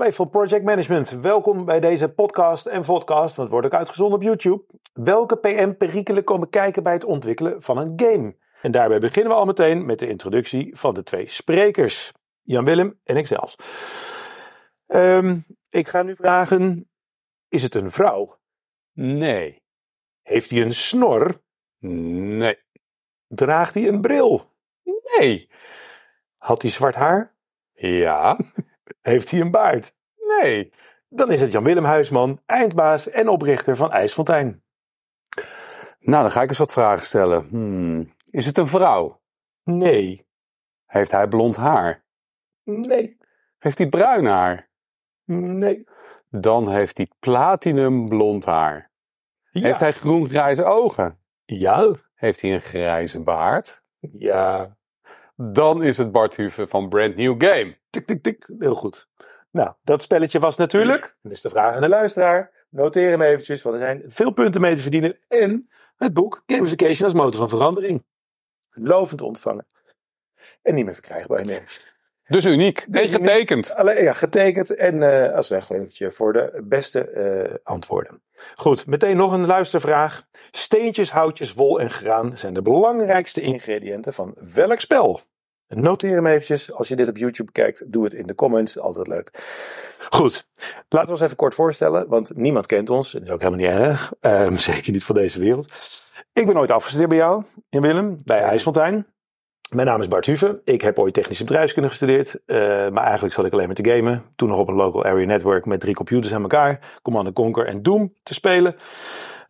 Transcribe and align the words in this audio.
Playful 0.00 0.28
Project 0.28 0.64
Management. 0.64 1.10
Welkom 1.10 1.64
bij 1.64 1.80
deze 1.80 2.08
podcast 2.08 2.66
en 2.66 2.84
podcast, 2.84 3.36
want 3.36 3.36
het 3.36 3.50
wordt 3.50 3.66
ook 3.66 3.74
uitgezonden 3.74 4.18
op 4.18 4.22
YouTube. 4.22 4.64
Welke 4.92 5.36
PM-perikelen 5.36 6.24
komen 6.24 6.48
kijken 6.50 6.82
bij 6.82 6.92
het 6.92 7.04
ontwikkelen 7.04 7.62
van 7.62 7.78
een 7.78 7.92
game? 7.96 8.36
En 8.62 8.72
daarbij 8.72 8.98
beginnen 8.98 9.32
we 9.32 9.38
al 9.38 9.44
meteen 9.44 9.86
met 9.86 9.98
de 9.98 10.08
introductie 10.08 10.76
van 10.76 10.94
de 10.94 11.02
twee 11.02 11.26
sprekers. 11.26 12.12
Jan-Willem 12.42 13.00
en 13.04 13.16
ikzelf. 13.16 13.56
Ehm 14.86 15.38
ik 15.68 15.88
ga 15.88 16.02
nu 16.02 16.16
vragen, 16.16 16.90
is 17.48 17.62
het 17.62 17.74
een 17.74 17.90
vrouw? 17.90 18.38
Nee. 18.92 19.62
Heeft 20.22 20.50
hij 20.50 20.62
een 20.62 20.74
snor? 20.74 21.42
Nee. 21.78 22.58
Draagt 23.26 23.74
hij 23.74 23.88
een 23.88 24.00
bril? 24.00 24.52
Nee. 25.18 25.50
Had 26.36 26.62
hij 26.62 26.70
zwart 26.70 26.94
haar? 26.94 27.34
Ja. 27.72 28.38
Heeft 29.00 29.30
hij 29.30 29.40
een 29.40 29.50
baard? 29.50 29.98
Nee. 30.38 30.72
Dan 31.08 31.30
is 31.30 31.40
het 31.40 31.52
Jan-Willem 31.52 31.84
Huisman, 31.84 32.40
eindbaas 32.46 33.08
en 33.08 33.28
oprichter 33.28 33.76
van 33.76 33.92
IJsfontein. 33.92 34.62
Nou, 36.00 36.22
dan 36.22 36.30
ga 36.30 36.42
ik 36.42 36.48
eens 36.48 36.58
wat 36.58 36.72
vragen 36.72 37.06
stellen. 37.06 37.48
Hmm. 37.48 38.14
Is 38.30 38.46
het 38.46 38.58
een 38.58 38.66
vrouw? 38.66 39.20
Nee. 39.64 40.26
Heeft 40.86 41.10
hij 41.10 41.28
blond 41.28 41.56
haar? 41.56 42.04
Nee. 42.64 43.16
Heeft 43.58 43.78
hij 43.78 43.88
bruin 43.88 44.24
haar? 44.24 44.70
Nee. 45.24 45.84
Dan 46.28 46.70
heeft 46.70 46.96
hij 46.96 47.10
platinum 47.18 48.08
blond 48.08 48.44
haar. 48.44 48.90
Ja. 49.50 49.62
Heeft 49.62 49.80
hij 49.80 49.92
groen-grijze 49.92 50.64
ogen? 50.64 51.18
Ja. 51.44 51.94
Heeft 52.14 52.40
hij 52.40 52.54
een 52.54 52.60
grijze 52.60 53.22
baard? 53.22 53.82
Ja. 54.12 54.76
Dan 55.36 55.82
is 55.82 55.96
het 55.96 56.12
Bart 56.12 56.36
Huve 56.36 56.66
van 56.66 56.88
Brand 56.88 57.16
New 57.16 57.42
Game. 57.42 57.78
Tik, 57.90 58.06
tik, 58.06 58.22
tik. 58.22 58.50
Heel 58.58 58.74
goed. 58.74 59.09
Nou, 59.50 59.72
dat 59.82 60.02
spelletje 60.02 60.38
was 60.38 60.56
natuurlijk. 60.56 61.16
Dat 61.22 61.32
is 61.32 61.40
de 61.40 61.50
vraag 61.50 61.74
aan 61.74 61.80
de 61.80 61.88
luisteraar. 61.88 62.66
Noteer 62.68 63.10
hem 63.10 63.22
eventjes, 63.22 63.62
want 63.62 63.76
er 63.76 63.82
zijn 63.82 64.02
veel 64.06 64.32
punten 64.32 64.60
mee 64.60 64.74
te 64.74 64.80
verdienen. 64.80 65.18
En 65.28 65.68
het 65.96 66.14
boek 66.14 66.42
Gamification 66.46 67.04
als 67.04 67.14
motor 67.14 67.38
van 67.40 67.48
verandering. 67.48 68.04
Lovend 68.70 69.22
ontvangen. 69.22 69.66
En 70.62 70.74
niet 70.74 70.84
meer 70.84 70.94
verkrijgbaar 70.94 71.42
ineens. 71.42 71.88
Dus 72.28 72.44
uniek. 72.44 72.86
En 72.90 73.08
getekend. 73.08 73.74
Alleen, 73.74 74.02
ja, 74.02 74.12
getekend 74.12 74.74
en 74.74 75.02
eh, 75.02 75.34
als 75.34 75.48
weglevertje 75.48 76.10
voor 76.10 76.32
de 76.32 76.62
beste 76.64 77.10
eh, 77.10 77.54
antwoorden. 77.62 78.22
Goed, 78.54 78.86
meteen 78.86 79.16
nog 79.16 79.32
een 79.32 79.46
luistervraag. 79.46 80.26
Steentjes, 80.50 81.10
houtjes, 81.10 81.54
wol 81.54 81.80
en 81.80 81.90
graan 81.90 82.38
zijn 82.38 82.54
de 82.54 82.62
belangrijkste 82.62 83.40
ingrediënten 83.40 84.12
van 84.12 84.36
welk 84.54 84.80
spel? 84.80 85.20
Noteer 85.74 86.14
hem 86.14 86.26
eventjes. 86.26 86.72
Als 86.72 86.88
je 86.88 86.96
dit 86.96 87.08
op 87.08 87.16
YouTube 87.16 87.52
kijkt, 87.52 87.92
doe 87.92 88.04
het 88.04 88.14
in 88.14 88.26
de 88.26 88.34
comments. 88.34 88.78
Altijd 88.78 89.06
leuk. 89.06 89.30
Goed, 90.10 90.48
laten 90.88 91.06
we 91.06 91.12
ons 91.12 91.20
even 91.20 91.36
kort 91.36 91.54
voorstellen, 91.54 92.08
want 92.08 92.36
niemand 92.36 92.66
kent 92.66 92.90
ons. 92.90 93.12
Dat 93.12 93.22
is 93.22 93.30
ook 93.30 93.42
helemaal 93.42 93.60
niet 93.60 93.78
erg. 93.78 94.12
Ehm, 94.20 94.56
zeker 94.70 94.92
niet 94.92 95.04
van 95.04 95.14
deze 95.14 95.40
wereld. 95.40 95.72
Ik 96.32 96.46
ben 96.46 96.58
ooit 96.58 96.70
afgestudeerd 96.70 97.08
bij 97.08 97.18
jou, 97.18 97.44
in 97.68 97.80
Willem, 97.80 98.18
bij 98.24 98.40
IJsfontein. 98.40 99.06
Mijn 99.74 99.86
naam 99.86 100.00
is 100.00 100.08
Bart 100.08 100.26
Huve. 100.26 100.60
Ik 100.64 100.82
heb 100.82 100.98
ooit 100.98 101.14
technische 101.14 101.44
bedrijfskunde 101.44 101.88
gestudeerd. 101.88 102.36
eh, 102.46 102.58
maar 102.88 103.04
eigenlijk 103.04 103.34
zat 103.34 103.44
ik 103.44 103.52
alleen 103.52 103.66
maar 103.66 103.74
te 103.74 103.90
gamen. 103.90 104.24
Toen 104.36 104.48
nog 104.48 104.58
op 104.58 104.68
een 104.68 104.74
local 104.74 105.04
area 105.04 105.26
network 105.26 105.66
met 105.66 105.80
drie 105.80 105.94
computers 105.94 106.34
aan 106.34 106.42
elkaar. 106.42 106.98
Command 107.02 107.32
Conquer 107.32 107.66
en 107.66 107.82
Doom 107.82 108.14
te 108.22 108.34
spelen. 108.34 108.76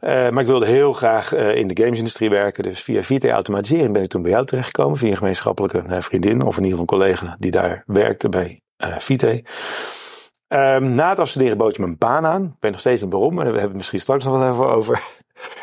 Eh, 0.01 0.31
maar 0.31 0.41
ik 0.41 0.47
wilde 0.47 0.67
heel 0.67 0.93
graag 0.93 1.33
eh, 1.33 1.55
in 1.55 1.69
de 1.69 1.83
gamesindustrie 1.83 2.31
werken. 2.31 2.63
Dus 2.63 2.83
via 2.83 3.03
VT 3.03 3.25
Automatisering 3.25 3.93
ben 3.93 4.03
ik 4.03 4.09
toen 4.09 4.23
bij 4.23 4.31
jou 4.31 4.47
terechtgekomen. 4.47 4.99
Via 4.99 5.11
een 5.11 5.17
gemeenschappelijke 5.17 5.79
eh, 5.79 6.01
vriendin. 6.01 6.43
Of 6.43 6.57
in 6.57 6.65
ieder 6.65 6.79
geval 6.79 6.99
een 6.99 7.07
collega 7.07 7.37
die 7.39 7.51
daar 7.51 7.83
werkte 7.87 8.29
bij 8.29 8.61
eh 8.77 8.99
VT. 8.99 9.51
Ehm, 10.49 10.95
na 10.95 11.09
het 11.09 11.19
afstuderen 11.19 11.57
bood 11.57 11.77
je 11.77 11.83
een 11.83 11.99
baan 11.99 12.27
aan. 12.27 12.45
Ik 12.45 12.57
weet 12.61 12.71
nog 12.71 12.81
steeds 12.81 13.03
niet 13.03 13.13
waarom. 13.13 13.35
Maar 13.35 13.45
daar 13.45 13.53
hebben 13.53 13.63
we 13.63 13.69
het 13.69 13.77
misschien 13.77 14.01
straks 14.01 14.25
nog 14.25 14.39
wel 14.39 14.51
even 14.53 14.67
over. 14.67 15.19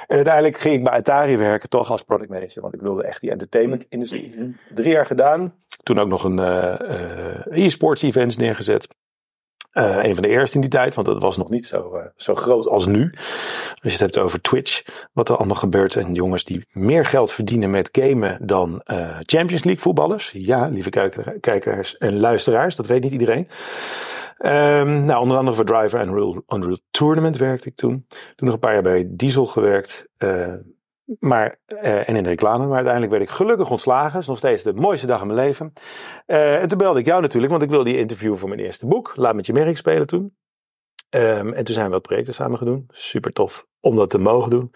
En 0.07 0.15
uiteindelijk 0.15 0.57
ging 0.57 0.75
ik 0.75 0.83
bij 0.83 0.93
Atari 0.93 1.37
werken, 1.37 1.69
toch 1.69 1.91
als 1.91 2.03
product 2.03 2.29
manager. 2.29 2.61
Want 2.61 2.73
ik 2.73 2.81
wilde 2.81 3.03
echt 3.03 3.21
die 3.21 3.31
entertainment 3.31 3.85
industrie. 3.89 4.55
Drie 4.73 4.91
jaar 4.91 5.05
gedaan. 5.05 5.53
Toen 5.83 5.99
ook 5.99 6.07
nog 6.07 6.23
een 6.23 6.39
e-sports 7.49 8.01
events 8.01 8.37
neergezet. 8.37 8.87
Eh, 9.71 10.03
een 10.03 10.13
van 10.13 10.23
de 10.23 10.29
eerste 10.29 10.55
in 10.55 10.61
die 10.61 10.69
tijd, 10.69 10.95
want 10.95 11.07
dat 11.07 11.21
was 11.21 11.37
nog 11.37 11.49
niet 11.49 11.65
zo, 11.65 11.95
eh, 11.95 12.05
zo 12.15 12.35
groot 12.35 12.67
als 12.67 12.85
nu. 12.85 13.11
Als 13.13 13.77
je 13.81 13.89
het 13.89 13.99
hebt 13.99 14.17
over 14.17 14.41
Twitch, 14.41 14.81
wat 15.13 15.29
er 15.29 15.37
allemaal 15.37 15.55
gebeurt. 15.55 15.95
En 15.95 16.13
jongens 16.13 16.43
die 16.43 16.67
meer 16.71 17.05
geld 17.05 17.31
verdienen 17.31 17.69
met 17.69 17.89
gamen 17.91 18.37
dan 18.45 18.81
eh, 18.81 19.17
Champions 19.19 19.63
League 19.63 19.81
voetballers. 19.81 20.31
Ja, 20.33 20.67
lieve 20.67 20.89
kijker- 20.89 21.39
kijkers 21.39 21.97
en 21.97 22.19
luisteraars, 22.19 22.75
dat 22.75 22.87
weet 22.87 23.03
niet 23.03 23.11
iedereen. 23.11 23.47
Ehm, 24.37 25.05
nou, 25.05 25.21
onder 25.21 25.37
andere 25.37 25.55
voor 25.55 25.65
Driver 25.65 25.99
en 25.99 26.07
Unreal, 26.07 26.43
Unreal 26.47 26.79
Tournament 26.91 27.37
werkte 27.37 27.69
ik 27.69 27.75
toen. 27.75 28.05
Toen 28.07 28.47
nog 28.47 28.53
een 28.53 28.59
paar 28.59 28.73
jaar 28.73 28.81
bij 28.81 29.07
Diesel 29.09 29.45
gewerkt. 29.45 30.07
Maar, 31.19 31.59
eh, 31.65 32.09
en 32.09 32.15
in 32.15 32.23
de 32.23 32.29
reclame. 32.29 32.65
Maar 32.65 32.75
uiteindelijk 32.75 33.13
werd 33.13 33.23
ik 33.23 33.35
gelukkig 33.35 33.71
ontslagen. 33.71 34.19
Is 34.19 34.27
nog 34.27 34.37
steeds 34.37 34.63
de 34.63 34.73
mooiste 34.73 35.07
dag 35.07 35.21
in 35.21 35.27
mijn 35.27 35.39
leven. 35.39 35.73
Eh, 36.25 36.61
en 36.61 36.67
toen 36.67 36.77
belde 36.77 36.99
ik 36.99 37.05
jou 37.05 37.21
natuurlijk, 37.21 37.51
want 37.51 37.63
ik 37.63 37.69
wilde 37.69 37.89
je 37.89 37.97
interviewen 37.97 38.37
voor 38.37 38.49
mijn 38.49 38.61
eerste 38.61 38.87
boek. 38.87 39.13
Laat 39.15 39.35
met 39.35 39.45
je 39.45 39.53
merk 39.53 39.77
spelen 39.77 40.07
toen. 40.07 40.35
Ehm, 41.09 41.53
en 41.53 41.63
toen 41.63 41.73
zijn 41.73 41.85
we 41.85 41.91
wat 41.91 42.01
projecten 42.01 42.33
samen 42.33 42.57
gedaan. 42.57 42.85
Super 42.89 43.33
tof 43.33 43.65
om 43.79 43.95
dat 43.95 44.09
te 44.09 44.17
mogen 44.17 44.49
doen. 44.49 44.71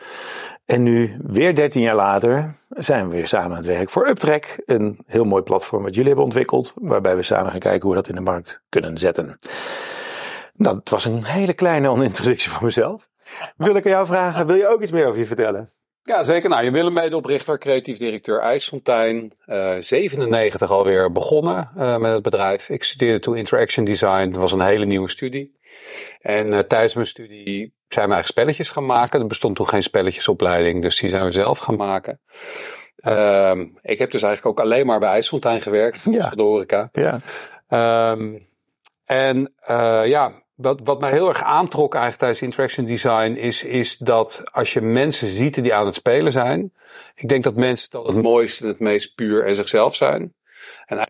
En 0.65 0.83
nu, 0.83 1.17
weer 1.23 1.55
13 1.55 1.81
jaar 1.81 1.95
later, 1.95 2.55
zijn 2.69 3.07
we 3.07 3.15
weer 3.15 3.27
samen 3.27 3.49
aan 3.49 3.57
het 3.57 3.65
werk 3.65 3.89
voor 3.89 4.07
Uptrack. 4.07 4.57
Een 4.65 4.99
heel 5.05 5.25
mooi 5.25 5.43
platform 5.43 5.83
wat 5.83 5.93
jullie 5.93 6.07
hebben 6.07 6.25
ontwikkeld. 6.25 6.73
Waarbij 6.75 7.15
we 7.15 7.23
samen 7.23 7.51
gaan 7.51 7.59
kijken 7.59 7.81
hoe 7.81 7.89
we 7.89 7.95
dat 7.95 8.07
in 8.07 8.15
de 8.15 8.31
markt 8.31 8.61
kunnen 8.69 8.97
zetten. 8.97 9.39
Nou, 10.53 10.77
het 10.77 10.89
was 10.89 11.05
een 11.05 11.23
hele 11.23 11.53
kleine 11.53 12.03
introductie 12.03 12.49
van 12.49 12.63
mezelf. 12.63 13.09
Wil 13.57 13.75
ik 13.75 13.85
aan 13.85 13.91
jou 13.91 14.05
vragen, 14.05 14.47
wil 14.47 14.55
je 14.55 14.67
ook 14.67 14.81
iets 14.81 14.91
meer 14.91 15.07
over 15.07 15.19
je 15.19 15.25
vertellen? 15.25 15.71
Ja, 16.03 16.23
zeker. 16.23 16.49
Nou, 16.49 16.63
je 16.63 16.71
Willem 16.71 16.93
medeoprichter, 16.93 17.57
creatief 17.57 17.97
directeur 17.97 18.39
IJsfontein. 18.39 19.31
Eh 19.45 19.75
97 19.79 20.71
alweer 20.71 21.11
begonnen 21.11 21.69
eh, 21.77 21.97
met 21.97 22.13
het 22.13 22.21
bedrijf. 22.21 22.69
Ik 22.69 22.83
studeerde 22.83 23.19
toen 23.19 23.37
Interaction 23.37 23.85
Design. 23.85 24.29
Dat 24.31 24.41
was 24.41 24.51
een 24.51 24.61
hele 24.61 24.85
nieuwe 24.85 25.09
studie. 25.09 25.59
En 26.21 26.53
eh, 26.53 26.59
tijdens 26.59 26.93
mijn 26.93 27.07
studie 27.07 27.73
zijn 27.87 28.07
we 28.07 28.13
eigenlijk 28.13 28.27
spelletjes 28.27 28.69
gaan 28.69 28.85
maken. 28.85 29.19
Er 29.19 29.27
bestond 29.27 29.55
toen 29.55 29.67
geen 29.67 29.83
spelletjesopleiding, 29.83 30.81
dus 30.81 30.99
die 30.99 31.09
zijn 31.09 31.25
we 31.25 31.31
zelf 31.31 31.57
gaan 31.57 31.75
maken. 31.75 32.19
Ehm, 32.95 33.65
ik 33.81 33.99
heb 33.99 34.11
dus 34.11 34.21
eigenlijk 34.21 34.59
ook 34.59 34.65
alleen 34.65 34.85
maar 34.85 34.99
bij 34.99 35.09
IJsfontein 35.09 35.61
gewerkt, 35.61 36.07
Ja. 36.11 36.27
voor 36.27 36.37
de 36.37 36.43
horeca. 36.43 36.89
Ja. 36.91 37.19
Ehm, 37.67 38.37
en 39.05 39.53
ja, 40.07 40.43
wat, 40.61 40.79
wat 40.83 40.99
mij 40.99 41.11
heel 41.11 41.27
erg 41.27 41.43
aantrok 41.43 41.93
eigenlijk 41.93 42.17
tijdens 42.17 42.41
interaction 42.41 42.85
design 42.85 43.31
is, 43.31 43.63
is 43.63 43.97
dat 43.97 44.43
als 44.51 44.73
je 44.73 44.81
mensen 44.81 45.27
ziet 45.27 45.63
die 45.63 45.73
aan 45.75 45.85
het 45.85 45.95
spelen 45.95 46.31
zijn, 46.31 46.73
ik 47.15 47.29
denk 47.29 47.43
dat 47.43 47.55
mensen 47.55 47.89
dan 47.89 48.05
het 48.07 48.21
mooiste 48.21 48.63
en 48.63 48.69
het 48.69 48.79
meest 48.79 49.15
puur 49.15 49.45
en 49.45 49.55
zichzelf 49.55 49.95
zijn. 49.95 50.33
En 50.85 51.07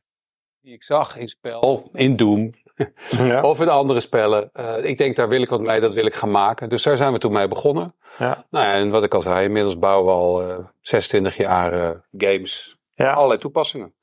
die 0.61 0.73
ik 0.73 0.83
zag 0.83 1.17
in 1.17 1.27
spel, 1.27 1.89
in 1.93 2.15
Doom 2.15 2.51
Ja. 3.09 3.41
of 3.41 3.61
in 3.61 3.69
andere 3.69 3.99
spellen, 3.99 4.49
eh, 4.53 4.83
ik 4.83 4.97
denk 4.97 5.15
daar 5.15 5.29
wil 5.29 5.41
ik 5.41 5.49
wat 5.49 5.61
mee, 5.61 5.79
dat 5.79 5.93
wil 5.93 6.05
ik 6.05 6.13
gaan 6.13 6.31
maken. 6.31 6.69
Dus 6.69 6.83
daar 6.83 6.97
zijn 6.97 7.13
we 7.13 7.19
toen 7.19 7.31
mee 7.31 7.47
begonnen. 7.47 7.95
Ja. 8.17 8.45
Nou 8.49 8.65
ja, 8.65 8.73
en 8.73 8.89
wat 8.89 9.03
ik 9.03 9.13
al 9.13 9.21
zei, 9.21 9.45
inmiddels 9.45 9.79
bouwen 9.79 10.05
we 10.05 10.11
al 10.11 10.41
eh 10.49 10.57
26 10.81 11.37
jaar 11.37 11.73
eh, 11.73 11.89
games, 12.17 12.77
Ja. 12.95 13.13
allerlei 13.13 13.39
toepassingen. 13.39 13.93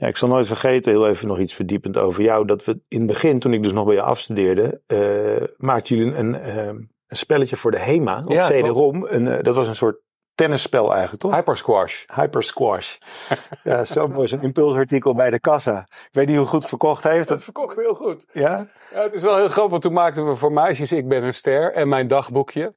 Ja, 0.00 0.06
ik 0.06 0.16
zal 0.16 0.28
nooit 0.28 0.46
vergeten, 0.46 0.92
heel 0.92 1.08
even 1.08 1.28
nog 1.28 1.38
iets 1.38 1.54
verdiepend 1.54 1.98
over 1.98 2.22
jou. 2.22 2.46
Dat 2.46 2.64
we 2.64 2.80
in 2.88 2.98
het 2.98 3.06
begin, 3.06 3.38
toen 3.38 3.52
ik 3.52 3.62
dus 3.62 3.72
nog 3.72 3.84
bij 3.84 3.94
je 3.94 4.02
afstudeerde, 4.02 4.80
eh 4.86 5.46
maakten 5.56 5.96
jullie 5.96 6.14
een, 6.14 6.34
eh, 6.34 6.66
een 6.66 6.90
spelletje 7.08 7.56
voor 7.56 7.70
de 7.70 7.78
HEMA 7.78 8.20
op 8.24 8.32
Ja, 8.32 8.48
CD-ROM. 8.48 9.06
Eh, 9.06 9.42
dat 9.42 9.54
was 9.54 9.68
een 9.68 9.74
soort 9.74 10.00
tennisspel 10.40 10.90
eigenlijk, 10.92 11.22
toch? 11.22 11.34
Hyper 11.34 11.56
Squash. 11.56 12.04
Hyper 12.14 12.44
Squash. 12.44 12.96
ja, 13.64 13.84
zo 13.84 14.08
mooi. 14.08 14.28
Zo'n 14.28 14.42
impulsartikel 14.42 15.14
bij 15.14 15.30
de 15.30 15.40
kassa. 15.40 15.86
Ik 15.88 16.08
weet 16.12 16.26
niet 16.26 16.36
hoe 16.36 16.46
goed 16.46 16.58
het 16.60 16.68
verkocht 16.68 17.02
heeft. 17.02 17.28
Dat 17.28 17.36
Dat, 17.36 17.42
verkocht 17.42 17.76
heel 17.76 17.94
goed. 17.94 18.24
ja? 18.32 18.66
Ja, 18.94 19.02
het 19.02 19.14
is 19.14 19.22
wel 19.22 19.36
heel 19.36 19.48
grappig, 19.48 19.70
want 19.70 19.82
toen 19.82 19.92
maakten 19.92 20.28
we 20.28 20.36
voor 20.36 20.52
meisjes 20.52 20.92
Ik 20.92 21.08
ben 21.08 21.22
een 21.22 21.34
ster 21.34 21.72
en 21.72 21.88
mijn 21.88 22.08
dagboekje. 22.08 22.74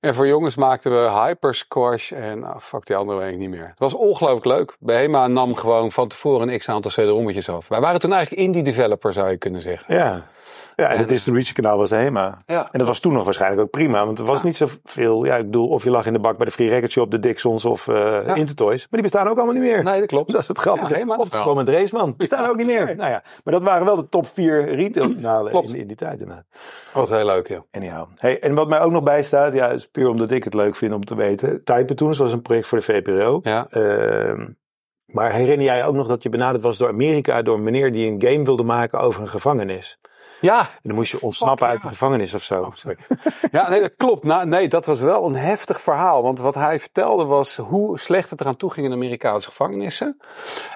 En 0.00 0.14
voor 0.14 0.26
jongens 0.26 0.56
maakten 0.56 0.90
we 0.90 1.10
Hyper 1.10 1.54
Squash 1.54 2.12
en 2.12 2.44
ah, 2.44 2.58
fuck 2.58 2.86
die 2.86 2.96
andere 2.96 3.18
weet 3.18 3.32
ik 3.32 3.38
niet 3.38 3.50
meer. 3.50 3.68
Het 3.68 3.78
was 3.78 3.94
ongelooflijk 3.94 4.44
leuk. 4.44 4.76
Behema 4.78 5.26
nam 5.26 5.54
gewoon 5.54 5.92
van 5.92 6.08
tevoren 6.08 6.48
een 6.48 6.58
x-aantal 6.58 6.90
CD-rommetjes 6.90 7.48
af. 7.48 7.68
Wij 7.68 7.80
waren 7.80 8.00
toen 8.00 8.12
eigenlijk 8.12 8.42
indie 8.42 8.62
developer 8.62 9.12
zou 9.12 9.30
je 9.30 9.36
kunnen 9.36 9.62
zeggen. 9.62 9.94
Ja. 9.94 10.26
Ja, 10.76 10.88
en 10.88 10.98
het 10.98 11.08
distributiekanaal 11.08 11.78
was 11.78 11.90
de 11.90 11.96
HEMA. 11.96 12.36
Ja. 12.46 12.68
En 12.72 12.78
dat 12.78 12.88
was 12.88 13.00
toen 13.00 13.12
nog 13.12 13.24
waarschijnlijk 13.24 13.62
ook 13.62 13.70
prima. 13.70 14.06
Want 14.06 14.18
er 14.18 14.24
was 14.24 14.42
niet 14.42 14.56
zoveel... 14.56 15.24
Ja, 15.24 15.36
ik 15.36 15.44
bedoel, 15.44 15.68
of 15.68 15.84
je 15.84 15.90
lag 15.90 16.06
in 16.06 16.12
de 16.12 16.18
bak 16.18 16.36
bij 16.36 16.46
de 16.46 16.52
Free 16.52 16.68
Record 16.68 16.92
Shop, 16.92 17.10
de 17.10 17.18
Dixons 17.18 17.64
of 17.64 17.88
eh 17.88 18.32
Intertoys. 18.34 18.80
Maar 18.80 18.88
die 18.90 19.02
bestaan 19.02 19.28
ook 19.28 19.36
allemaal 19.36 19.54
niet 19.54 19.62
meer. 19.62 19.82
Nee, 19.82 19.98
dat 20.00 20.08
klopt. 20.08 20.32
Dat 20.32 20.40
is 20.40 20.48
het 20.48 20.58
grappige. 20.58 20.98
Ja, 20.98 21.16
of 21.16 21.28
gewoon 21.28 21.56
met 21.56 21.68
Raceman. 21.68 22.14
Die 22.16 22.26
staan 22.26 22.48
ook 22.50 22.56
niet 22.56 22.66
meer. 22.66 22.96
Nou 22.96 23.10
ja, 23.10 23.22
maar 23.44 23.54
dat 23.54 23.62
waren 23.62 23.84
wel 23.86 23.96
de 23.96 24.08
top 24.08 24.26
vier 24.26 24.74
retailkanalen 24.74 25.52
in, 25.52 25.74
in 25.74 25.86
die 25.86 25.96
tijd. 25.96 26.20
inderdaad. 26.20 26.44
Dat 26.92 27.08
was 27.08 27.10
heel 27.18 27.26
leuk, 27.26 27.48
ja. 27.48 27.64
Anyhow. 27.70 28.06
Hey, 28.16 28.40
en 28.40 28.54
wat 28.54 28.68
mij 28.68 28.80
ook 28.80 28.92
nog 28.92 29.02
bijstaat, 29.02 29.54
ja, 29.54 29.68
is 29.68 29.86
puur 29.88 30.08
omdat 30.08 30.30
ik 30.30 30.44
het 30.44 30.54
leuk 30.54 30.76
vind 30.76 30.92
om 30.94 31.04
te 31.04 31.14
weten. 31.14 31.64
Typen 31.64 31.96
toen 31.96 32.14
was 32.14 32.32
een 32.32 32.42
project 32.42 32.66
voor 32.66 32.78
de 32.78 32.84
VPRO. 32.84 33.40
Ja, 33.42 33.66
Ehm, 33.70 34.46
maar 35.06 35.32
herinner 35.32 35.66
jij 35.66 35.84
ook 35.86 35.94
nog 35.94 36.06
dat 36.06 36.22
je 36.22 36.28
benaderd 36.28 36.62
was 36.64 36.78
door 36.78 36.88
Amerika, 36.88 37.42
door 37.42 37.54
een 37.56 37.62
meneer 37.62 37.92
die 37.92 38.10
een 38.10 38.22
game 38.22 38.44
wilde 38.44 38.62
maken 38.62 39.00
over 39.00 39.20
een 39.22 39.28
gevangenis? 39.28 39.98
Ja, 40.40 40.60
En 40.60 40.80
dan 40.82 40.94
moest 40.94 41.10
je 41.10 41.20
ontsnappen 41.20 41.66
Fuck, 41.66 41.74
uit 41.74 41.82
de 41.82 41.88
gevangenis 41.88 42.34
of 42.34 42.42
zo. 42.42 42.72
Sorry. 42.74 42.96
ja 43.50 43.68
nee, 43.68 43.80
dat 43.80 43.94
klopt. 43.96 44.24
Nou, 44.24 44.46
nee, 44.46 44.68
dat 44.68 44.86
was 44.86 45.00
wel 45.00 45.26
een 45.26 45.34
heftig 45.34 45.80
verhaal. 45.80 46.22
Want 46.22 46.40
wat 46.40 46.54
hij 46.54 46.80
vertelde 46.80 47.24
was 47.24 47.56
hoe 47.56 47.98
slecht 47.98 48.30
het 48.30 48.40
eraan 48.40 48.56
toe 48.56 48.72
ging 48.72 48.86
in 48.86 48.92
Amerikaanse 48.92 49.48
gevangenissen. 49.48 50.16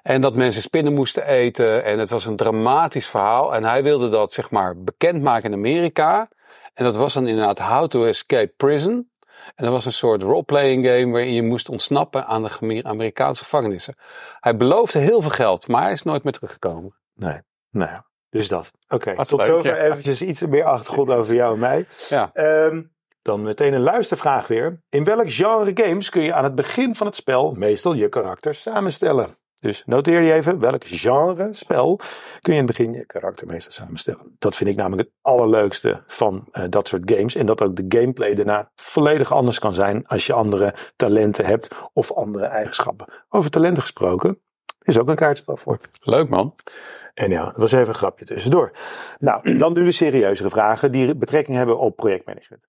En 0.02 0.20
dat 0.20 0.34
mensen 0.34 0.62
spinnen 0.62 0.94
moesten 0.94 1.26
eten. 1.26 1.84
En 1.84 1.98
het 1.98 2.10
was 2.10 2.26
een 2.26 2.36
dramatisch 2.36 3.06
verhaal. 3.08 3.54
En 3.54 3.64
hij 3.64 3.82
wilde 3.82 4.08
dat, 4.08 4.32
zeg 4.32 4.50
maar, 4.50 4.76
bekendmaken 4.76 5.50
in 5.52 5.58
Amerika. 5.58 6.28
En 6.74 6.84
dat 6.84 6.96
was 6.96 7.14
dan 7.14 7.26
inderdaad 7.26 7.58
How 7.58 7.88
to 7.88 8.04
Escape 8.04 8.52
Prison. 8.56 9.10
En 9.54 9.64
dat 9.64 9.72
was 9.72 9.84
een 9.84 9.92
soort 9.92 10.22
role-playing 10.22 10.86
game 10.86 11.12
waarin 11.12 11.32
je 11.32 11.42
moest 11.42 11.68
ontsnappen 11.68 12.26
aan 12.26 12.42
de 12.42 12.80
Amerikaanse 12.82 13.42
gevangenissen. 13.42 13.94
Hij 14.40 14.56
beloofde 14.56 14.98
heel 14.98 15.20
veel 15.20 15.30
geld, 15.30 15.68
maar 15.68 15.82
hij 15.82 15.92
is 15.92 16.02
nooit 16.02 16.22
meer 16.22 16.32
teruggekomen. 16.32 16.94
Nee, 17.14 17.40
nou 17.70 17.90
ja, 17.90 18.06
dus 18.30 18.48
dat. 18.48 18.72
Oké, 18.88 19.14
tot 19.24 19.38
leuk, 19.38 19.46
zover 19.46 19.76
ja. 19.76 19.82
eventjes 19.82 20.22
iets 20.22 20.46
meer 20.46 20.64
achtergrond 20.64 21.10
over 21.10 21.34
jou 21.34 21.54
en 21.54 21.60
mij. 21.60 21.86
Ja. 22.08 22.30
Ehm, 22.32 22.82
dan 23.22 23.42
meteen 23.42 23.72
een 23.72 23.80
luistervraag 23.80 24.46
weer. 24.46 24.80
In 24.88 25.04
welk 25.04 25.30
genre 25.32 25.70
games 25.74 26.10
kun 26.10 26.22
je 26.22 26.34
aan 26.34 26.44
het 26.44 26.54
begin 26.54 26.94
van 26.94 27.06
het 27.06 27.16
spel 27.16 27.52
meestal 27.52 27.92
je 27.92 28.08
karakter 28.08 28.54
samenstellen? 28.54 29.38
Dus 29.60 29.82
noteer 29.86 30.20
je 30.20 30.32
even, 30.32 30.58
welk 30.58 30.84
genre 30.86 31.48
spel 31.52 31.96
kun 32.40 32.52
je 32.52 32.60
in 32.60 32.66
het 32.66 32.76
begin 32.76 32.92
je 32.92 33.06
karakter 33.06 33.46
meestal 33.46 33.72
samenstellen? 33.72 34.36
Dat 34.38 34.56
vind 34.56 34.70
ik 34.70 34.76
namelijk 34.76 35.08
het 35.08 35.18
allerleukste 35.20 36.02
van 36.06 36.48
eh, 36.52 36.64
dat 36.68 36.88
soort 36.88 37.10
games. 37.12 37.34
En 37.34 37.46
dat 37.46 37.62
ook 37.62 37.76
de 37.76 37.98
gameplay 37.98 38.34
daarna 38.34 38.70
volledig 38.74 39.32
anders 39.32 39.58
kan 39.58 39.74
zijn 39.74 40.06
als 40.06 40.26
je 40.26 40.32
andere 40.32 40.74
talenten 40.96 41.46
hebt 41.46 41.68
of 41.92 42.12
andere 42.12 42.44
eigenschappen. 42.44 43.06
Over 43.28 43.50
talenten 43.50 43.82
gesproken, 43.82 44.40
is 44.90 44.98
ook 44.98 45.08
een 45.08 45.16
kaartspel 45.16 45.56
voor. 45.56 45.80
Leuk 46.00 46.28
man. 46.28 46.54
En 47.14 47.30
ja, 47.30 47.44
dat 47.44 47.56
was 47.56 47.72
even 47.72 47.88
een 47.88 47.94
grapje 47.94 48.24
tussendoor. 48.24 48.72
Nou, 49.18 49.56
dan 49.56 49.72
nu 49.72 49.84
de 49.84 49.92
serieuzere 49.92 50.50
vragen 50.50 50.92
die 50.92 51.16
betrekking 51.16 51.56
hebben 51.56 51.78
op 51.78 51.96
projectmanagement. 51.96 52.62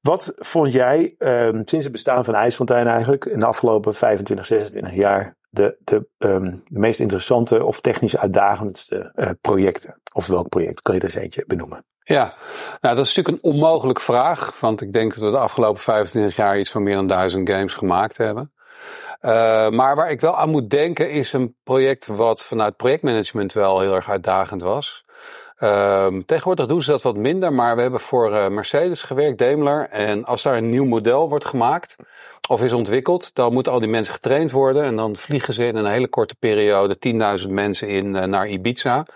Wat 0.00 0.32
vond 0.36 0.72
jij 0.72 1.14
ehm, 1.18 1.62
sinds 1.64 1.84
het 1.84 1.92
bestaan 1.92 2.24
van 2.24 2.34
IJsfontein 2.34 2.86
eigenlijk 2.86 3.24
in 3.24 3.40
de 3.40 3.46
afgelopen 3.46 3.94
25, 3.94 4.46
26 4.46 4.94
jaar 4.94 5.36
de, 5.50 5.76
de, 5.84 6.08
ehm, 6.18 6.56
meest 6.68 7.00
interessante 7.00 7.64
of 7.64 7.80
technisch 7.80 8.16
uitdagendste 8.16 9.12
eh, 9.14 9.30
projecten? 9.40 10.00
Of 10.12 10.26
welk 10.26 10.48
project 10.48 10.82
kan 10.82 10.94
je 10.94 11.00
er 11.00 11.06
eens 11.06 11.16
eentje 11.16 11.44
benoemen? 11.46 11.84
Ja, 12.02 12.34
nou 12.80 12.96
dat 12.96 13.06
is 13.06 13.14
natuurlijk 13.14 13.44
een 13.44 13.52
onmogelijke 13.52 14.00
vraag. 14.00 14.60
Want 14.60 14.80
ik 14.80 14.92
denk 14.92 15.14
dat 15.14 15.22
we 15.22 15.30
de 15.30 15.38
afgelopen 15.38 15.82
25 15.82 16.36
jaar 16.36 16.58
iets 16.58 16.70
van 16.70 16.82
meer 16.82 16.94
dan 16.94 17.06
duizend 17.06 17.50
games 17.50 17.74
gemaakt 17.74 18.16
hebben. 18.16 18.52
Eh, 19.18 19.68
maar 19.70 19.96
waar 19.96 20.10
ik 20.10 20.20
wel 20.20 20.36
aan 20.36 20.50
moet 20.50 20.70
denken 20.70 21.10
is 21.10 21.32
een 21.32 21.56
project 21.64 22.06
wat 22.06 22.42
vanuit 22.42 22.76
projectmanagement 22.76 23.52
wel 23.52 23.80
heel 23.80 23.94
erg 23.94 24.10
uitdagend 24.10 24.62
was. 24.62 25.04
Ehm, 25.58 26.20
tegenwoordig 26.26 26.66
doen 26.66 26.82
ze 26.82 26.90
dat 26.90 27.02
wat 27.02 27.16
minder, 27.16 27.52
maar 27.52 27.76
we 27.76 27.82
hebben 27.82 28.00
voor 28.00 28.34
eh, 28.34 28.48
Mercedes 28.48 29.02
gewerkt, 29.02 29.38
Daimler. 29.38 29.88
En 29.88 30.24
als 30.24 30.42
daar 30.42 30.56
een 30.56 30.70
nieuw 30.70 30.84
model 30.84 31.28
wordt 31.28 31.44
gemaakt 31.44 31.96
of 32.48 32.62
is 32.62 32.72
ontwikkeld, 32.72 33.34
dan 33.34 33.52
moeten 33.52 33.72
al 33.72 33.80
die 33.80 33.88
mensen 33.88 34.14
getraind 34.14 34.50
worden. 34.50 34.84
En 34.84 34.96
dan 34.96 35.16
vliegen 35.16 35.54
ze 35.54 35.64
in 35.64 35.76
een 35.76 35.86
hele 35.86 36.08
korte 36.08 36.34
periode 36.34 36.98
10.000 36.98 37.50
mensen 37.50 37.88
in 37.88 38.16
eh, 38.16 38.24
naar 38.24 38.48
Ibiza. 38.48 39.06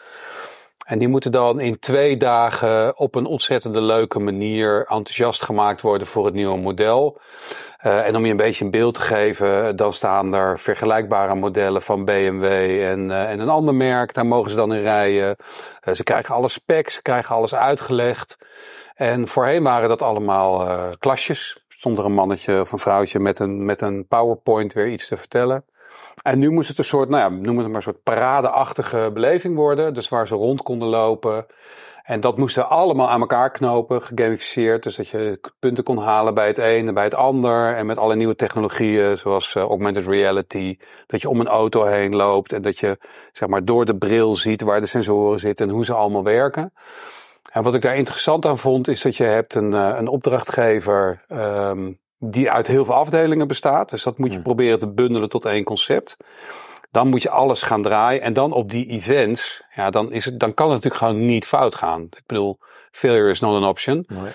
En 0.87 0.99
die 0.99 1.09
moeten 1.09 1.33
dan 1.33 1.61
in 1.61 1.79
twee 1.79 2.17
dagen 2.17 2.99
op 2.99 3.15
een 3.15 3.27
ontzettende 3.27 3.81
leuke 3.81 4.19
manier 4.19 4.79
enthousiast 4.79 5.43
gemaakt 5.43 5.81
worden 5.81 6.07
voor 6.07 6.25
het 6.25 6.35
nieuwe 6.35 6.59
model. 6.59 7.21
Uh, 7.87 8.07
en 8.07 8.17
om 8.17 8.25
je 8.25 8.31
een 8.31 8.37
beetje 8.37 8.65
een 8.65 8.71
beeld 8.71 8.95
te 8.95 9.01
geven, 9.01 9.77
dan 9.77 9.93
staan 9.93 10.35
er 10.35 10.59
vergelijkbare 10.59 11.35
modellen 11.35 11.83
van 11.83 12.05
BMW 12.05 12.45
en, 12.85 13.09
uh, 13.09 13.31
en 13.31 13.41
een 13.41 13.49
ander 13.49 13.75
merk. 13.75 14.15
Daar 14.15 14.27
mogen 14.27 14.51
ze 14.51 14.57
dan 14.57 14.75
in 14.75 14.83
rijden. 14.83 15.37
Uh, 15.85 15.95
ze 15.95 16.03
krijgen 16.03 16.35
alle 16.35 16.49
specs, 16.49 16.95
ze 16.95 17.03
krijgen 17.03 17.35
alles 17.35 17.55
uitgelegd. 17.55 18.39
En 18.95 19.29
voorheen 19.29 19.63
waren 19.63 19.89
dat 19.89 20.03
allemaal 20.03 20.69
klasjes. 20.99 21.65
Stond 21.69 21.99
er 21.99 22.05
een 22.05 22.13
mannetje 22.13 22.61
of 22.61 22.73
een 22.73 22.79
vrouwtje 22.79 23.19
met 23.19 23.39
een, 23.39 23.65
met 23.65 23.81
een 23.81 24.07
PowerPoint 24.07 24.73
weer 24.73 24.89
iets 24.89 25.09
te 25.09 25.17
vertellen. 25.17 25.65
En 26.23 26.39
nu 26.39 26.51
moest 26.51 26.69
het 26.69 26.79
een 26.79 26.85
soort, 26.85 27.09
nou 27.09 27.23
ja, 27.23 27.41
noem 27.41 27.59
het 27.59 27.67
maar 27.67 27.77
een 27.77 27.83
soort 27.83 28.03
paradeachtige 28.03 29.11
beleving 29.15 29.57
worden. 29.57 29.95
Dus 29.95 30.09
waar 30.09 30.27
ze 30.27 30.35
rond 30.35 30.63
konden 30.63 30.89
lopen. 30.89 31.47
En 32.03 32.21
dat 32.21 32.37
moesten 32.37 32.69
allemaal 32.69 33.11
aan 33.11 33.21
elkaar 33.21 33.51
knopen, 33.51 34.03
gegamificeerd. 34.03 34.83
Dus 34.83 34.97
dat 34.97 35.09
je 35.09 35.41
punten 35.59 35.85
kon 35.85 35.99
halen 35.99 36.35
bij 36.35 36.47
het 36.47 36.59
een 36.59 36.89
en 36.89 36.95
bij 36.95 37.05
het 37.05 37.15
ander. 37.15 37.75
En 37.77 37.87
met 37.87 37.99
alle 37.99 38.15
nieuwe 38.15 38.35
technologieën, 38.35 39.19
zoals 39.19 39.55
uh, 39.55 39.63
augmented 39.63 40.07
reality. 40.07 40.77
Dat 41.07 41.21
je 41.21 41.29
om 41.29 41.41
een 41.41 41.49
auto 41.49 41.85
heen 41.85 42.17
loopt 42.17 42.53
en 42.53 42.63
dat 42.63 42.79
je 42.79 42.99
zeg 43.33 43.49
maar 43.49 43.65
door 43.65 43.85
de 43.85 43.97
bril 43.97 44.35
ziet 44.35 44.63
waar 44.63 44.81
de 44.81 44.87
sensoren 44.87 45.39
zitten 45.39 45.69
en 45.69 45.75
hoe 45.75 45.85
ze 45.85 45.95
allemaal 45.95 46.25
werken. 46.25 46.73
En 47.53 47.63
wat 47.63 47.75
ik 47.75 47.83
daar 47.83 47.97
interessant 47.97 48.47
aan 48.47 48.59
vond, 48.59 48.89
is 48.89 49.03
dat 49.03 49.17
je 49.17 49.25
hebt 49.25 49.55
een, 49.55 49.73
uh, 49.73 49.95
een 49.99 50.09
opdrachtgever 50.09 51.25
um, 51.29 52.01
die 52.25 52.51
uit 52.51 52.67
heel 52.67 52.85
veel 52.85 52.95
afdelingen 52.95 53.47
bestaat. 53.47 53.91
Dus 53.91 54.03
dat 54.03 54.19
moet 54.19 54.29
je 54.29 54.35
Hmm. 54.35 54.43
proberen 54.43 54.79
te 54.79 54.93
bundelen 54.93 55.29
tot 55.29 55.45
één 55.45 55.65
concept. 55.65 56.17
Dan 56.91 57.09
moet 57.09 57.23
je 57.23 57.31
alles 57.31 57.63
gaan 57.63 57.83
draaien. 57.83 58.23
En 58.23 58.33
dan 58.33 58.53
op 58.53 58.71
die 58.71 58.87
events, 58.87 59.63
ja, 59.75 59.91
dan, 59.91 60.13
is 60.13 60.25
het, 60.25 60.41
dan 60.41 60.55
kan 60.55 60.71
het 60.71 60.75
natuurlijk 60.75 61.03
gewoon 61.03 61.27
niet 61.27 61.47
fout 61.47 61.75
gaan. 61.75 62.03
Ik 62.03 62.27
bedoel, 62.27 62.59
failure 62.91 63.31
is 63.31 63.41
not 63.41 63.63
an 63.63 63.69
option. 63.69 64.05
Nee. 64.09 64.33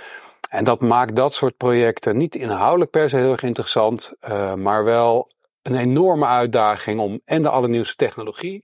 En 0.49 0.63
dat 0.63 0.81
maakt 0.81 1.15
dat 1.15 1.33
soort 1.33 1.57
projecten 1.57 2.17
niet 2.17 2.35
inhoudelijk 2.35 2.91
per 2.91 3.09
se 3.09 3.17
heel 3.17 3.31
erg 3.31 3.43
interessant, 3.43 4.13
uh, 4.29 4.53
maar 4.53 4.83
wel 4.83 5.31
een 5.61 5.75
enorme 5.75 6.25
uitdaging 6.25 6.99
om 6.99 7.21
en 7.25 7.41
de 7.41 7.49
allernieuwste 7.49 7.95
technologie. 7.95 8.63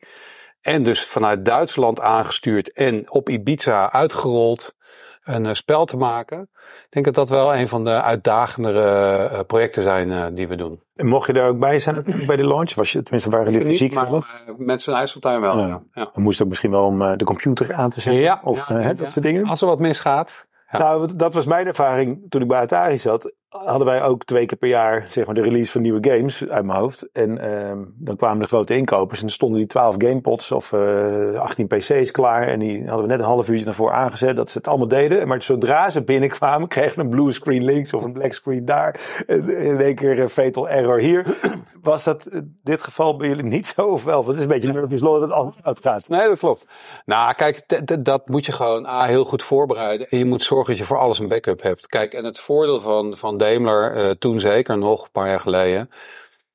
En 0.61 0.83
dus 0.83 1.05
vanuit 1.05 1.45
Duitsland 1.45 2.01
aangestuurd 2.01 2.71
en 2.73 3.11
op 3.11 3.29
Ibiza 3.29 3.91
uitgerold 3.91 4.75
een 5.23 5.45
uh, 5.45 5.53
spel 5.53 5.85
te 5.85 5.97
maken. 5.97 6.41
Ik 6.85 6.87
denk 6.89 7.05
dat 7.05 7.15
dat 7.15 7.29
wel 7.29 7.55
een 7.55 7.67
van 7.67 7.83
de 7.83 8.01
uitdagendere 8.01 9.29
uh, 9.31 9.39
projecten 9.47 9.83
zijn 9.83 10.09
uh, 10.09 10.25
die 10.31 10.47
we 10.47 10.55
doen. 10.55 10.81
En 10.95 11.07
mocht 11.07 11.27
je 11.27 11.33
daar 11.33 11.47
ook 11.47 11.59
bij 11.59 11.79
zijn 11.79 12.03
bij 12.27 12.35
de 12.35 12.47
launch? 12.47 12.73
Was 12.75 12.91
je, 12.91 13.01
tenminste, 13.01 13.29
waren 13.29 13.51
jullie 13.51 13.67
fysiek 13.67 13.93
maar 13.93 14.11
uh, 14.11 14.21
met 14.57 14.81
zijn 14.81 14.95
IJsseltuin 14.95 15.41
wel. 15.41 15.57
Ja. 15.57 15.81
Ja. 15.93 16.09
Moest 16.13 16.41
ook 16.41 16.47
misschien 16.49 16.71
wel 16.71 16.85
om 16.85 17.17
de 17.17 17.25
computer 17.25 17.73
aan 17.73 17.89
te 17.89 18.01
zetten. 18.01 18.23
Ja, 18.23 18.41
of 18.43 18.69
ja, 18.69 18.93
dat 18.93 19.11
soort 19.11 19.25
dingen. 19.25 19.45
Als 19.45 19.61
er 19.61 19.67
wat 19.67 19.79
misgaat. 19.79 20.47
Nou, 20.71 21.15
dat 21.15 21.33
was 21.33 21.45
mijn 21.45 21.67
ervaring 21.67 22.25
toen 22.29 22.41
ik 22.41 22.47
bij 22.47 22.59
Atari 22.59 22.97
zat. 22.97 23.33
Hadden 23.53 23.87
wij 23.87 24.03
ook 24.03 24.23
twee 24.23 24.45
keer 24.45 24.57
per 24.57 24.69
jaar 24.69 25.05
zeg 25.07 25.25
maar, 25.25 25.35
de 25.35 25.41
release 25.41 25.71
van 25.71 25.81
nieuwe 25.81 26.09
games 26.09 26.47
uit 26.47 26.65
mijn 26.65 26.79
hoofd. 26.79 27.11
En 27.11 27.37
ehm, 27.37 27.77
dan 27.95 28.15
kwamen 28.15 28.39
de 28.39 28.47
grote 28.47 28.75
inkopers 28.75 29.19
en 29.19 29.25
dan 29.25 29.35
stonden 29.35 29.57
die 29.57 29.67
12 29.67 29.95
gamepods 29.97 30.51
of 30.51 30.73
eh 30.73 31.39
18 31.39 31.67
PC's 31.67 32.11
klaar. 32.11 32.47
En 32.47 32.59
die 32.59 32.87
hadden 32.87 33.01
we 33.01 33.11
net 33.11 33.19
een 33.19 33.25
half 33.25 33.49
uurtje 33.49 33.67
ervoor 33.67 33.91
aangezet 33.91 34.35
dat 34.35 34.49
ze 34.49 34.57
het 34.57 34.67
allemaal 34.67 34.87
deden. 34.87 35.27
Maar 35.27 35.43
zodra 35.43 35.89
ze 35.89 36.03
binnenkwamen, 36.03 36.67
kregen 36.77 36.95
we 36.95 37.01
een 37.01 37.09
blue 37.09 37.31
screen 37.31 37.63
links 37.63 37.93
of 37.93 38.03
een 38.03 38.13
black 38.13 38.33
screen 38.33 38.65
daar. 38.65 39.23
En 39.27 39.49
in 39.49 39.79
één 39.79 39.95
keer 39.95 40.19
een 40.19 40.29
fatal 40.29 40.69
error 40.69 40.99
hier. 40.99 41.37
Was 41.81 42.03
dat 42.03 42.27
in 42.27 42.59
dit 42.63 42.83
geval 42.83 43.17
bij 43.17 43.27
jullie 43.27 43.43
niet 43.43 43.67
zo 43.67 43.87
of 43.87 44.03
wel? 44.03 44.15
Want 44.15 44.27
het 44.27 44.35
is 44.35 44.41
een 44.41 44.47
beetje 44.47 44.73
Murphy's 44.73 45.01
Law 45.01 45.13
dat 45.13 45.21
het 45.21 45.31
altijd 45.31 45.65
uitgaat. 45.65 46.09
Nee, 46.09 46.27
dat 46.27 46.39
klopt. 46.39 46.65
Nou, 47.05 47.33
kijk, 47.33 47.83
dat 48.05 48.27
moet 48.27 48.45
je 48.45 48.51
gewoon 48.51 48.85
A, 48.85 49.05
heel 49.05 49.25
goed 49.25 49.43
voorbereiden. 49.43 50.09
En 50.09 50.17
je 50.17 50.25
moet 50.25 50.43
zorgen 50.43 50.67
dat 50.67 50.77
je 50.77 50.83
voor 50.83 50.99
alles 50.99 51.19
een 51.19 51.27
backup 51.27 51.61
hebt. 51.61 51.87
Kijk, 51.87 52.13
en 52.13 52.25
het 52.25 52.39
voordeel 52.39 52.79
van, 52.79 53.15
van 53.15 53.37
Daimler, 53.43 53.95
eh, 53.95 54.09
toen 54.11 54.39
zeker 54.39 54.77
nog, 54.77 55.03
een 55.03 55.11
paar 55.11 55.27
jaar 55.27 55.39
geleden, 55.39 55.89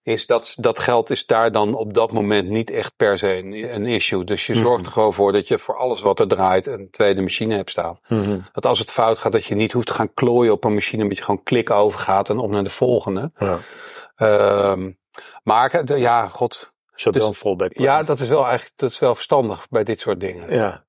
is 0.03 0.27
dat 0.27 0.55
dat 0.59 0.79
geld 0.79 1.11
is 1.11 1.27
daar 1.27 1.53
dan 1.53 1.75
op 1.75 1.95
dat 1.95 2.13
moment 2.13 2.49
niet 2.49 2.71
echt 2.71 2.97
per 2.97 3.19
se 3.19 3.37
een, 3.37 3.75
een 3.75 3.87
issue. 3.87 4.25
Dus 4.25 4.47
je 4.47 4.55
zorgt 4.55 4.87
er 4.87 4.93
gewoon 4.93 5.13
voor 5.13 5.33
dat 5.33 5.49
je 5.49 5.59
voor 5.59 5.77
alles 5.77 6.01
wat 6.01 6.21
er 6.21 6.29
draait 6.29 6.67
een 6.67 6.91
tweede 6.91 7.23
machine 7.23 7.55
hebt 7.55 7.71
staan. 7.71 7.99
Dat 8.53 8.67
als 8.67 8.79
het 8.79 8.93
fout 8.93 9.19
gaat, 9.19 9.33
dat 9.33 9.45
je 9.45 9.55
niet 9.55 9.73
hoeft 9.73 9.87
te 9.87 9.93
gaan 9.93 10.15
klooien 10.15 10.53
op 10.53 10.65
een 10.65 10.75
machine, 10.75 10.99
maar 11.01 11.09
dat 11.09 11.19
je 11.19 11.25
gewoon 11.25 11.43
klik 11.43 11.71
overgaat 11.71 12.29
en 12.31 12.39
op 12.39 12.51
naar 12.51 12.65
de 12.65 12.71
volgende. 12.71 13.33
Ja. 13.39 13.59
Ehm 14.17 14.91
maar 15.43 15.85
de- 15.85 15.99
ja, 15.99 16.29
god, 16.29 16.73
dat 16.97 17.13
Dus- 17.13 17.23
wel 17.23 17.33
een 17.33 17.39
fallback. 17.39 17.79
ja, 17.79 18.03
dat 18.03 18.21
is 18.21 18.29
wel 18.29 18.43
eigenlijk 18.45 18.73
dat 18.77 18.91
is 18.91 18.99
wel 18.99 19.15
verstandig 19.15 19.67
bij 19.69 19.85
dit 19.85 20.01
soort 20.01 20.21
dingen. 20.21 20.55
Ja, 20.55 20.85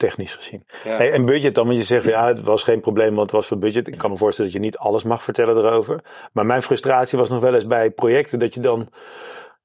technisch 0.00 0.34
gezien. 0.34 0.64
Ja. 0.84 0.96
Hey, 0.96 1.12
en 1.12 1.24
budget 1.24 1.54
dan, 1.54 1.66
want 1.66 1.78
je 1.78 1.84
zegt 1.84 2.04
ja, 2.04 2.26
het 2.26 2.42
was 2.42 2.62
geen 2.62 2.80
probleem, 2.80 3.14
want 3.14 3.20
het 3.20 3.30
was 3.30 3.46
voor 3.46 3.58
budget. 3.58 3.88
Ik 3.88 3.98
kan 3.98 4.10
me 4.10 4.16
voorstellen 4.16 4.50
dat 4.50 4.60
je 4.60 4.66
niet 4.66 4.78
alles 4.78 5.02
mag 5.02 5.22
vertellen 5.22 5.56
erover. 5.56 6.00
Maar 6.32 6.46
mijn 6.46 6.62
frustratie 6.62 7.18
was 7.18 7.28
nog 7.28 7.42
wel 7.42 7.54
eens 7.54 7.66
bij 7.66 7.90
projecten 7.90 8.38
dat 8.38 8.54
je 8.54 8.60
dan, 8.60 8.88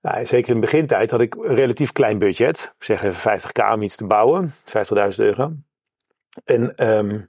nou, 0.01 0.25
zeker 0.25 0.49
in 0.49 0.55
de 0.55 0.67
begintijd, 0.67 1.11
had 1.11 1.21
ik 1.21 1.35
een 1.35 1.55
relatief 1.55 1.91
klein 1.91 2.17
budget. 2.17 2.75
Zeg 2.79 3.03
even 3.03 3.39
50k 3.39 3.73
om 3.73 3.81
iets 3.81 3.95
te 3.95 4.05
bouwen, 4.05 4.51
50.000 4.51 5.15
euro. 5.15 5.51
En 6.45 6.75
ehm, 6.75 7.19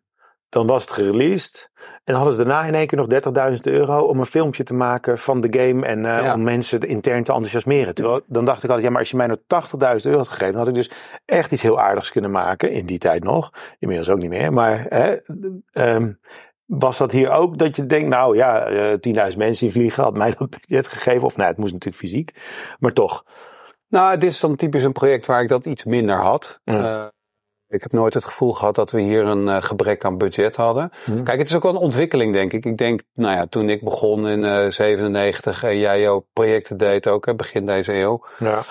dan 0.57 0.67
was 0.67 0.83
het 0.83 0.93
gereleased. 0.93 1.71
En 2.05 2.15
hadden 2.15 2.33
ze 2.33 2.45
daarna 2.45 2.65
in 2.65 2.75
één 2.75 2.87
keer 2.87 2.99
nog 2.99 3.07
30.000 3.55 3.61
euro 3.63 4.01
om 4.01 4.19
een 4.19 4.27
filmpje 4.27 4.63
te 4.63 4.75
maken 4.75 5.19
van 5.19 5.41
de 5.41 5.59
game. 5.61 5.87
En 5.87 6.07
eh, 6.07 6.23
Ja. 6.23 6.35
om 6.35 6.43
mensen 6.43 6.81
intern 6.81 7.25
te 7.25 7.33
enthousiasmeren. 7.33 7.95
Terwijl, 7.95 8.21
dan 8.27 8.45
dacht 8.45 8.59
ik 8.63 8.65
altijd, 8.65 8.83
ja, 8.87 8.91
maar 8.91 9.01
als 9.01 9.11
je 9.11 9.17
mij 9.17 9.27
nou 9.27 9.39
80.000 9.47 10.07
euro 10.07 10.19
had 10.19 10.29
gegeven, 10.29 10.53
dan 10.53 10.61
had 10.61 10.69
ik 10.69 10.75
dus 10.75 10.91
echt 11.25 11.53
iets 11.53 11.63
heel 11.63 11.81
aardigs 11.81 12.11
kunnen 12.13 12.31
maken. 12.31 12.71
In 12.71 12.87
die 12.87 12.99
tijd 12.99 13.25
nog. 13.25 13.51
Inmiddels 13.79 14.09
ook 14.09 14.19
niet 14.19 14.29
meer. 14.31 14.53
Maar 14.53 14.87
hè, 14.89 15.17
ehm, 15.73 16.13
was 16.65 16.99
dat 16.99 17.13
hier 17.13 17.31
ook 17.31 17.59
dat 17.59 17.77
je 17.77 17.87
denkt, 17.87 18.09
nou 18.09 18.37
ja, 18.37 18.67
eh 18.67 18.99
10.000 19.01 19.39
mensen 19.39 19.65
die 19.67 19.75
vliegen, 19.75 20.03
had 20.03 20.17
mij 20.17 20.35
dat 20.39 20.51
budget 20.51 20.87
gegeven. 20.87 21.23
Of 21.23 21.37
nou, 21.37 21.49
het 21.49 21.59
moest 21.59 21.73
natuurlijk 21.73 22.03
fysiek. 22.03 22.31
Maar 22.79 22.93
toch. 22.93 23.25
Nou, 23.89 24.19
dit 24.19 24.31
is 24.31 24.41
dan 24.41 24.57
typisch 24.57 24.83
een 24.85 24.93
project 24.93 25.27
waar 25.27 25.43
ik 25.43 25.49
dat 25.49 25.67
iets 25.67 25.85
minder 25.85 26.17
had. 26.17 26.61
Eh, 26.65 27.07
Ik 27.77 27.83
heb 27.83 27.93
nooit 27.93 28.15
het 28.15 28.25
gevoel 28.25 28.53
gehad 28.53 28.75
dat 28.75 28.91
we 28.91 29.01
hier 29.01 29.25
een 29.25 29.47
uh, 29.47 29.57
gebrek 29.61 30.05
aan 30.05 30.19
budget 30.19 30.57
hadden. 30.57 30.91
Hmm. 31.05 31.25
Kijk, 31.25 31.39
het 31.39 31.49
is 31.49 31.57
ook 31.57 31.63
wel 31.63 31.75
een 31.75 31.79
ontwikkeling, 31.79 32.33
denk 32.33 32.53
ik. 32.53 32.65
Ik 32.65 32.77
denk, 32.77 33.03
nou 33.15 33.37
ja, 33.37 33.47
toen 33.47 33.71
ik 33.71 33.85
begon 33.85 34.29
in 34.29 34.43
uh, 34.43 34.71
97 34.71 35.65
en 35.65 35.79
jij 35.79 36.01
jouw 36.01 36.27
projecten 36.33 36.77
deed 36.77 37.09
ook, 37.09 37.27
hè, 37.27 37.35
begin 37.35 37.67
deze 37.67 37.95
eeuw. 37.95 38.25
Ja. 38.39 38.63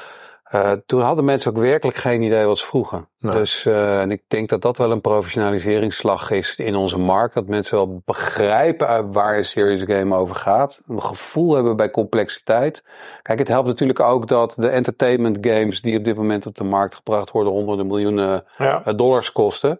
Uh, 0.54 0.72
toen 0.86 1.02
hadden 1.02 1.26
mensen 1.26 1.52
ook 1.52 1.62
werkelijk 1.62 1.98
geen 1.98 2.22
idee 2.22 2.46
wat 2.46 2.58
ze 2.58 2.66
vroegen. 2.66 3.10
Nee. 3.20 3.36
Dus 3.36 3.66
uh, 3.66 4.02
en 4.02 4.12
ik 4.12 4.24
denk 4.28 4.50
dat 4.50 4.62
dat 4.62 4.78
wel 4.78 4.92
een 4.92 5.02
professionaliseringsslag 5.02 6.32
is 6.32 6.56
in 6.56 6.76
onze 6.76 6.98
markt. 6.98 7.34
Dat 7.34 7.48
mensen 7.48 7.78
wel 7.78 8.02
begrijpen 8.06 9.12
waar 9.12 9.38
een 9.38 9.46
serious 9.46 9.82
game 9.86 10.16
over 10.16 10.36
gaat. 10.36 10.84
Een 10.88 11.02
gevoel 11.02 11.56
hebben 11.56 11.76
bij 11.76 11.90
complexiteit. 11.90 12.86
Kijk, 13.22 13.40
het 13.40 13.48
helpt 13.48 13.68
natuurlijk 13.68 14.00
ook 14.00 14.28
dat 14.28 14.54
de 14.58 14.68
entertainment 14.68 15.38
games 15.42 15.82
die 15.82 15.98
op 15.98 16.04
dit 16.04 16.16
moment 16.16 16.46
op 16.46 16.56
de 16.56 16.64
markt 16.64 16.96
gebracht 16.96 17.32
worden, 17.32 17.54
honderden 17.54 17.88
miljoenen 17.88 18.46
Ja. 18.58 18.88
uh, 18.88 18.94
dollars 18.96 19.32
kosten. 19.32 19.80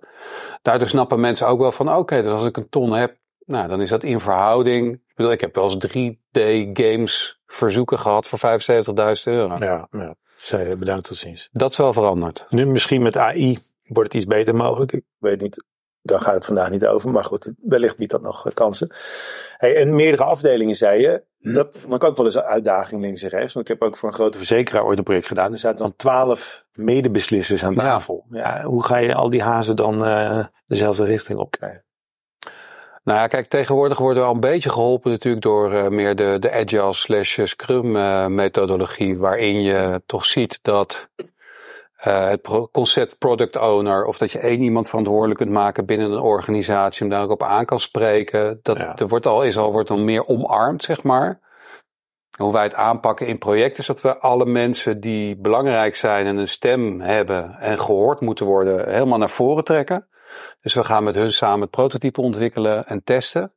Daardoor 0.62 0.88
snappen 0.88 1.20
mensen 1.20 1.48
ook 1.48 1.60
wel 1.60 1.72
van 1.72 1.90
oké, 1.90 1.98
okay, 1.98 2.22
dus 2.22 2.32
als 2.32 2.46
ik 2.46 2.58
een 2.58 2.70
ton 2.70 2.94
heb, 2.94 3.18
nou 3.46 3.68
dan 3.68 3.82
is 3.82 3.90
dat 3.90 4.04
in 4.04 4.20
verhouding. 4.20 4.94
Ik 4.94 5.16
bedoel, 5.16 5.32
ik 5.32 5.42
heb 5.42 5.56
wel 5.56 5.64
eens 5.64 5.88
3D 5.88 6.72
games 6.74 7.42
verzoeken 7.46 8.00
gehad 8.00 8.28
voor 8.28 8.40
75.000 8.40 9.24
euro. 9.24 9.56
Ja, 9.60 9.88
ja. 9.92 10.16
Zij 10.36 10.78
bedankt 10.78 11.06
tot 11.06 11.18
ziens. 11.18 11.50
Dat 11.52 11.72
is 11.72 11.78
wel 11.78 11.94
veranderd. 11.94 12.46
Nu 12.50 12.66
misschien 12.66 13.02
met 13.02 13.18
AI 13.18 13.60
wordt 13.84 14.14
het 14.14 14.22
iets 14.22 14.32
beter 14.32 14.56
mogelijk. 14.56 14.92
Ik 14.92 15.04
weet 15.18 15.42
niet, 15.42 15.64
daar 16.02 16.20
gaat 16.20 16.34
het 16.34 16.46
vandaag 16.46 16.70
niet 16.70 16.86
over. 16.86 17.12
Maar 17.12 17.24
goed, 17.24 17.52
wellicht 17.62 17.98
biedt 17.98 18.12
dat 18.12 18.22
nog 18.22 18.54
kansen. 18.54 18.90
Hey, 19.58 19.76
en 19.76 19.96
meerdere 19.96 20.24
afdelingen 20.24 20.76
zei 20.76 21.02
je. 21.02 21.24
Dat 21.54 21.78
vond 21.78 21.94
ik 21.94 22.04
ook 22.04 22.18
wel 22.18 22.26
eens 22.26 22.36
een 22.36 22.42
uitdaging 22.42 23.02
links 23.02 23.22
en 23.22 23.30
rechts. 23.30 23.54
Want 23.54 23.70
ik 23.70 23.80
heb 23.80 23.88
ook 23.88 23.98
voor 23.98 24.10
een 24.10 24.16
grote 24.16 24.38
verzekeraar 24.38 24.86
ooit 24.86 24.98
een 24.98 25.04
project 25.04 25.28
gedaan. 25.28 25.52
Er 25.52 25.58
zaten 25.58 25.78
dan 25.78 25.96
twaalf 25.96 26.66
medebeslissers 26.74 27.64
aan 27.64 27.76
tafel. 27.76 28.26
Ja. 28.30 28.58
ja. 28.58 28.64
hoe 28.64 28.84
ga 28.84 28.98
je 28.98 29.14
al 29.14 29.30
die 29.30 29.42
hazen 29.42 29.76
dan 29.76 30.08
uh, 30.08 30.46
dezelfde 30.68 31.06
richting 31.06 31.40
op 31.40 31.52
krijgen? 31.52 31.85
Nou 33.06 33.20
ja, 33.20 33.28
kijk, 33.28 33.48
tegenwoordig 33.48 33.98
worden 33.98 34.24
we 34.24 34.30
al 34.30 34.34
een 34.34 34.40
beetje 34.40 34.70
geholpen 34.70 35.12
natuurlijk 35.12 35.44
door 35.44 35.74
uh, 35.74 35.88
meer 35.88 36.16
de, 36.16 36.38
de 36.40 36.52
agile 36.52 36.94
slash 36.94 37.40
scrum 37.44 37.96
uh, 37.96 38.26
methodologie, 38.26 39.18
waarin 39.18 39.62
je 39.62 40.02
toch 40.06 40.26
ziet 40.26 40.64
dat 40.64 41.10
uh, 41.18 42.28
het 42.28 42.42
pro 42.42 42.68
concept 42.72 43.18
product 43.18 43.58
owner, 43.58 44.06
of 44.06 44.18
dat 44.18 44.32
je 44.32 44.40
één 44.40 44.62
iemand 44.62 44.90
verantwoordelijk 44.90 45.40
kunt 45.40 45.52
maken 45.52 45.86
binnen 45.86 46.12
een 46.12 46.20
organisatie, 46.20 47.04
om 47.04 47.10
daar 47.10 47.24
ook 47.24 47.32
op 47.32 47.44
aan 47.44 47.66
kan 47.66 47.80
spreken, 47.80 48.60
dat 48.62 48.78
ja. 48.78 48.96
er 48.96 49.08
wordt 49.08 49.26
al, 49.26 49.44
is 49.44 49.58
al, 49.58 49.72
wordt 49.72 49.90
al 49.90 50.00
meer 50.00 50.28
omarmd, 50.28 50.84
zeg 50.84 51.04
maar. 51.04 51.40
Hoe 52.38 52.54
wij 52.54 52.64
het 52.64 52.76
aanpakken 52.76 53.28
in 53.28 53.38
projecten 53.38 53.80
is 53.80 53.88
dat 53.88 54.02
we 54.02 54.20
alle 54.20 54.46
mensen 54.46 55.00
die 55.00 55.38
belangrijk 55.38 55.96
zijn 55.96 56.26
en 56.26 56.38
een 56.38 56.48
stem 56.48 57.02
hebben 57.02 57.56
en 57.60 57.80
gehoord 57.80 58.20
moeten 58.20 58.46
worden, 58.46 58.90
helemaal 58.90 59.18
naar 59.18 59.30
voren 59.30 59.64
trekken. 59.64 60.08
Dus 60.62 60.74
we 60.74 60.84
gaan 60.84 61.04
met 61.04 61.16
hun 61.16 61.32
samen 61.32 61.62
het 61.62 61.70
prototype 61.70 62.22
ontwikkelen 62.22 62.88
en 62.88 63.04
testen. 63.04 63.54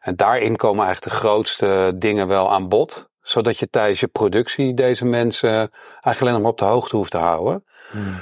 En 0.00 0.16
daarin 0.16 0.56
komen 0.56 0.84
eigenlijk 0.84 1.14
de 1.14 1.20
grootste 1.20 1.92
dingen 1.94 2.28
wel 2.28 2.52
aan 2.52 2.68
bod. 2.68 3.08
Zodat 3.20 3.58
je 3.58 3.70
tijdens 3.70 4.00
je 4.00 4.06
productie 4.06 4.74
deze 4.74 5.06
mensen 5.06 5.50
eigenlijk 5.50 6.20
alleen 6.20 6.32
nog 6.32 6.42
maar 6.42 6.50
op 6.50 6.58
de 6.58 6.64
hoogte 6.64 6.96
hoeft 6.96 7.10
te 7.10 7.18
houden. 7.18 7.64
Hmm. 7.90 8.20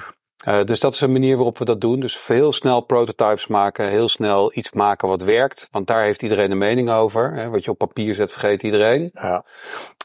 Uh, 0.49 0.65
dus 0.65 0.81
dat 0.81 0.93
is 0.93 1.01
een 1.01 1.13
manier 1.13 1.37
waarop 1.37 1.59
we 1.59 1.65
dat 1.65 1.81
doen. 1.81 2.01
Dus 2.01 2.27
heel 2.27 2.53
snel 2.53 2.81
prototypes 2.81 3.47
maken, 3.47 3.89
heel 3.89 4.09
snel 4.09 4.51
iets 4.55 4.73
maken 4.73 5.09
wat 5.09 5.23
werkt. 5.23 5.69
Want 5.71 5.87
daar 5.87 6.03
heeft 6.03 6.23
iedereen 6.23 6.51
een 6.51 6.59
mening 6.59 6.91
over. 6.91 7.33
Hè. 7.33 7.51
Wat 7.51 7.65
je 7.65 7.71
op 7.71 7.79
papier 7.79 8.15
zet, 8.15 8.31
vergeet 8.31 8.63
iedereen. 8.63 9.11
Ja. 9.13 9.45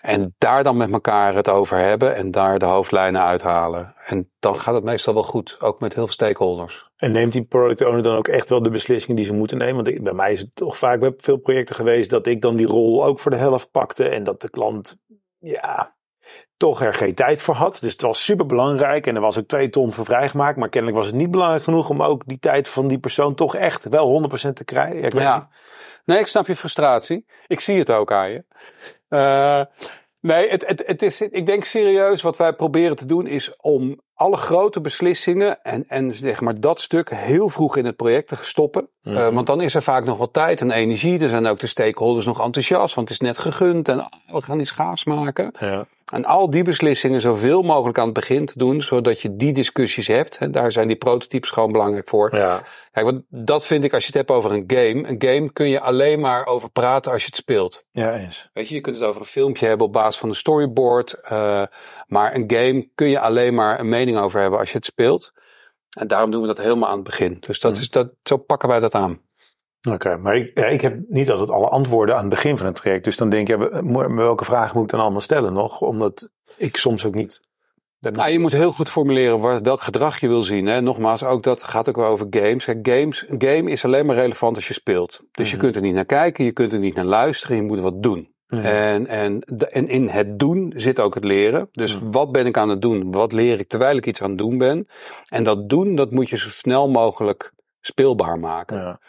En 0.01 0.35
daar 0.37 0.63
dan 0.63 0.77
met 0.77 0.91
elkaar 0.91 1.35
het 1.35 1.49
over 1.49 1.77
hebben 1.77 2.15
en 2.15 2.31
daar 2.31 2.59
de 2.59 2.65
hoofdlijnen 2.65 3.21
uithalen. 3.21 3.93
En 4.05 4.31
dan 4.39 4.55
gaat 4.55 4.73
het 4.73 4.83
meestal 4.83 5.13
wel 5.13 5.23
goed, 5.23 5.57
ook 5.59 5.79
met 5.79 5.93
heel 5.93 6.03
veel 6.03 6.13
stakeholders. 6.13 6.89
En 6.95 7.11
neemt 7.11 7.33
die 7.33 7.43
product 7.43 7.85
owner 7.85 8.03
dan 8.03 8.17
ook 8.17 8.27
echt 8.27 8.49
wel 8.49 8.63
de 8.63 8.69
beslissingen 8.69 9.15
die 9.15 9.25
ze 9.25 9.33
moeten 9.33 9.57
nemen? 9.57 9.75
Want 9.75 9.87
ik, 9.87 10.03
bij 10.03 10.13
mij 10.13 10.31
is 10.31 10.39
het 10.39 10.55
toch 10.55 10.77
vaak 10.77 10.99
bij 10.99 11.13
veel 11.17 11.37
projecten 11.37 11.75
geweest 11.75 12.09
dat 12.09 12.27
ik 12.27 12.41
dan 12.41 12.55
die 12.55 12.67
rol 12.67 13.05
ook 13.05 13.19
voor 13.19 13.31
de 13.31 13.37
helft 13.37 13.71
pakte. 13.71 14.09
En 14.09 14.23
dat 14.23 14.41
de 14.41 14.49
klant, 14.49 14.97
ja, 15.39 15.95
toch 16.61 16.81
er 16.81 16.93
geen 16.93 17.13
tijd 17.13 17.41
voor 17.41 17.55
had. 17.55 17.77
Dus 17.81 17.91
het 17.91 18.01
was 18.01 18.23
super 18.23 18.45
belangrijk 18.45 19.07
en 19.07 19.15
er 19.15 19.21
was 19.21 19.37
ook 19.37 19.47
twee 19.47 19.69
ton 19.69 19.93
voor 19.93 20.05
vrijgemaakt. 20.05 20.57
Maar 20.57 20.69
kennelijk 20.69 20.97
was 20.99 21.07
het 21.07 21.15
niet 21.15 21.31
belangrijk 21.31 21.63
genoeg 21.63 21.89
om 21.89 22.03
ook 22.03 22.23
die 22.25 22.39
tijd 22.39 22.67
van 22.67 22.87
die 22.87 22.99
persoon 22.99 23.35
toch 23.35 23.55
echt 23.55 23.83
wel 23.89 24.29
100% 24.49 24.53
te 24.53 24.63
krijgen. 24.63 25.19
Ja. 25.19 25.49
Nee, 26.05 26.19
ik 26.19 26.27
snap 26.27 26.47
je 26.47 26.55
frustratie. 26.55 27.25
Ik 27.47 27.59
zie 27.59 27.79
het 27.79 27.91
ook 27.91 28.11
aan 28.11 28.29
je. 28.29 28.43
Uh, 29.09 29.63
nee, 30.19 30.49
het, 30.49 30.67
het, 30.67 30.83
het 30.85 31.01
is, 31.01 31.21
ik 31.21 31.45
denk 31.45 31.63
serieus 31.63 32.21
wat 32.21 32.37
wij 32.37 32.53
proberen 32.53 32.95
te 32.95 33.05
doen 33.05 33.27
is 33.27 33.55
om 33.57 34.01
alle 34.21 34.37
grote 34.37 34.81
beslissingen 34.81 35.63
en, 35.63 35.85
en 35.87 36.13
zeg 36.15 36.41
maar 36.41 36.59
dat 36.59 36.81
stuk 36.81 37.09
heel 37.09 37.49
vroeg 37.49 37.77
in 37.77 37.85
het 37.85 37.95
project 37.95 38.27
te 38.27 38.35
stoppen. 38.41 38.87
Mm 39.03 39.13
-hmm. 39.13 39.21
uh, 39.21 39.33
want 39.33 39.47
dan 39.47 39.61
is 39.61 39.75
er 39.75 39.81
vaak 39.81 40.05
nog 40.05 40.17
wat 40.17 40.33
tijd 40.33 40.61
en 40.61 40.71
energie. 40.71 41.19
Er 41.19 41.29
zijn 41.29 41.47
ook 41.47 41.59
de 41.59 41.67
stakeholders 41.67 42.25
nog 42.25 42.41
enthousiast, 42.41 42.95
want 42.95 43.09
het 43.09 43.21
is 43.21 43.27
net 43.27 43.37
gegund 43.37 43.89
en 43.89 43.97
we 44.27 44.41
gaan 44.41 44.59
iets 44.59 44.71
gaafs 44.71 45.03
maken. 45.05 45.51
Ja. 45.59 45.85
En 46.11 46.25
al 46.25 46.49
die 46.49 46.63
beslissingen 46.63 47.21
zoveel 47.21 47.61
mogelijk 47.61 47.97
aan 47.97 48.05
het 48.05 48.13
begin 48.13 48.45
te 48.45 48.57
doen, 48.57 48.81
zodat 48.81 49.21
je 49.21 49.35
die 49.35 49.53
discussies 49.53 50.07
hebt. 50.07 50.37
En 50.37 50.51
daar 50.51 50.71
zijn 50.71 50.87
die 50.87 50.95
prototypes 50.95 51.49
gewoon 51.49 51.71
belangrijk 51.71 52.09
voor. 52.09 52.35
Ja. 52.35 52.63
Kijk, 52.91 53.05
want 53.05 53.23
dat 53.29 53.65
vind 53.65 53.83
ik 53.83 53.93
als 53.93 54.01
je 54.01 54.07
het 54.07 54.17
hebt 54.17 54.31
over 54.31 54.51
een 54.51 54.63
game. 54.67 55.07
Een 55.07 55.21
game 55.21 55.51
kun 55.51 55.69
je 55.69 55.79
alleen 55.79 56.19
maar 56.19 56.45
over 56.45 56.69
praten 56.69 57.11
als 57.11 57.21
je 57.21 57.27
het 57.27 57.37
speelt. 57.37 57.85
Ja, 57.91 58.13
eens. 58.13 58.49
Weet 58.53 58.67
je, 58.67 58.75
je 58.75 58.81
kunt 58.81 58.97
het 58.97 59.05
over 59.05 59.21
een 59.21 59.27
filmpje 59.27 59.67
hebben 59.67 59.87
op 59.87 59.93
basis 59.93 60.19
van 60.19 60.29
een 60.29 60.35
storyboard. 60.35 61.19
Uh, 61.23 61.63
maar 62.07 62.35
een 62.35 62.43
game 62.47 62.89
kun 62.95 63.09
je 63.09 63.19
alleen 63.19 63.53
maar 63.53 63.79
een 63.79 63.89
mening 63.89 64.10
over 64.17 64.41
hebben 64.41 64.59
als 64.59 64.71
je 64.71 64.77
het 64.77 64.85
speelt. 64.85 65.31
En 65.99 66.07
daarom 66.07 66.31
doen 66.31 66.41
we 66.41 66.47
dat 66.47 66.57
helemaal 66.57 66.89
aan 66.89 66.95
het 66.95 67.03
begin. 67.03 67.37
Dus 67.39 67.59
dat 67.59 67.77
is 67.77 67.89
dat, 67.89 68.11
zo 68.23 68.37
pakken 68.37 68.69
wij 68.69 68.79
dat 68.79 68.95
aan. 68.95 69.21
Oké, 69.81 69.95
okay, 69.95 70.15
maar 70.15 70.35
ik, 70.35 70.57
ja, 70.57 70.65
ik 70.65 70.81
heb 70.81 70.99
niet 71.07 71.31
altijd 71.31 71.49
alle 71.49 71.67
antwoorden 71.67 72.15
aan 72.15 72.21
het 72.21 72.29
begin 72.29 72.57
van 72.57 72.65
het 72.65 72.75
traject. 72.75 73.03
Dus 73.03 73.17
dan 73.17 73.29
denk 73.29 73.47
je, 73.47 73.81
ja, 73.83 74.13
welke 74.13 74.45
vragen 74.45 74.75
moet 74.75 74.83
ik 74.83 74.89
dan 74.89 74.99
allemaal 74.99 75.21
stellen 75.21 75.53
nog? 75.53 75.81
Omdat 75.81 76.29
ik 76.57 76.77
soms 76.77 77.05
ook 77.05 77.15
niet... 77.15 77.41
Nou, 77.99 78.29
je 78.29 78.39
moet 78.39 78.51
heel 78.51 78.71
goed 78.71 78.89
formuleren 78.89 79.39
wat, 79.39 79.61
welk 79.61 79.81
gedrag 79.81 80.19
je 80.19 80.27
wil 80.27 80.41
zien. 80.41 80.65
Hè. 80.65 80.81
Nogmaals, 80.81 81.23
ook 81.23 81.43
dat 81.43 81.63
gaat 81.63 81.89
ook 81.89 81.95
wel 81.95 82.07
over 82.07 82.27
games. 82.29 82.65
Games. 82.81 83.25
Een 83.27 83.41
game 83.41 83.71
is 83.71 83.85
alleen 83.85 84.05
maar 84.05 84.15
relevant 84.15 84.55
als 84.55 84.67
je 84.67 84.73
speelt. 84.73 85.23
Dus 85.31 85.51
je 85.51 85.57
kunt 85.57 85.75
er 85.75 85.81
niet 85.81 85.93
naar 85.93 86.05
kijken, 86.05 86.45
je 86.45 86.51
kunt 86.51 86.73
er 86.73 86.79
niet 86.79 86.95
naar 86.95 87.05
luisteren, 87.05 87.55
je 87.55 87.61
moet 87.61 87.79
wat 87.79 88.03
doen. 88.03 88.33
En, 88.59 89.07
en, 89.07 89.39
en 89.69 89.87
in 89.87 90.07
het 90.07 90.39
doen 90.39 90.73
zit 90.75 90.99
ook 90.99 91.15
het 91.15 91.23
leren. 91.23 91.69
Dus 91.71 91.99
wat 92.01 92.31
ben 92.31 92.45
ik 92.45 92.57
aan 92.57 92.69
het 92.69 92.81
doen? 92.81 93.11
Wat 93.11 93.31
leer 93.31 93.59
ik 93.59 93.67
terwijl 93.67 93.97
ik 93.97 94.05
iets 94.05 94.21
aan 94.21 94.29
het 94.29 94.37
doen 94.37 94.57
ben? 94.57 94.87
En 95.29 95.43
dat 95.43 95.69
doen, 95.69 95.95
dat 95.95 96.11
moet 96.11 96.29
je 96.29 96.37
zo 96.37 96.49
snel 96.49 96.89
mogelijk 96.89 97.51
speelbaar 97.81 98.39
maken. 98.39 98.77
Ja. 98.77 98.99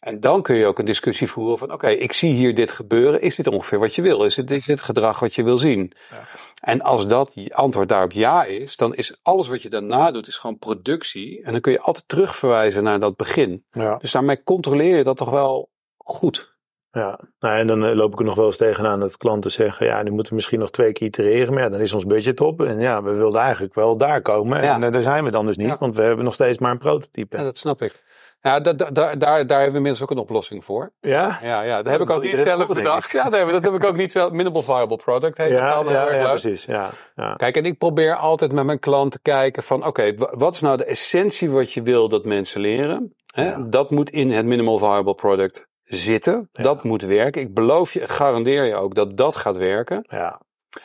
En 0.00 0.20
dan 0.20 0.42
kun 0.42 0.56
je 0.56 0.66
ook 0.66 0.78
een 0.78 0.84
discussie 0.84 1.28
voeren 1.28 1.58
van, 1.58 1.72
oké, 1.72 1.84
okay, 1.84 1.94
ik 1.94 2.12
zie 2.12 2.32
hier 2.32 2.54
dit 2.54 2.70
gebeuren. 2.70 3.20
Is 3.20 3.36
dit 3.36 3.46
ongeveer 3.46 3.78
wat 3.78 3.94
je 3.94 4.02
wil? 4.02 4.24
Is 4.24 4.34
dit, 4.34 4.50
is 4.50 4.64
dit 4.64 4.80
gedrag 4.80 5.20
wat 5.20 5.34
je 5.34 5.42
wil 5.42 5.58
zien? 5.58 5.92
Ja. 6.10 6.26
En 6.60 6.80
als 6.80 7.06
dat 7.06 7.34
antwoord 7.48 7.88
daarop 7.88 8.12
ja 8.12 8.44
is, 8.44 8.76
dan 8.76 8.94
is 8.94 9.18
alles 9.22 9.48
wat 9.48 9.62
je 9.62 9.68
daarna 9.68 10.10
doet, 10.10 10.26
is 10.26 10.36
gewoon 10.36 10.58
productie. 10.58 11.42
En 11.42 11.52
dan 11.52 11.60
kun 11.60 11.72
je 11.72 11.80
altijd 11.80 12.08
terugverwijzen 12.08 12.84
naar 12.84 13.00
dat 13.00 13.16
begin. 13.16 13.64
Ja. 13.72 13.96
Dus 13.96 14.12
daarmee 14.12 14.42
controleer 14.42 14.96
je 14.96 15.04
dat 15.04 15.16
toch 15.16 15.30
wel 15.30 15.70
goed. 15.96 16.49
Ja, 16.92 17.20
nou, 17.38 17.56
en 17.58 17.66
dan 17.66 17.94
loop 17.94 18.12
ik 18.12 18.18
er 18.18 18.24
nog 18.24 18.34
wel 18.34 18.46
eens 18.46 18.56
tegenaan 18.56 19.00
dat 19.00 19.16
klanten 19.16 19.50
zeggen, 19.50 19.86
ja, 19.86 20.02
nu 20.02 20.10
moeten 20.10 20.28
we 20.28 20.34
misschien 20.34 20.58
nog 20.58 20.70
twee 20.70 20.92
keer 20.92 21.06
itereren, 21.06 21.54
maar 21.54 21.62
ja, 21.62 21.68
dan 21.68 21.80
is 21.80 21.92
ons 21.92 22.06
budget 22.06 22.40
op. 22.40 22.60
En 22.62 22.78
ja, 22.80 23.02
we 23.02 23.12
wilden 23.12 23.40
eigenlijk 23.40 23.74
wel 23.74 23.96
daar 23.96 24.22
komen. 24.22 24.62
Ja. 24.62 24.74
En 24.74 24.82
uh, 24.82 24.92
daar 24.92 25.02
zijn 25.02 25.24
we 25.24 25.30
dan 25.30 25.46
dus 25.46 25.56
niet, 25.56 25.66
Ja. 25.68 25.76
want 25.78 25.96
we 25.96 26.02
hebben 26.02 26.24
nog 26.24 26.34
steeds 26.34 26.58
maar 26.58 26.70
een 26.70 26.78
prototype. 26.78 27.36
Ja, 27.36 27.42
dat 27.42 27.58
snap 27.58 27.82
ik. 27.82 28.02
Ja, 28.42 28.60
da, 28.60 28.72
da, 28.72 28.90
daar, 28.90 29.18
daar, 29.18 29.46
daar 29.46 29.56
hebben 29.60 29.70
we 29.70 29.76
inmiddels 29.76 30.02
ook 30.02 30.10
een 30.10 30.18
oplossing 30.18 30.64
voor. 30.64 30.92
Ja? 31.00 31.38
Ja, 31.42 31.62
ja 31.62 31.82
dat 31.82 31.92
heb 31.92 32.00
ik 32.00 32.10
ook 32.10 32.22
niet 32.22 32.38
zelf 32.38 32.66
bedacht. 32.66 33.10
Ja, 33.10 33.28
nee, 33.28 33.46
dat 33.46 33.62
heb 33.62 33.74
ik 33.74 33.84
ook 33.84 33.96
niet 33.96 34.12
zelf. 34.12 34.30
Minimal 34.30 34.62
viable 34.62 34.96
product 34.96 35.38
heet 35.38 35.50
het 35.50 35.58
Ja, 35.58 35.82
heel 35.82 36.12
ja, 36.12 36.30
precies. 36.30 36.64
Ja, 36.64 36.90
ja. 37.14 37.34
Kijk, 37.34 37.56
en 37.56 37.64
ik 37.64 37.78
probeer 37.78 38.14
altijd 38.16 38.52
met 38.52 38.64
mijn 38.64 38.78
klant 38.78 39.12
te 39.12 39.20
kijken 39.22 39.62
van, 39.62 39.86
oké, 39.86 40.14
wa- 40.14 40.36
wat 40.36 40.54
is 40.54 40.60
nou 40.60 40.76
de 40.76 40.84
essentie 40.84 41.50
wat 41.50 41.72
je 41.72 41.82
wil 41.82 42.08
dat 42.08 42.24
mensen 42.24 42.60
leren? 42.60 43.14
Hè? 43.34 43.68
Dat 43.68 43.90
moet 43.90 44.10
in 44.10 44.30
het 44.30 44.46
minimal 44.46 44.78
viable 44.78 45.14
product 45.14 45.68
zitten. 45.90 46.48
Ja. 46.52 46.62
Dat 46.62 46.84
moet 46.84 47.02
werken. 47.02 47.42
Ik 47.42 47.54
beloof 47.54 47.92
je, 47.92 48.08
garandeer 48.08 48.64
je 48.64 48.74
ook 48.74 48.94
dat 48.94 49.16
dat 49.16 49.36
gaat 49.36 49.56
werken. 49.56 50.04
ja. 50.08 50.40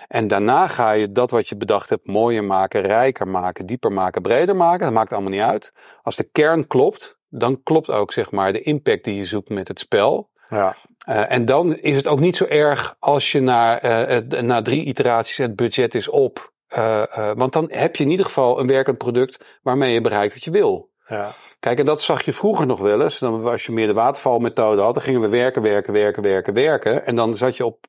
En 0.07 0.27
daarna 0.27 0.67
ga 0.67 0.91
je 0.91 1.11
dat 1.11 1.31
wat 1.31 1.47
je 1.47 1.57
bedacht 1.57 1.89
hebt 1.89 2.07
mooier 2.07 2.43
maken, 2.43 2.81
rijker 2.81 3.27
maken, 3.27 3.65
dieper 3.65 3.91
maken, 3.91 4.21
breder 4.21 4.55
maken. 4.55 4.85
Dat 4.85 4.93
maakt 4.93 5.13
allemaal 5.13 5.31
niet 5.31 5.41
uit. 5.41 5.73
Als 6.01 6.15
de 6.15 6.29
kern 6.31 6.67
klopt, 6.67 7.17
dan 7.29 7.63
klopt 7.63 7.89
ook 7.89 8.11
zeg 8.11 8.31
maar 8.31 8.53
de 8.53 8.61
impact 8.61 9.03
die 9.03 9.15
je 9.15 9.25
zoekt 9.25 9.49
met 9.49 9.67
het 9.67 9.79
spel. 9.79 10.29
ja. 10.49 10.75
Eh, 11.05 11.31
en 11.31 11.45
dan 11.45 11.75
is 11.75 11.95
het 11.95 12.07
ook 12.07 12.19
niet 12.19 12.37
zo 12.37 12.45
erg 12.45 12.95
als 12.99 13.31
je 13.31 13.39
na, 13.39 13.81
eh, 13.81 14.41
na 14.41 14.61
drie 14.61 14.83
iteraties 14.83 15.37
het 15.37 15.55
budget 15.55 15.95
is 15.95 16.09
op. 16.09 16.53
Eh, 16.67 17.31
want 17.35 17.53
dan 17.53 17.65
heb 17.71 17.95
je 17.95 18.03
in 18.03 18.09
ieder 18.09 18.25
geval 18.25 18.59
een 18.59 18.67
werkend 18.67 18.97
product 18.97 19.59
waarmee 19.61 19.93
je 19.93 20.01
bereikt 20.01 20.33
wat 20.33 20.43
je 20.43 20.51
wil. 20.51 20.89
Ja. 21.07 21.31
Kijk, 21.59 21.79
en 21.79 21.85
dat 21.85 22.01
zag 22.01 22.25
je 22.25 22.33
vroeger 22.33 22.65
nog 22.65 22.79
wel 22.79 23.01
eens. 23.01 23.19
Dan, 23.19 23.45
als 23.45 23.65
je 23.65 23.71
meer 23.71 23.87
de 23.87 23.93
watervalmethode 23.93 24.81
had, 24.81 24.93
dan 24.93 25.03
gingen 25.03 25.21
we 25.21 25.29
werken, 25.29 25.61
werken, 25.61 25.93
werken, 25.93 26.23
werken, 26.23 26.53
werken. 26.53 27.05
En 27.05 27.15
dan 27.15 27.37
zat 27.37 27.57
je 27.57 27.65
op 27.65 27.85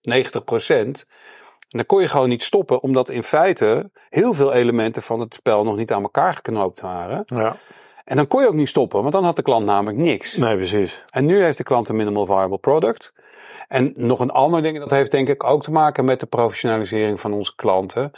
90% 0.00 1.04
En 1.68 1.78
dan 1.78 1.86
kon 1.86 2.00
je 2.00 2.08
gewoon 2.08 2.28
niet 2.28 2.42
stoppen, 2.42 2.82
omdat 2.82 3.08
in 3.08 3.22
feite 3.22 3.90
heel 4.08 4.34
veel 4.34 4.52
elementen 4.52 5.02
van 5.02 5.20
het 5.20 5.34
spel 5.34 5.64
nog 5.64 5.76
niet 5.76 5.92
aan 5.92 6.02
elkaar 6.02 6.34
geknoopt 6.34 6.80
waren. 6.80 7.22
ja. 7.26 7.56
En 8.04 8.16
dan 8.16 8.26
kon 8.26 8.42
je 8.42 8.48
ook 8.48 8.54
niet 8.54 8.68
stoppen, 8.68 9.00
want 9.00 9.12
dan 9.12 9.24
had 9.24 9.36
de 9.36 9.42
klant 9.42 9.66
namelijk 9.66 9.98
niks. 9.98 10.36
Nee, 10.36 10.56
precies. 10.56 11.02
En 11.10 11.24
nu 11.24 11.42
heeft 11.42 11.58
de 11.58 11.64
klant 11.64 11.88
een 11.88 11.96
minimal 11.96 12.26
viable 12.26 12.58
product. 12.58 13.12
En 13.68 13.92
nog 13.96 14.20
een 14.20 14.30
ander 14.30 14.62
ding, 14.62 14.78
dat 14.78 14.90
heeft 14.90 15.10
denk 15.10 15.28
ik 15.28 15.44
ook 15.44 15.62
te 15.62 15.70
maken 15.70 16.04
met 16.04 16.20
de 16.20 16.26
professionalisering 16.26 17.20
van 17.20 17.32
onze 17.32 17.54
klanten. 17.54 18.12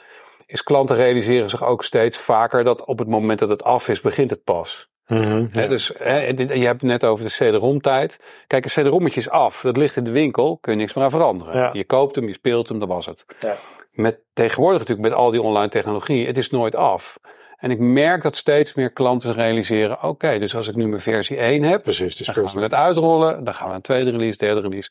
Is 0.52 0.62
klanten 0.62 0.96
realiseren 0.96 1.50
zich 1.50 1.64
ook 1.64 1.84
steeds 1.84 2.18
vaker 2.18 2.64
dat 2.64 2.84
op 2.84 2.98
het 2.98 3.08
moment 3.08 3.38
dat 3.38 3.48
het 3.48 3.64
af 3.64 3.88
is, 3.88 4.00
begint 4.00 4.30
het 4.30 4.44
pas. 4.44 4.88
Mhm, 5.06 5.46
ja. 5.52 5.66
dus 5.66 5.92
hè, 5.98 6.18
je 6.36 6.66
hebt 6.66 6.80
het 6.80 6.90
net 6.90 7.04
over 7.04 7.24
de 7.24 7.30
CD-ROM 7.30 7.80
tijd. 7.80 8.20
Kijk, 8.46 8.64
een 8.64 8.70
CD-rommetje 8.70 9.20
is 9.20 9.30
af. 9.30 9.60
Dat 9.60 9.76
ligt 9.76 9.96
in 9.96 10.04
de 10.04 10.10
winkel, 10.10 10.58
kun 10.60 10.72
je 10.72 10.78
niks 10.78 10.94
meer 10.94 11.04
aan 11.04 11.10
veranderen. 11.10 11.56
Ja. 11.56 11.70
Je 11.72 11.84
koopt 11.84 12.16
hem, 12.16 12.26
je 12.26 12.32
speelt 12.32 12.68
hem, 12.68 12.78
dat 12.78 12.88
was 12.88 13.06
het. 13.06 13.24
Ja. 13.40 13.56
Met 13.92 14.20
tegenwoordig 14.32 14.78
natuurlijk 14.78 15.08
met 15.08 15.18
al 15.18 15.30
die 15.30 15.42
online 15.42 15.68
technologie, 15.68 16.26
het 16.26 16.36
is 16.36 16.50
nooit 16.50 16.74
af. 16.74 17.18
En 17.56 17.70
ik 17.70 17.78
merk 17.78 18.22
dat 18.22 18.36
steeds 18.36 18.74
meer 18.74 18.92
klanten 18.92 19.34
realiseren, 19.34 20.02
oké, 20.02 20.38
dus 20.38 20.56
als 20.56 20.68
ik 20.68 20.74
nu 20.74 20.86
mijn 20.86 21.00
versie 21.00 21.36
1 21.36 21.62
heb, 21.62 21.82
Precies, 21.82 22.16
dus 22.16 22.26
dan 22.26 22.34
gaan 22.34 22.54
we 22.54 22.62
het 22.62 22.74
uitrollen, 22.74 23.44
dan 23.44 23.54
gaan 23.54 23.62
we 23.62 23.68
naar 23.68 23.76
een 23.76 23.82
tweede 23.82 24.10
release, 24.10 24.38
derde 24.38 24.60
release. 24.60 24.90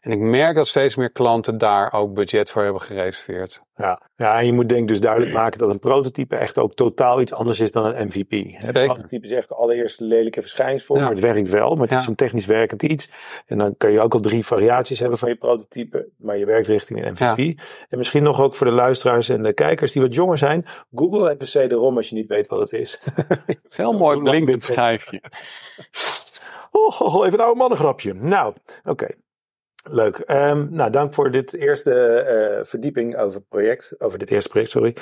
En 0.00 0.10
ik 0.10 0.18
merk 0.18 0.54
dat 0.54 0.68
steeds 0.68 0.96
meer 0.96 1.10
klanten 1.10 1.58
daar 1.58 1.92
ook 1.92 2.14
budget 2.14 2.50
voor 2.50 2.62
hebben 2.62 2.80
gereserveerd. 2.82 3.66
Ja. 3.76 4.00
ja, 4.16 4.38
en 4.38 4.46
je 4.46 4.52
moet 4.52 4.68
denk 4.68 4.80
ik 4.80 4.88
dus 4.88 5.00
duidelijk 5.00 5.32
maken 5.42 5.58
dat 5.58 5.70
een 5.70 5.78
prototype 5.78 6.36
echt 6.36 6.58
ook 6.58 6.74
totaal 6.74 7.20
iets 7.20 7.32
anders 7.34 7.60
is 7.60 7.72
dan 7.72 7.84
een 7.84 8.06
MVP. 8.06 8.32
Een 8.32 8.72
prototype 8.72 9.24
is 9.26 9.32
echt 9.32 9.52
allereerst 9.52 10.00
een 10.00 10.06
lelijke 10.06 10.40
verschijningsvorm, 10.40 10.98
Ja. 10.98 11.04
maar 11.04 11.14
het 11.14 11.24
werkt 11.24 11.48
wel. 11.48 11.70
Maar 11.72 11.82
het 11.82 11.90
Ja. 11.90 11.98
is 11.98 12.06
een 12.06 12.14
technisch 12.14 12.46
werkend 12.46 12.82
iets. 12.82 13.10
En 13.46 13.58
dan 13.58 13.74
kun 13.76 13.90
je 13.90 14.00
ook 14.00 14.14
al 14.14 14.20
drie 14.20 14.46
variaties 14.46 15.00
hebben 15.00 15.18
van 15.18 15.28
je 15.28 15.36
prototype, 15.36 16.08
maar 16.16 16.36
je 16.38 16.44
werkt 16.44 16.66
richting 16.66 17.04
een 17.06 17.12
MVP. 17.12 17.60
En 17.88 17.98
misschien 17.98 18.22
nog 18.22 18.40
ook 18.40 18.54
voor 18.54 18.66
de 18.66 18.72
luisteraars 18.72 19.28
en 19.28 19.42
de 19.42 19.52
kijkers 19.54 19.92
die 19.92 20.02
wat 20.02 20.14
jonger 20.14 20.38
zijn. 20.38 20.66
Google 20.94 21.30
even 21.38 21.66
CD-ROM 21.66 21.96
als 21.96 22.08
je 22.08 22.14
niet 22.14 22.28
weet 22.28 22.46
wat 22.46 22.60
het 22.60 22.72
is. 22.72 23.00
Het 23.46 23.58
heel 23.76 23.92
mooi 23.92 24.18
blinkend 24.22 24.64
schijfje. 24.64 25.22
Oh, 26.70 27.00
oh, 27.00 27.26
even 27.26 27.38
een 27.38 27.44
oude 27.44 27.58
mannengrapje. 27.58 28.14
Nou, 28.14 28.54
oké. 28.84 29.06
Leuk. 29.90 30.16
Ehm, 30.16 30.66
nou, 30.70 30.90
dank 30.90 31.14
voor 31.14 31.30
dit 31.30 31.54
eerste 31.54 31.94
eh, 31.94 32.64
verdieping 32.64 33.16
over 33.16 33.38
het 33.38 33.48
project. 33.48 33.94
Over 33.98 34.18
dit 34.18 34.30
eerste 34.30 34.48
project, 34.48 34.70
sorry. 34.70 34.96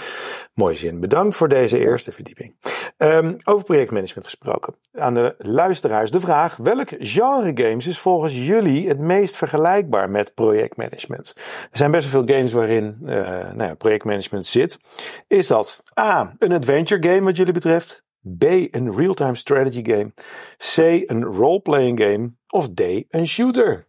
Mooie 0.54 0.74
zin. 0.74 1.00
Bedankt 1.00 1.34
voor 1.34 1.48
deze 1.48 1.78
eerste 1.78 2.12
verdieping. 2.12 2.54
Ehm, 2.96 3.34
over 3.44 3.64
projectmanagement 3.64 4.26
gesproken. 4.26 4.74
Aan 4.92 5.14
de 5.14 5.34
luisteraars 5.38 6.10
de 6.10 6.20
vraag: 6.20 6.56
welk 6.56 6.88
genre 6.98 7.50
games 7.54 7.86
is 7.86 7.98
volgens 7.98 8.46
jullie 8.46 8.88
het 8.88 8.98
meest 8.98 9.36
vergelijkbaar 9.36 10.10
met 10.10 10.34
projectmanagement? 10.34 11.34
Er 11.70 11.76
zijn 11.76 11.90
best 11.90 12.12
wel 12.12 12.24
veel 12.24 12.36
games 12.36 12.52
waarin 12.52 12.98
eh, 13.06 13.16
nou 13.52 13.62
ja, 13.62 13.74
projectmanagement 13.74 14.46
zit. 14.46 14.78
Is 15.26 15.46
dat 15.46 15.82
A, 16.00 16.32
een 16.38 16.52
adventure 16.52 17.08
game 17.08 17.20
wat 17.20 17.36
jullie 17.36 17.52
betreft? 17.52 18.04
B, 18.38 18.42
een 18.70 18.96
real-time 18.96 19.34
strategy 19.34 19.84
game? 19.84 20.12
C, 20.56 21.10
een 21.10 21.24
role-playing 21.24 22.00
game? 22.00 22.32
Of 22.48 22.68
D, 22.68 22.80
een 23.08 23.26
shooter? 23.26 23.86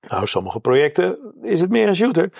Nou, 0.00 0.26
sommige 0.26 0.60
projecten 0.60 1.18
is 1.42 1.60
het 1.60 1.70
meer 1.70 1.88
een 1.88 1.96
shooter. 1.96 2.30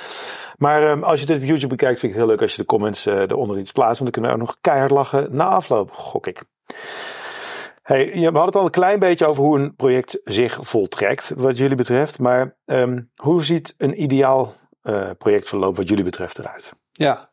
Maar 0.57 0.91
ehm, 0.91 1.03
als 1.03 1.21
je 1.21 1.27
dit 1.27 1.37
op 1.37 1.43
YouTube 1.43 1.77
bekijkt, 1.77 1.99
vind 1.99 2.13
ik 2.13 2.19
het 2.19 2.27
heel 2.27 2.37
leuk 2.37 2.43
als 2.43 2.55
je 2.55 2.61
de 2.63 2.69
comments 2.69 3.07
eh, 3.07 3.21
eronder 3.21 3.59
iets 3.59 3.73
plaatst. 3.73 3.99
Want 3.99 4.13
dan 4.13 4.23
kunnen 4.23 4.31
we 4.31 4.37
ook 4.37 4.47
nog 4.47 4.59
keihard 4.61 4.91
lachen 4.91 5.29
na 5.31 5.45
afloop, 5.45 5.91
gok 5.91 6.27
ik. 6.27 6.43
Hey, 7.83 8.11
we 8.11 8.23
hadden 8.23 8.45
het 8.45 8.57
al 8.57 8.65
een 8.65 8.71
klein 8.71 8.99
beetje 8.99 9.27
over 9.27 9.43
hoe 9.43 9.59
een 9.59 9.75
project 9.77 10.21
zich 10.25 10.59
voltrekt, 10.61 11.33
wat 11.37 11.59
jullie 11.59 11.77
betreft. 11.77 12.19
Maar 12.19 12.57
ehm, 12.65 13.01
hoe 13.17 13.45
ziet 13.45 13.75
een 13.79 14.03
ideaal 14.03 14.55
eh, 14.83 15.11
projectverloop 15.19 15.77
wat 15.77 15.89
jullie 15.89 16.05
betreft 16.05 16.39
eruit? 16.39 16.73
Ja. 16.93 17.28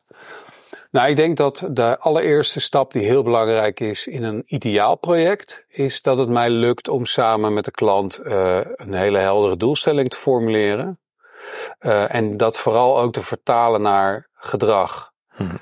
Nou, 0.96 1.10
ik 1.10 1.16
denk 1.16 1.38
dat 1.38 1.68
de 1.72 1.98
allereerste 2.00 2.60
stap 2.60 2.94
die 2.94 3.06
heel 3.06 3.24
belangrijk 3.24 3.80
is 3.80 4.08
in 4.08 4.24
een 4.24 4.44
ideaal 4.46 4.96
project, 4.96 5.66
is 5.68 6.02
dat 6.02 6.18
het 6.18 6.30
mij 6.30 6.50
lukt 6.50 6.88
om 6.88 7.06
samen 7.06 7.54
met 7.54 7.66
de 7.66 7.72
klant 7.72 8.18
eh, 8.18 8.60
een 8.64 8.94
hele 8.94 9.18
heldere 9.18 9.58
doelstelling 9.58 10.10
te 10.10 10.18
formuleren. 10.18 11.00
Eh, 11.80 12.16
en 12.16 12.38
dat 12.38 12.60
vooral 12.60 13.00
ook 13.00 13.14
te 13.14 13.22
vertalen 13.22 13.82
naar 13.82 14.30
gedrag. 14.34 15.12
Mhm. 15.38 15.56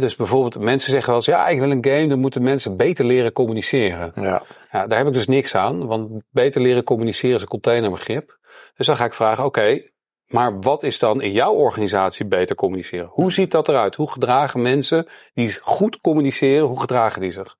Dus 0.00 0.16
bijvoorbeeld, 0.16 0.58
mensen 0.64 0.90
zeggen 0.90 1.08
wel 1.08 1.16
eens, 1.16 1.26
ja, 1.26 1.48
ik 1.48 1.60
wil 1.60 1.70
een 1.70 1.84
game, 1.84 2.06
dan 2.06 2.18
moeten 2.18 2.42
mensen 2.42 2.76
beter 2.76 3.04
leren 3.04 3.32
communiceren. 3.32 4.12
Ja, 4.14 4.42
Ja, 4.70 4.86
daar 4.86 4.98
heb 4.98 5.06
ik 5.06 5.12
dus 5.12 5.26
niks 5.26 5.54
aan, 5.54 5.86
want 5.86 6.22
beter 6.30 6.60
leren 6.60 6.84
communiceren 6.84 7.36
is 7.36 7.42
een 7.42 7.48
containerbegrip. 7.48 8.38
Dus 8.76 8.86
dan 8.86 8.96
ga 8.96 9.04
ik 9.04 9.14
vragen, 9.14 9.44
oké, 9.44 9.82
maar 10.26 10.60
wat 10.60 10.82
is 10.82 10.98
dan 10.98 11.22
in 11.22 11.32
jouw 11.32 11.52
organisatie 11.52 12.26
beter 12.26 12.56
communiceren? 12.56 13.08
Hoe 13.10 13.32
ziet 13.32 13.50
dat 13.50 13.68
eruit? 13.68 13.94
Hoe 13.94 14.10
gedragen 14.10 14.62
mensen 14.62 15.06
die 15.34 15.58
goed 15.60 16.00
communiceren, 16.00 16.66
hoe 16.66 16.80
gedragen 16.80 17.20
die 17.20 17.32
zich? 17.32 17.56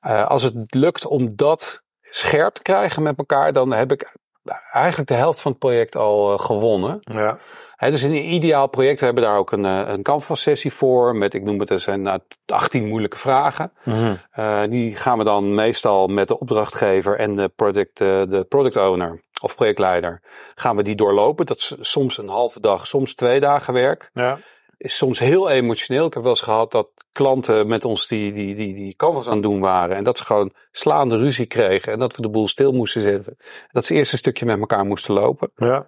Eh, 0.00 0.26
als 0.26 0.42
het 0.42 0.74
lukt 0.74 1.06
om 1.06 1.36
dat 1.36 1.82
scherp 2.00 2.54
te 2.54 2.62
krijgen 2.62 3.02
met 3.02 3.18
elkaar, 3.18 3.52
dan 3.52 3.72
heb 3.72 3.92
ik 3.92 4.12
eigenlijk 4.72 5.08
de 5.08 5.14
helft 5.14 5.40
van 5.40 5.50
het 5.50 5.60
project 5.60 5.96
al 5.96 6.32
eh, 6.32 6.38
gewonnen. 6.38 6.98
ja, 7.00 7.38
Hè, 7.76 7.90
dus 7.90 8.02
in 8.02 8.10
een 8.10 8.32
ideaal 8.32 8.66
project 8.66 8.98
we 8.98 9.04
hebben 9.04 9.24
daar 9.24 9.36
ook 9.36 9.52
een, 9.52 9.64
eh, 9.64 9.82
een 9.86 10.02
canvas 10.02 10.42
sessie 10.42 10.72
voor 10.72 11.16
met, 11.16 11.34
ik 11.34 11.42
noem 11.42 11.60
het, 11.60 11.70
er 11.70 11.78
zijn 11.78 12.02
nou, 12.02 12.20
18 12.46 12.88
moeilijke 12.88 13.18
vragen. 13.18 13.72
Mhm. 13.84 14.14
Uh, 14.38 14.62
die 14.68 14.96
gaan 14.96 15.18
we 15.18 15.24
dan 15.24 15.54
meestal 15.54 16.06
met 16.06 16.28
de 16.28 16.38
opdrachtgever 16.38 17.18
en 17.18 17.36
de 17.36 17.48
product, 17.48 17.98
de 17.98 18.46
product 18.48 18.76
owner 18.76 19.22
of 19.40 19.54
projectleider. 19.54 20.22
Gaan 20.54 20.76
we 20.76 20.82
die 20.82 20.94
doorlopen. 20.94 21.46
Dat 21.46 21.56
is 21.56 21.74
soms 21.80 22.18
een 22.18 22.28
halve 22.28 22.60
dag, 22.60 22.86
soms 22.86 23.14
twee 23.14 23.40
dagen 23.40 23.74
werk. 23.74 24.10
ja, 24.12 24.38
Is 24.76 24.96
soms 24.96 25.18
heel 25.18 25.50
emotioneel. 25.50 26.06
Ik 26.06 26.14
heb 26.14 26.22
wel 26.22 26.32
eens 26.32 26.40
gehad 26.40 26.70
dat 26.70 26.88
klanten 27.12 27.66
met 27.66 27.84
ons 27.84 28.06
die, 28.08 28.32
die, 28.32 28.54
die, 28.54 28.74
die 28.74 28.96
canvas 28.96 29.26
aan 29.26 29.32
het 29.32 29.42
doen 29.42 29.60
waren. 29.60 29.96
En 29.96 30.04
dat 30.04 30.18
ze 30.18 30.24
gewoon 30.24 30.52
slaande 30.72 31.16
ruzie 31.16 31.46
kregen. 31.46 31.92
En 31.92 31.98
dat 31.98 32.16
we 32.16 32.22
de 32.22 32.30
boel 32.30 32.48
stil 32.48 32.72
moesten 32.72 33.02
zetten. 33.02 33.36
Dat 33.72 33.84
ze 33.84 33.94
eerst 33.94 34.12
een 34.12 34.18
stukje 34.18 34.44
met 34.46 34.58
elkaar 34.58 34.84
moesten 34.84 35.14
lopen. 35.14 35.50
ja, 35.56 35.86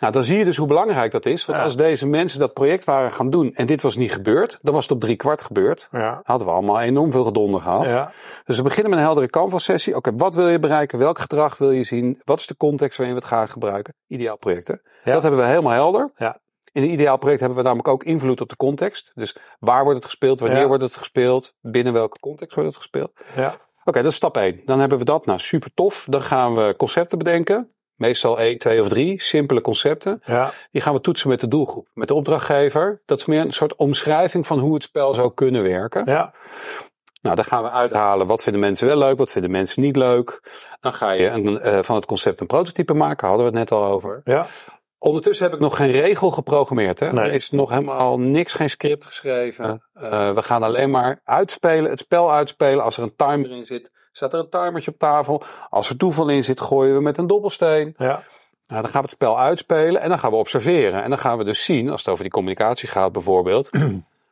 Nou, 0.00 0.12
dan 0.12 0.24
zie 0.24 0.38
je 0.38 0.44
dus 0.44 0.56
hoe 0.56 0.66
belangrijk 0.66 1.12
dat 1.12 1.26
is. 1.26 1.44
Want 1.44 1.58
Ja. 1.58 1.64
als 1.64 1.76
deze 1.76 2.06
mensen 2.06 2.38
dat 2.40 2.52
project 2.52 2.84
waren 2.84 3.10
gaan 3.10 3.30
doen 3.30 3.54
en 3.54 3.66
dit 3.66 3.82
was 3.82 3.96
niet 3.96 4.12
gebeurd, 4.12 4.58
dan 4.62 4.74
was 4.74 4.82
het 4.82 4.92
op 4.92 5.00
drie 5.00 5.16
kwart 5.16 5.42
gebeurd. 5.42 5.88
ja, 5.92 6.20
Hadden 6.24 6.46
we 6.48 6.52
allemaal 6.52 6.80
enorm 6.80 7.12
veel 7.12 7.24
gedonder 7.24 7.60
gehad. 7.60 7.90
ja, 7.90 8.12
Dus 8.44 8.56
we 8.56 8.62
beginnen 8.62 8.90
met 8.90 8.98
een 8.98 9.04
heldere 9.04 9.26
canvas 9.30 9.64
sessie. 9.64 9.96
Oké, 9.96 10.12
wat 10.16 10.34
wil 10.34 10.48
je 10.48 10.58
bereiken? 10.58 10.98
Welk 10.98 11.18
gedrag 11.18 11.58
wil 11.58 11.70
je 11.70 11.84
zien? 11.84 12.20
Wat 12.24 12.38
is 12.38 12.46
de 12.46 12.56
context 12.56 12.96
waarin 12.96 13.14
we 13.16 13.20
het 13.22 13.30
gaan 13.30 13.48
gebruiken? 13.48 13.94
Ideaal 14.06 14.36
projecten. 14.36 14.80
Dat 15.04 15.22
hebben 15.22 15.40
we 15.40 15.46
helemaal 15.46 15.72
helder. 15.72 16.10
Ja. 16.16 16.38
In 16.72 16.82
een 16.82 16.90
ideaal 16.90 17.16
project 17.18 17.40
hebben 17.40 17.58
we 17.58 17.64
namelijk 17.64 17.88
ook 17.88 18.04
invloed 18.04 18.40
op 18.40 18.48
de 18.48 18.56
context. 18.56 19.10
Dus 19.14 19.36
waar 19.58 19.82
wordt 19.82 19.96
het 19.96 20.04
gespeeld? 20.04 20.40
Wanneer 20.40 20.66
wordt 20.68 20.82
het 20.82 20.96
gespeeld? 20.96 21.54
Binnen 21.60 21.92
welke 21.92 22.18
context 22.20 22.54
wordt 22.54 22.68
het 22.68 22.78
gespeeld? 22.78 23.10
ja, 23.36 23.52
Oké, 23.84 24.02
dat 24.02 24.10
is 24.10 24.16
stap 24.16 24.36
1. 24.36 24.60
Dan 24.64 24.78
hebben 24.80 24.98
we 24.98 25.04
dat. 25.04 25.26
Nou, 25.26 25.38
super 25.38 25.70
tof. 25.74 26.06
Dan 26.08 26.22
gaan 26.22 26.54
we 26.54 26.74
concepten 26.76 27.18
bedenken. 27.18 27.70
Meestal 28.00 28.38
1, 28.40 28.58
2 28.58 28.80
of 28.80 28.88
3. 28.88 29.22
Simpele 29.22 29.60
concepten. 29.60 30.22
ja, 30.24 30.52
Die 30.70 30.80
gaan 30.82 30.94
we 30.94 31.00
toetsen 31.00 31.28
met 31.28 31.40
de 31.40 31.48
doelgroep. 31.48 31.88
Met 31.92 32.08
de 32.08 32.14
opdrachtgever. 32.14 33.02
Dat 33.06 33.18
is 33.18 33.26
meer 33.26 33.40
een 33.40 33.52
soort 33.52 33.76
omschrijving 33.76 34.46
van 34.46 34.58
hoe 34.58 34.74
het 34.74 34.82
spel 34.82 35.14
zou 35.14 35.34
kunnen 35.34 35.62
werken. 35.62 36.02
ja, 36.06 36.34
Nou, 37.22 37.36
dan 37.36 37.44
gaan 37.44 37.62
we 37.62 37.70
uithalen 37.70 38.26
wat 38.26 38.42
vinden 38.42 38.60
mensen 38.60 38.86
wel 38.86 38.98
leuk, 38.98 39.18
wat 39.18 39.32
vinden 39.32 39.50
mensen 39.50 39.82
niet 39.82 39.96
leuk. 39.96 40.42
Dan 40.80 40.92
ga 40.92 41.10
je 41.10 41.26
een, 41.28 41.60
eh, 41.60 41.78
van 41.82 41.96
het 41.96 42.06
concept 42.06 42.40
een 42.40 42.46
prototype 42.46 42.94
maken, 42.94 43.28
hadden 43.28 43.46
we 43.46 43.58
het 43.58 43.70
net 43.70 43.78
al 43.78 43.84
over. 43.92 44.20
ja, 44.24 44.46
Ondertussen 44.98 45.44
heb 45.44 45.54
ik 45.54 45.60
nog 45.60 45.76
geen 45.76 45.90
regel 45.90 46.30
geprogrammeerd. 46.30 47.00
Hè? 47.00 47.12
Nee. 47.12 47.24
Er 47.24 47.32
is 47.32 47.50
nog 47.50 47.70
helemaal 47.70 48.18
niks, 48.18 48.52
geen 48.52 48.70
script 48.70 49.04
geschreven. 49.04 49.88
Eh, 49.92 50.34
we 50.34 50.42
gaan 50.42 50.62
alleen 50.62 50.90
maar 50.90 51.20
uitspelen, 51.24 51.90
het 51.90 51.98
spel 51.98 52.32
uitspelen. 52.32 52.84
Als 52.84 52.96
er 52.96 53.02
een 53.02 53.16
timer 53.16 53.50
in 53.50 53.64
zit, 53.64 53.90
staat 54.12 54.32
er 54.32 54.38
een 54.38 54.48
timertje 54.48 54.90
op 54.90 54.98
tafel. 54.98 55.42
Als 55.70 55.90
er 55.90 55.96
toeval 55.96 56.28
in 56.28 56.44
zit, 56.44 56.60
gooien 56.60 56.94
we 56.94 57.00
met 57.00 57.18
een 57.18 57.26
dobbelsteen. 57.26 57.94
ja, 57.98 58.22
Nou, 58.66 58.82
dan 58.82 58.90
gaan 58.90 59.02
we 59.02 59.06
het 59.06 59.10
spel 59.10 59.38
uitspelen 59.38 60.00
en 60.00 60.08
dan 60.08 60.18
gaan 60.18 60.30
we 60.30 60.36
observeren. 60.36 61.02
En 61.02 61.08
dan 61.08 61.18
gaan 61.18 61.38
we 61.38 61.44
dus 61.44 61.64
zien, 61.64 61.90
als 61.90 62.00
het 62.00 62.08
over 62.08 62.22
die 62.22 62.32
communicatie 62.32 62.88
gaat 62.88 63.12
bijvoorbeeld. 63.12 63.70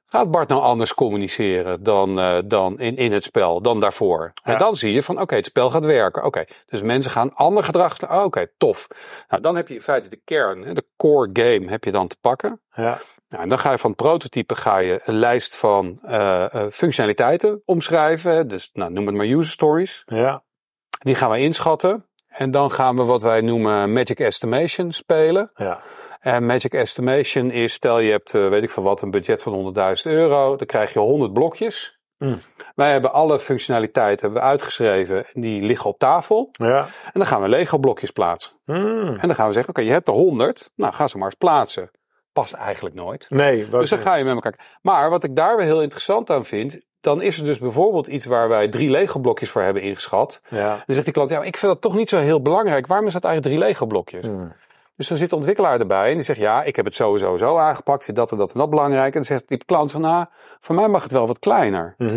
gaat 0.08 0.30
Bart 0.30 0.48
nou 0.48 0.62
anders 0.62 0.94
communiceren 0.94 1.82
dan, 1.82 2.20
eh, 2.20 2.38
dan 2.44 2.78
in, 2.78 2.96
in 2.96 3.12
het 3.12 3.24
spel, 3.24 3.60
dan 3.60 3.80
daarvoor? 3.80 4.32
Ja. 4.34 4.52
En 4.52 4.58
dan 4.58 4.76
zie 4.76 4.92
je 4.92 5.02
van, 5.02 5.20
oké, 5.20 5.34
het 5.34 5.44
spel 5.44 5.70
gaat 5.70 5.84
werken. 5.84 6.24
Oké, 6.24 6.44
dus 6.66 6.82
mensen 6.82 7.10
gaan 7.10 7.34
ander 7.34 7.64
gedrag... 7.64 8.10
oh, 8.10 8.24
Oké, 8.24 8.46
tof. 8.56 8.88
Nou, 9.28 9.42
dan 9.42 9.56
heb 9.56 9.68
je 9.68 9.74
in 9.74 9.80
feite 9.80 10.08
de 10.08 10.20
kern, 10.24 10.74
de 10.74 10.84
core 10.96 11.30
game 11.32 11.70
heb 11.70 11.84
je 11.84 11.92
dan 11.92 12.08
te 12.08 12.16
pakken. 12.20 12.60
ja, 12.74 13.00
Nou, 13.28 13.42
en 13.42 13.48
dan 13.48 13.58
ga 13.58 13.70
je 13.70 13.78
van 13.78 13.90
het 13.90 13.98
prototype 13.98 14.54
ga 14.54 14.78
je 14.78 15.00
een 15.04 15.14
lijst 15.18 15.56
van 15.56 15.98
eh, 16.02 16.54
eh, 16.54 16.70
functionaliteiten 16.70 17.62
omschrijven. 17.64 18.48
Dus 18.48 18.70
nou, 18.72 18.92
noem 18.92 19.06
het 19.06 19.14
maar 19.16 19.26
user 19.26 19.52
stories. 19.52 20.02
ja, 20.06 20.42
Die 20.88 21.14
gaan 21.14 21.30
we 21.30 21.38
inschatten. 21.38 22.06
En 22.28 22.50
dan 22.50 22.70
gaan 22.70 22.96
we 22.96 23.04
wat 23.04 23.22
wij 23.22 23.40
noemen 23.40 23.92
Magic 23.92 24.20
Estimation 24.20 24.92
spelen. 24.92 25.50
ja, 25.54 25.80
En 26.20 26.46
Magic 26.46 26.72
Estimation 26.72 27.50
is, 27.50 27.72
stel 27.72 27.98
je 27.98 28.10
hebt, 28.10 28.34
eh, 28.34 28.48
weet 28.48 28.62
ik 28.62 28.70
van 28.70 28.82
wat, 28.82 29.02
een 29.02 29.10
budget 29.10 29.42
van 29.42 29.52
100.000 29.52 30.14
euro. 30.14 30.56
Dan 30.56 30.66
krijg 30.66 30.92
je 30.92 30.98
100 30.98 31.32
blokjes. 31.32 31.98
Mm. 32.18 32.38
Wij 32.74 32.90
hebben 32.90 33.12
alle 33.12 33.38
functionaliteiten 33.38 34.24
hebben 34.24 34.42
we 34.42 34.48
uitgeschreven. 34.48 35.26
En 35.32 35.40
die 35.40 35.62
liggen 35.62 35.90
op 35.90 35.98
tafel. 35.98 36.48
ja. 36.52 36.84
En 36.84 37.12
dan 37.12 37.26
gaan 37.26 37.40
we 37.42 37.48
Lego 37.48 37.78
blokjes 37.78 38.10
plaatsen. 38.10 38.52
Hmm. 38.64 39.16
En 39.18 39.26
dan 39.26 39.34
gaan 39.34 39.46
we 39.46 39.52
zeggen, 39.52 39.70
oké, 39.72 39.82
je 39.82 39.90
hebt 39.90 40.08
er 40.08 40.14
100. 40.14 40.70
Nou, 40.74 40.92
ga 40.94 41.08
ze 41.08 41.16
maar 41.18 41.26
eens 41.26 41.36
plaatsen. 41.38 41.90
Past 42.40 42.52
eigenlijk 42.52 42.94
nooit. 42.94 43.26
Nee, 43.28 43.66
wat, 43.70 43.80
Dus 43.80 43.90
dan 43.90 43.98
ga 43.98 44.14
je 44.14 44.24
met 44.24 44.34
elkaar. 44.34 44.78
Maar 44.82 45.10
wat 45.10 45.24
ik 45.24 45.36
daar 45.36 45.56
weer 45.56 45.66
heel 45.66 45.82
interessant 45.82 46.30
aan 46.30 46.44
vind, 46.44 46.80
dan 47.00 47.22
is 47.22 47.38
er 47.38 47.44
dus 47.44 47.58
bijvoorbeeld 47.58 48.06
iets 48.06 48.26
waar 48.26 48.48
wij 48.48 48.68
drie 48.68 48.90
Lego 48.90 49.18
blokjes 49.20 49.50
voor 49.50 49.62
hebben 49.62 49.82
ingeschat. 49.82 50.40
Ja. 50.48 50.68
Dan 50.68 50.94
zegt 50.94 51.04
die 51.04 51.12
klant, 51.14 51.30
ja, 51.30 51.42
ik 51.42 51.56
vind 51.56 51.72
dat 51.72 51.80
toch 51.80 51.94
niet 51.94 52.08
zo 52.08 52.18
heel 52.18 52.42
belangrijk. 52.42 52.86
Waarom 52.86 53.06
is 53.06 53.12
dat 53.12 53.24
eigenlijk 53.24 53.54
drie 53.54 53.68
Lego 53.68 53.86
blokjes? 53.86 54.24
Hmm. 54.26 54.52
Dus 54.96 55.08
dan 55.08 55.16
zit 55.16 55.30
de 55.30 55.36
ontwikkelaar 55.36 55.80
erbij 55.80 56.08
en 56.08 56.14
die 56.14 56.22
zegt, 56.22 56.38
ja, 56.38 56.62
ik 56.62 56.76
heb 56.76 56.84
het 56.84 56.94
sowieso 56.94 57.36
zo 57.36 57.56
aangepakt, 57.56 58.04
vind 58.04 58.16
dat 58.16 58.30
en 58.32 58.36
dat 58.38 58.52
en 58.52 58.58
dat 58.58 58.70
belangrijk. 58.70 59.06
En 59.06 59.12
dan 59.12 59.24
zegt 59.24 59.48
die 59.48 59.64
klant 59.64 59.90
van, 59.92 60.00
nou, 60.00 60.26
voor 60.60 60.74
mij 60.74 60.88
mag 60.88 61.02
het 61.02 61.12
wel 61.12 61.26
wat 61.26 61.38
kleiner. 61.38 61.94
Mhm. 61.98 62.12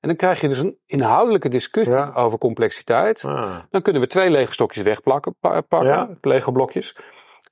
En 0.00 0.10
dan 0.10 0.16
krijg 0.16 0.40
je 0.40 0.48
dus 0.48 0.58
een 0.58 0.78
inhoudelijke 0.86 1.48
discussie 1.48 1.94
Ja. 1.94 2.12
over 2.14 2.38
complexiteit. 2.38 3.24
Ah. 3.24 3.56
Dan 3.70 3.82
kunnen 3.82 4.02
we 4.02 4.08
twee 4.08 4.30
Lego 4.30 4.52
stokjes 4.52 4.84
wegplakken, 4.84 5.34
pa- 5.40 5.60
pakken, 5.60 5.88
Ja. 5.90 6.08
Lego 6.20 6.52
blokjes. 6.52 6.96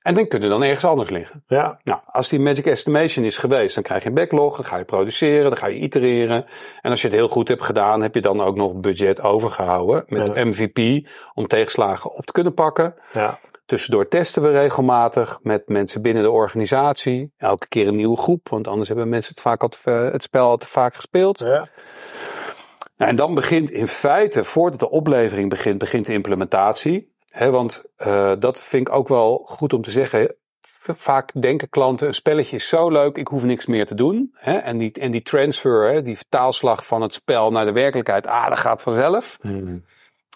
En 0.03 0.13
dan 0.13 0.27
kunnen 0.27 0.49
dan 0.49 0.63
ergens 0.63 0.85
anders 0.85 1.09
liggen. 1.09 1.43
Ja. 1.47 1.79
Nou, 1.83 1.99
als 2.05 2.29
die 2.29 2.39
Magic 2.39 2.65
Estimation 2.65 3.25
is 3.25 3.37
geweest, 3.37 3.75
dan 3.75 3.83
krijg 3.83 4.03
je 4.03 4.09
een 4.09 4.15
backlog, 4.15 4.55
dan 4.55 4.65
ga 4.65 4.77
je 4.77 4.85
produceren, 4.85 5.43
dan 5.49 5.57
ga 5.57 5.67
je 5.67 5.79
itereren. 5.79 6.45
En 6.81 6.91
als 6.91 7.01
je 7.01 7.07
het 7.07 7.15
heel 7.15 7.27
goed 7.27 7.47
hebt 7.47 7.61
gedaan, 7.61 8.01
heb 8.01 8.15
je 8.15 8.21
dan 8.21 8.41
ook 8.41 8.55
nog 8.55 8.75
budget 8.75 9.21
overgehouden 9.21 10.03
met 10.07 10.25
Ja. 10.25 10.35
een 10.35 10.47
MVP 10.47 11.07
om 11.33 11.47
tegenslagen 11.47 12.11
op 12.11 12.25
te 12.25 12.31
kunnen 12.31 12.53
pakken. 12.53 12.95
Ja. 13.13 13.39
Tussendoor 13.65 14.07
testen 14.07 14.41
we 14.41 14.51
regelmatig 14.51 15.39
met 15.41 15.67
mensen 15.67 16.01
binnen 16.01 16.23
de 16.23 16.31
organisatie. 16.31 17.33
Elke 17.37 17.67
keer 17.67 17.87
een 17.87 17.95
nieuwe 17.95 18.17
groep, 18.17 18.49
want 18.49 18.67
anders 18.67 18.87
hebben 18.87 19.09
mensen 19.09 19.31
het, 19.33 19.41
vaak 19.43 19.61
al 19.61 19.67
te, 19.69 19.79
ve- 19.79 20.09
het 20.11 20.23
spel 20.23 20.47
al 20.49 20.57
te 20.57 20.67
vaak 20.67 20.95
gespeeld. 20.95 21.39
Ja. 21.39 21.69
Nou, 22.97 23.09
en 23.11 23.15
dan 23.15 23.33
begint 23.33 23.69
in 23.71 23.87
feite, 23.87 24.43
voordat 24.43 24.79
de 24.79 24.89
oplevering 24.89 25.49
begint, 25.49 25.77
begint 25.77 26.05
de 26.05 26.13
implementatie. 26.13 27.12
Want 27.39 27.83
eh, 27.95 28.33
dat 28.39 28.63
vind 28.63 28.87
ik 28.87 28.93
ook 28.93 29.07
wel 29.07 29.37
goed 29.45 29.73
om 29.73 29.81
te 29.81 29.91
zeggen. 29.91 30.35
Vaak 30.85 31.41
denken 31.41 31.69
klanten, 31.69 32.07
een 32.07 32.13
spelletje 32.13 32.55
is 32.55 32.67
zo 32.67 32.89
leuk, 32.89 33.17
ik 33.17 33.27
hoef 33.27 33.43
niks 33.43 33.65
meer 33.65 33.85
te 33.85 33.95
doen. 33.95 34.35
En, 34.39 34.77
die, 34.77 34.91
en 34.91 35.11
die 35.11 35.21
transfer, 35.21 36.03
die 36.03 36.15
vertaalslag 36.15 36.85
van 36.85 37.01
het 37.01 37.13
spel 37.13 37.51
naar 37.51 37.65
de 37.65 37.71
werkelijkheid, 37.71 38.27
ah, 38.27 38.49
dat 38.49 38.57
gaat 38.57 38.81
vanzelf. 38.81 39.39
Mhm. 39.41 39.77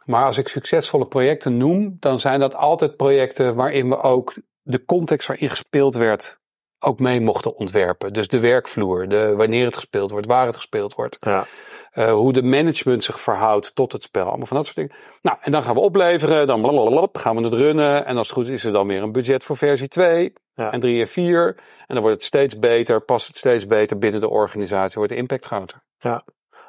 Maar 0.06 0.26
als 0.26 0.38
ik 0.38 0.48
succesvolle 0.48 1.08
projecten 1.08 1.58
noem, 1.58 1.98
dan 2.00 2.20
zijn 2.20 2.40
dat 2.40 2.56
altijd 2.56 2.96
projecten 2.96 3.56
waarin 3.56 3.90
we 3.90 4.02
ook 4.02 4.42
de 4.62 4.86
context 4.86 5.28
waarin 5.28 5.50
gespeeld 5.50 5.96
werd 5.96 6.40
ook 6.80 7.00
mee 7.00 7.22
mochten 7.22 7.56
ontwerpen. 7.56 8.13
Dus 8.13 8.28
de 8.28 8.40
werkvloer, 8.40 9.08
de, 9.08 9.34
wanneer 9.36 9.66
het 9.66 9.76
gespeeld 9.76 10.12
wordt, 10.12 10.28
waar 10.28 10.46
het 10.46 10.56
gespeeld 10.56 10.96
wordt. 10.96 11.18
Ja. 11.20 11.46
Eh, 11.92 12.12
hoe 12.12 12.34
de 12.34 12.44
management 12.44 13.04
zich 13.04 13.20
verhoudt 13.20 13.76
tot 13.76 13.92
het 13.92 14.04
spel. 14.04 14.26
Allemaal 14.26 14.46
van 14.46 14.58
dat 14.58 14.66
soort 14.66 14.78
dingen. 14.78 14.96
Nou, 15.22 15.38
en 15.42 15.52
dan 15.52 15.63
gaan 15.63 15.74
we 15.74 15.80
opleveren. 15.80 16.48
Dan 16.48 16.62
blablabla, 16.62 17.08
gaan 17.12 17.36
we 17.36 17.44
het 17.44 17.54
runnen. 17.54 18.06
En 18.06 18.18
als 18.18 18.28
het 18.28 18.38
goed 18.38 18.48
is, 18.48 18.54
is 18.54 18.63
er 18.63 18.72
dan 18.72 18.88
weer 18.88 19.02
een 19.02 19.12
budget 19.12 19.44
voor 19.44 19.58
versie 19.58 19.88
2. 19.88 20.34
Ja. 20.54 20.72
En 20.72 20.80
3 20.80 21.00
en 21.00 21.08
4. 21.08 21.48
En 21.88 21.96
dan 21.96 22.02
wordt 22.02 22.16
het 22.16 22.24
steeds 22.24 22.60
beter. 22.60 23.02
Past 23.02 23.28
het 23.28 23.38
steeds 23.38 23.68
beter 23.68 23.98
binnen 23.98 24.22
de 24.22 24.30
organisatie. 24.30 24.96
Wordt 24.96 25.12
de 25.12 25.18
impact 25.18 25.46
groter. 25.46 25.84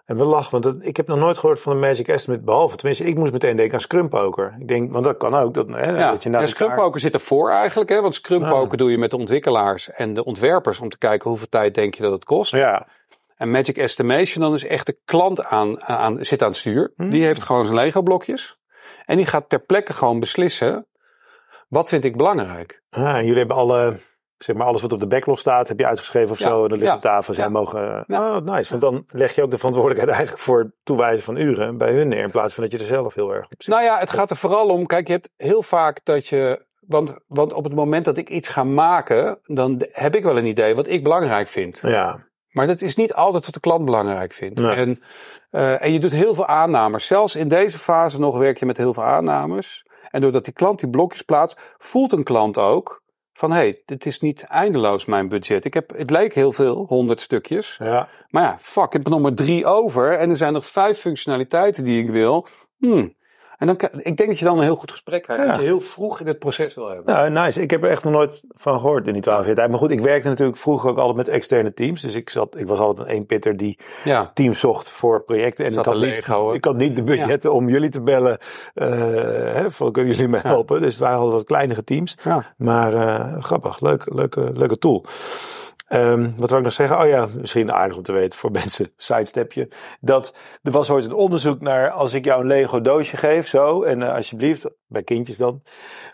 En 0.09 0.17
we 0.17 0.25
lachen, 0.25 0.51
want 0.51 0.63
dat- 0.65 0.77
ik 0.81 0.97
heb 0.97 1.07
nog 1.07 1.19
nooit 1.19 1.39
gehoord 1.39 1.61
van 1.61 1.73
een 1.73 1.79
Magic 1.79 2.09
Estimate, 2.09 2.43
behalve, 2.43 2.77
tenminste, 2.77 3.05
ik 3.05 3.15
moest 3.17 3.33
meteen 3.33 3.57
denken 3.57 3.75
aan 3.75 3.81
Scrum 3.81 4.09
Poker. 4.09 4.57
Ik 4.61 4.69
denk, 4.69 4.93
want 4.93 5.05
dat 5.05 5.17
kan 5.17 5.35
ook. 5.35 5.55
Dat, 5.55 5.67
hè, 5.69 5.91
Ja, 5.97 6.11
dat 6.11 6.23
je 6.23 6.31
ja 6.31 6.47
Scrum 6.47 6.69
elkaar- 6.69 6.85
Poker 6.85 7.01
zit 7.01 7.15
ervoor 7.15 7.51
eigenlijk. 7.51 7.91
Hè? 7.91 8.01
Want 8.01 8.15
Scrum 8.15 8.43
Ah. 8.43 8.51
Poker 8.51 8.79
doe 8.79 8.91
je 8.91 8.99
met 8.99 9.11
de 9.11 9.17
ontwikkelaars 9.17 9.91
en 9.91 10.15
de 10.15 10.25
ontwerpers. 10.25 10.81
Om 10.81 10.89
te 10.89 10.99
kijken 10.99 11.29
hoeveel 11.29 11.49
tijd 11.49 11.75
denk 11.75 11.95
je 11.95 12.03
dat 12.03 12.13
het 12.13 12.25
kost. 12.25 12.51
Ja, 12.53 12.87
En 13.37 13.51
Magic 13.51 13.77
Estimation, 13.77 14.45
dan 14.45 14.55
is 14.55 14.67
echt 14.67 14.87
de 14.87 14.99
klant 15.05 15.45
aan, 15.45 15.83
aan, 15.83 16.25
zit 16.25 16.43
aan 16.43 16.49
het 16.49 16.57
stuur. 16.57 16.93
Hmm. 16.97 17.11
Die 17.11 17.25
heeft 17.25 17.43
gewoon 17.43 17.65
zijn 17.65 17.77
Lego 17.79 18.03
blokjes. 18.03 18.59
En 19.07 19.17
die 19.17 19.27
gaat 19.27 19.49
ter 19.49 19.61
plekke 19.61 19.93
gewoon 19.93 20.19
beslissen. 20.21 20.87
Wat 21.69 21.89
vind 21.89 22.05
ik 22.05 22.17
belangrijk? 22.17 22.83
Ah, 22.91 23.21
jullie 23.21 23.39
hebben 23.39 23.57
alle, 23.57 24.01
zeg 24.39 24.57
maar, 24.57 24.67
alles 24.67 24.83
wat 24.83 24.93
op 24.93 25.01
de 25.01 25.07
backlog 25.07 25.39
staat, 25.39 25.69
heb 25.69 25.79
je 25.79 25.87
uitgeschreven 25.87 26.31
of 26.31 26.39
Ja, 26.39 26.49
zo. 26.49 26.63
En 26.63 26.69
dan 26.69 26.79
ligt 26.79 26.91
ja, 26.91 26.95
op 26.95 27.01
tafel. 27.01 27.35
Zij 27.35 27.45
ja. 27.45 27.51
mogen. 27.51 28.05
Oh, 28.09 28.37
nice. 28.37 28.71
Want 28.71 28.83
dan 28.83 29.05
leg 29.11 29.35
je 29.35 29.43
ook 29.43 29.51
de 29.51 29.57
verantwoordelijkheid 29.57 30.17
eigenlijk 30.17 30.47
voor 30.47 30.59
het 30.59 30.73
toewijzen 30.83 31.25
van 31.25 31.37
uren 31.37 31.79
bij 31.79 31.93
hun 31.93 32.09
neer. 32.09 32.23
In 32.23 32.31
plaats 32.31 32.55
van 32.55 32.63
dat 32.63 32.73
je 32.73 32.79
er 32.79 32.85
zelf 32.85 33.15
heel 33.15 33.35
erg 33.35 33.45
op 33.45 33.63
zit. 33.63 33.67
Nou 33.67 33.83
ja, 33.83 33.99
het 33.99 34.11
gaat 34.11 34.31
er 34.31 34.37
vooral 34.37 34.69
om. 34.69 34.87
Kijk, 34.87 35.07
je 35.07 35.13
hebt 35.13 35.31
heel 35.37 35.63
vaak 35.63 36.01
dat 36.05 36.27
je. 36.27 36.67
Want, 36.81 37.19
want 37.27 37.53
op 37.53 37.65
het 37.65 37.75
moment 37.75 38.05
dat 38.05 38.17
ik 38.17 38.29
iets 38.29 38.49
ga 38.49 38.65
maken, 38.65 39.39
dan 39.45 39.83
heb 39.93 40.15
ik 40.15 40.23
wel 40.23 40.39
een 40.39 40.47
idee 40.47 40.75
wat 40.75 40.89
ik 40.89 41.03
belangrijk 41.03 41.49
vind. 41.49 41.81
Ja, 41.83 42.27
Maar 42.49 42.67
dat 42.67 42.81
is 42.81 42.97
niet 42.97 43.15
altijd 43.15 43.45
wat 43.45 43.55
de 43.55 43.61
klant 43.61 43.85
belangrijk 43.85 44.33
vindt. 44.33 44.61
Nee. 44.61 44.77
En, 44.77 45.01
eh, 45.51 45.83
en 45.83 45.93
je 45.93 46.01
doet 46.01 46.13
heel 46.13 46.35
veel 46.35 46.47
aannames. 46.47 47.07
Zelfs 47.07 47.37
in 47.37 47.49
deze 47.49 47.79
fase 47.79 48.21
nog 48.21 48.39
werk 48.39 48.59
je 48.59 48.67
met 48.67 48.77
heel 48.77 48.95
veel 48.95 49.05
aannames. 49.05 49.87
En 50.11 50.21
doordat 50.21 50.45
die 50.45 50.53
klant 50.53 50.81
die 50.81 50.91
blokjes 50.91 51.23
plaatst, 51.23 51.75
voelt 51.77 52.13
een 52.13 52.25
klant 52.25 52.59
ook 52.59 52.98
van 53.39 53.51
hé, 53.51 53.57
hey, 53.57 53.83
dit 53.85 54.07
is 54.07 54.21
niet 54.21 54.43
eindeloos 54.43 55.05
mijn 55.05 55.29
budget. 55.29 55.65
Ik 55.65 55.75
heb, 55.75 55.91
het 55.97 56.11
leek 56.11 56.35
heel 56.35 56.53
veel, 56.53 56.85
100 56.89 57.21
stukjes. 57.21 57.77
ja. 57.83 58.09
Maar 58.29 58.43
ja, 58.43 58.59
fuck, 58.61 58.85
ik 58.85 58.93
heb 58.93 59.05
er 59.05 59.11
nog 59.11 59.21
maar 59.21 59.35
drie 59.35 59.67
over. 59.67 60.13
En 60.13 60.31
er 60.31 60.37
zijn 60.37 60.53
nog 60.53 60.67
vijf 60.67 60.99
functionaliteiten 60.99 61.85
die 61.85 62.03
ik 62.03 62.11
wil. 62.11 62.47
Hmm. 62.79 63.15
En 63.59 63.67
dan, 63.67 63.77
ik 63.97 64.17
denk 64.17 64.27
dat 64.29 64.39
je 64.39 64.45
dan 64.45 64.57
een 64.57 64.63
heel 64.63 64.77
goed 64.77 64.91
gesprek 64.91 65.23
krijgt. 65.23 65.43
Ja. 65.43 65.49
Dat 65.49 65.59
je 65.61 65.67
heel 65.67 65.81
vroeg 65.81 66.21
in 66.21 66.27
het 66.27 66.39
proces 66.39 66.75
wil 66.75 66.89
hebben. 66.89 67.15
Nou, 67.15 67.31
nice. 67.31 67.63
Ik 67.63 67.71
heb 67.71 67.83
er 67.83 67.91
echt 67.91 68.05
nog 68.05 68.13
nooit 68.13 68.43
van 68.57 68.81
gehoord 68.81 69.07
in 69.07 69.13
die 69.13 69.23
twaalf 69.23 69.47
jaar 69.47 69.55
tijd. 69.55 69.71
Maar 69.71 69.79
goed, 69.79 69.91
ik 69.91 70.01
werkte 70.01 70.29
natuurlijk 70.29 70.59
vroeger 70.59 70.91
ook 70.91 70.99
altijd 70.99 71.17
met 71.17 71.29
externe 71.29 71.75
teams. 71.75 72.01
Dus 72.03 72.15
ik, 72.15 72.31
zat, 72.31 72.57
ik 72.59 72.67
was 72.67 72.79
altijd 72.79 73.09
een 73.09 73.15
eenpitter 73.15 73.57
die 73.57 73.79
Ja, 74.05 74.31
teams 74.35 74.61
zocht 74.61 74.91
voor 74.91 75.23
projecten. 75.25 75.65
En 75.65 75.73
Zat 75.73 75.87
ik 75.87 75.93
had, 75.93 76.01
niet, 76.03 76.55
ik 76.55 76.65
had 76.65 76.77
niet 76.77 76.97
de 76.97 77.03
budgetten 77.03 77.53
om 77.53 77.69
jullie 77.69 77.91
te 77.91 78.03
bellen. 78.03 78.39
eh 78.75 78.87
hè, 79.55 79.71
van, 79.71 79.93
kunnen 79.93 80.15
jullie 80.15 80.29
me 80.31 80.39
helpen? 80.43 80.81
Dus 80.81 80.95
het 80.95 81.03
waren 81.03 81.17
altijd 81.19 81.37
wat 81.37 81.47
kleinere 81.47 81.85
teams. 81.85 82.17
Maar 82.57 82.93
eh, 82.95 83.43
grappig, 83.43 83.81
leuk, 83.81 84.15
leuke, 84.15 84.51
leuke 84.55 84.79
tool. 84.79 85.05
Ehm, 85.89 86.31
wat 86.37 86.49
wil 86.49 86.59
ik 86.59 86.65
nog 86.65 86.73
zeggen? 86.73 87.01
Oh 87.01 87.07
ja, 87.07 87.29
misschien 87.35 87.73
aardig 87.73 87.97
om 87.97 88.03
te 88.03 88.13
weten 88.13 88.39
voor 88.39 88.51
mensen, 88.61 88.93
sidestepje. 88.97 89.69
Dat 90.01 90.37
er 90.63 90.71
was 90.73 90.91
ooit 90.91 91.05
een 91.05 91.13
onderzoek 91.13 91.61
naar 91.61 91.91
als 91.91 92.15
ik 92.15 92.25
jou 92.25 92.41
een 92.41 92.47
Lego 92.47 92.81
doosje 92.81 93.17
geef, 93.17 93.47
zo, 93.49 93.83
en 93.83 94.03
eh, 94.03 94.15
alsjeblieft, 94.15 94.71
bij 94.87 95.03
kindjes 95.03 95.37
dan. 95.37 95.63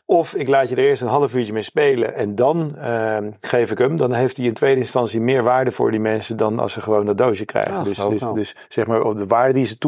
Of 0.06 0.34
ik 0.34 0.48
laat 0.48 0.68
je 0.68 0.76
er 0.76 0.84
eerst 0.84 1.02
een 1.02 1.08
half 1.08 1.34
uurtje 1.34 1.52
mee 1.52 1.62
spelen 1.62 2.14
en 2.14 2.34
dan 2.34 2.76
ehm, 2.76 3.30
geef 3.40 3.70
ik 3.70 3.78
hem. 3.78 3.96
Dan 3.96 4.12
heeft 4.12 4.36
hij 4.36 4.46
in 4.46 4.54
tweede 4.54 4.80
instantie 4.80 5.20
meer 5.20 5.42
waarde 5.42 5.72
voor 5.72 5.90
die 5.90 6.00
mensen 6.00 6.36
dan 6.36 6.58
als 6.58 6.72
ze 6.72 6.80
gewoon 6.80 7.06
dat 7.06 7.18
doosje 7.18 7.44
krijgen. 7.44 7.84
Dus, 7.84 7.96
dus, 7.96 8.22
dus 8.34 8.56
zeg 8.68 8.86
maar, 8.86 9.14
de 9.14 9.26
waarde 9.26 9.52
die 9.52 9.64
ze 9.64 9.78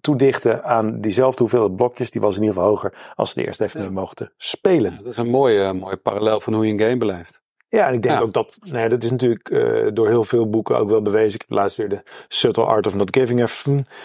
toedichten 0.00 0.64
aan 0.64 1.00
diezelfde 1.00 1.38
hoeveelheid 1.38 1.76
blokjes, 1.76 2.10
die 2.10 2.20
was 2.20 2.36
in 2.36 2.40
ieder 2.42 2.54
geval 2.56 2.70
hoger 2.70 3.12
als 3.14 3.32
ze 3.32 3.40
er 3.40 3.46
eerst 3.46 3.60
even 3.60 3.82
Ja. 3.82 3.90
mochten 3.90 4.32
spelen. 4.36 4.96
Dat 5.02 5.12
is 5.12 5.16
een 5.16 5.30
mooie, 5.30 5.72
mooie 5.72 5.96
parallel 5.96 6.40
van 6.40 6.54
hoe 6.54 6.66
je 6.66 6.72
een 6.72 6.80
game 6.80 6.96
beleeft. 6.96 7.42
Ja, 7.74 7.88
en 7.88 7.94
ik 7.94 8.02
denk 8.02 8.14
Ja. 8.14 8.20
ook 8.20 8.32
dat, 8.32 8.58
nou 8.62 8.78
ja, 8.78 8.88
dat 8.88 9.02
is 9.02 9.10
natuurlijk 9.10 9.48
eh, 9.48 9.86
door 9.92 10.08
heel 10.08 10.24
veel 10.24 10.50
boeken 10.50 10.78
ook 10.78 10.88
wel 10.90 11.02
bewezen. 11.02 11.34
Ik 11.34 11.44
heb 11.48 11.58
laatst 11.58 11.76
weer 11.76 11.88
de 11.88 12.02
Subtle 12.28 12.64
Art 12.64 12.86
of 12.86 12.94
Not 12.94 13.16
Giving 13.16 13.42
a 13.42 13.46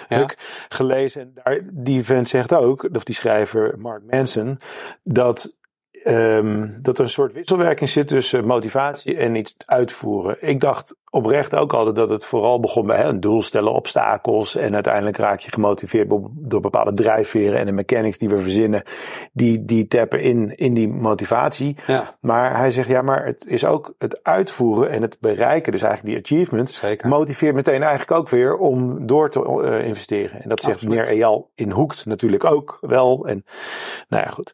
Ja. 0.10 0.30
gelezen. 0.70 1.22
En 1.22 1.32
daar, 1.44 1.60
die 1.74 2.04
vent 2.04 2.28
zegt 2.28 2.54
ook, 2.54 2.90
of 2.94 3.04
die 3.04 3.16
schrijver 3.16 3.76
Mark 3.78 4.02
Manson, 4.10 4.60
dat, 5.04 5.58
ehm, 6.04 6.68
dat 6.82 6.98
er 6.98 7.04
een 7.04 7.10
soort 7.10 7.34
wisselwerking 7.34 7.90
zit 7.90 8.08
tussen 8.08 8.46
motivatie 8.46 9.18
en 9.18 9.36
iets 9.36 9.56
uitvoeren. 9.66 10.38
Ik 10.40 10.60
dacht 10.60 10.96
oprecht 11.10 11.56
ook 11.56 11.74
altijd 11.74 11.96
dat 11.96 12.10
het 12.10 12.26
vooral 12.26 12.60
begon 12.60 12.86
bij 12.86 12.98
hè, 12.98 13.04
een 13.04 13.20
doel 13.20 13.42
stellen, 13.42 13.74
obstakels. 13.74 14.56
En 14.56 14.74
uiteindelijk 14.74 15.18
raak 15.18 15.40
je 15.40 15.52
gemotiveerd 15.52 16.10
door 16.34 16.62
bepaalde 16.62 16.94
drijfveren 16.94 17.60
en 17.60 17.66
de 17.66 17.72
mechanics 17.72 18.18
die 18.18 18.30
we 18.30 18.40
verzinnen. 18.40 18.84
Die, 19.34 19.66
die 19.66 19.88
tappen 19.88 20.22
in, 20.22 20.58
in 20.58 20.74
die 20.74 20.88
motivatie. 20.88 21.76
Ja, 21.88 22.16
Maar 22.22 22.58
hij 22.58 22.72
zegt, 22.72 22.88
ja, 22.88 23.02
maar 23.02 23.26
het 23.26 23.46
is 23.46 23.66
ook 23.66 23.94
het 23.98 24.24
uitvoeren 24.24 24.90
en 24.90 25.02
het 25.02 25.18
bereiken, 25.20 25.72
dus 25.72 25.82
eigenlijk 25.82 26.16
die 26.16 26.24
achievement, 26.24 26.70
zeker. 26.70 27.10
motiveert 27.10 27.56
meteen 27.56 27.82
eigenlijk 27.82 28.12
ook 28.12 28.30
weer 28.30 28.58
om 28.58 29.06
door 29.06 29.30
te 29.30 29.62
eh, 29.64 29.88
investeren. 29.88 30.42
En 30.42 30.50
dat 30.50 30.62
zegt 30.62 30.84
meneer 30.84 31.08
Eyal 31.08 31.52
in 31.56 31.72
Hoekt 31.72 32.06
natuurlijk 32.06 32.46
ook 32.46 32.78
wel. 32.82 33.28
En 33.28 33.46
nou 34.08 34.24
ja, 34.24 34.30
goed. 34.30 34.54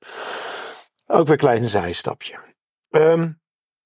Ook 1.15 1.23
weer 1.23 1.31
een 1.31 1.37
klein 1.37 1.63
zijstapje. 1.63 2.39
Ehm 2.89 3.31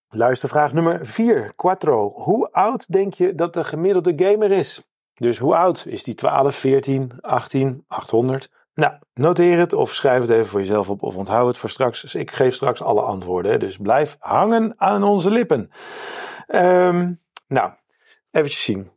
luistervraag 0.10 0.74
nummer 0.74 1.06
4. 1.06 1.54
Quattro. 1.56 2.12
Hoe 2.16 2.52
oud 2.52 2.92
denk 2.92 3.14
je 3.14 3.36
dat 3.36 3.54
de 3.54 3.64
gemiddelde 3.64 4.14
gamer 4.16 4.52
is? 4.52 4.84
Dus 5.14 5.38
hoe 5.38 5.56
oud 5.56 5.86
is 5.86 6.04
die 6.04 6.16
12, 6.16 6.56
14, 6.56 7.12
18, 7.22 7.84
800? 7.88 8.52
Nou, 8.74 8.94
noteer 9.14 9.58
het 9.58 9.74
of 9.74 9.94
schrijf 9.94 10.22
het 10.22 10.30
even 10.30 10.46
voor 10.46 10.60
jezelf 10.60 10.90
op 10.90 11.04
of 11.04 11.16
onthoud 11.16 11.48
het 11.48 11.58
voor 11.58 11.70
straks. 11.70 12.02
Dus 12.02 12.16
ik 12.16 12.32
geef 12.32 12.56
straks 12.56 12.82
alle 12.82 13.02
antwoorden. 13.02 13.60
Dus 13.60 13.78
blijf 13.78 14.18
hangen 14.20 14.74
aan 14.78 15.04
onze 15.04 15.30
lippen. 15.30 15.72
Ehm, 16.48 17.14
nou, 17.48 17.72
eventjes 18.32 18.64
zien. 18.64 18.92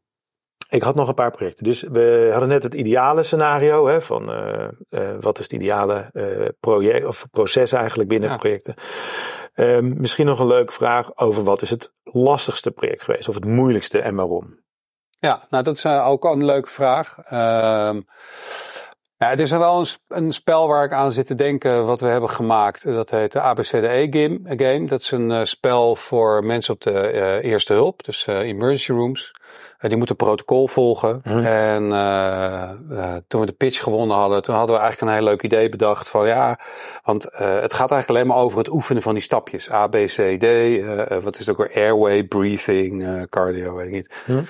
Ik 0.72 0.82
had 0.82 0.94
nog 0.94 1.08
een 1.08 1.14
paar 1.14 1.30
projecten. 1.30 1.64
Dus 1.64 1.82
we 1.82 2.28
hadden 2.30 2.48
net 2.48 2.62
het 2.62 2.74
ideale 2.74 3.22
scenario. 3.22 3.86
Hè, 3.86 4.00
van 4.00 4.32
eh, 4.32 4.64
eh, 4.88 5.16
wat 5.20 5.38
is 5.38 5.44
het 5.44 5.52
ideale 5.52 6.10
eh, 6.12 6.48
project 6.60 7.06
of 7.06 7.26
proces 7.30 7.72
eigenlijk 7.72 8.08
binnen 8.08 8.30
Ja. 8.30 8.36
projecten. 8.36 8.74
Ehm, 9.54 10.00
misschien 10.00 10.26
nog 10.26 10.38
een 10.38 10.46
leuke 10.46 10.72
vraag 10.72 11.16
over 11.16 11.44
wat 11.44 11.62
is 11.62 11.70
het 11.70 11.92
lastigste 12.04 12.70
project 12.70 13.02
geweest. 13.02 13.28
Of 13.28 13.34
het 13.34 13.44
moeilijkste 13.44 14.00
en 14.00 14.14
waarom. 14.14 14.58
Ja, 15.18 15.46
nou 15.48 15.64
dat 15.64 15.76
is 15.76 15.86
ook 15.86 16.24
al 16.24 16.32
een 16.32 16.44
leuke 16.44 16.68
vraag. 16.68 17.18
Ehm, 17.18 18.00
Ja, 19.16 19.30
er 19.30 19.40
is 19.40 19.50
wel 19.50 19.78
een, 19.78 19.86
een, 20.08 20.32
spel 20.32 20.68
waar 20.68 20.84
ik 20.84 20.92
aan 20.92 21.12
zit 21.12 21.26
te 21.26 21.34
denken 21.34 21.86
wat 21.86 22.00
we 22.00 22.06
hebben 22.06 22.30
gemaakt. 22.30 22.84
Dat 22.84 23.10
heet 23.10 23.32
de 23.32 23.40
ABCDE 23.40 24.06
game. 24.10 24.40
game. 24.42 24.86
Dat 24.86 25.00
is 25.00 25.10
een 25.10 25.46
spel 25.46 25.94
voor 25.94 26.44
mensen 26.44 26.74
op 26.74 26.80
de 26.80 27.40
eerste 27.42 27.72
hulp, 27.72 28.04
dus 28.04 28.26
emergency 28.26 28.92
rooms. 28.92 29.32
Die 29.88 29.96
moeten 29.96 30.16
protocol 30.16 30.68
volgen. 30.68 31.20
Mhm. 31.24 31.38
En 31.38 31.82
toen 33.28 33.40
we 33.40 33.46
de 33.46 33.52
pitch 33.52 33.82
gewonnen 33.82 34.16
hadden, 34.16 34.42
toen 34.42 34.54
hadden 34.54 34.76
we 34.76 34.82
eigenlijk 34.82 35.12
een 35.12 35.18
heel 35.18 35.28
leuk 35.28 35.42
idee 35.42 35.68
bedacht 35.68 36.10
van 36.10 36.26
ja, 36.26 36.58
want 37.02 37.22
het 37.32 37.74
gaat 37.74 37.90
eigenlijk 37.90 38.08
alleen 38.08 38.26
maar 38.26 38.36
over 38.36 38.58
het 38.58 38.68
oefenen 38.68 39.02
van 39.02 39.14
die 39.14 39.22
stapjes. 39.22 39.72
A, 39.72 39.86
B, 39.86 39.92
C, 39.92 40.40
D. 40.40 40.46
wat 41.22 41.38
is 41.38 41.46
het 41.46 41.48
ook 41.48 41.56
weer? 41.56 41.74
Airway, 41.74 42.24
breathing, 42.24 43.26
cardio, 43.28 43.74
weet 43.74 43.86
ik 43.86 43.92
niet. 43.92 44.14
Mhm. 44.26 44.42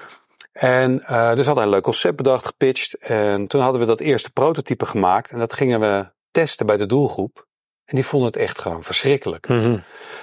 En 0.52 1.02
uh, 1.10 1.34
dus 1.34 1.46
hadden 1.46 1.64
een 1.64 1.70
leuk 1.70 1.82
concept 1.82 2.16
bedacht, 2.16 2.46
gepitcht. 2.46 2.94
En 2.94 3.46
toen 3.46 3.60
hadden 3.60 3.80
we 3.80 3.86
dat 3.86 4.00
eerste 4.00 4.30
prototype 4.30 4.86
gemaakt. 4.86 5.30
En 5.30 5.38
dat 5.38 5.52
gingen 5.52 5.80
we 5.80 6.10
testen 6.30 6.66
bij 6.66 6.76
de 6.76 6.86
doelgroep. 6.86 7.46
En 7.92 7.98
die 7.98 8.06
vonden 8.06 8.28
het 8.28 8.36
echt 8.36 8.58
gewoon 8.58 8.82
verschrikkelijk. 8.82 9.48
Mhm. 9.48 9.70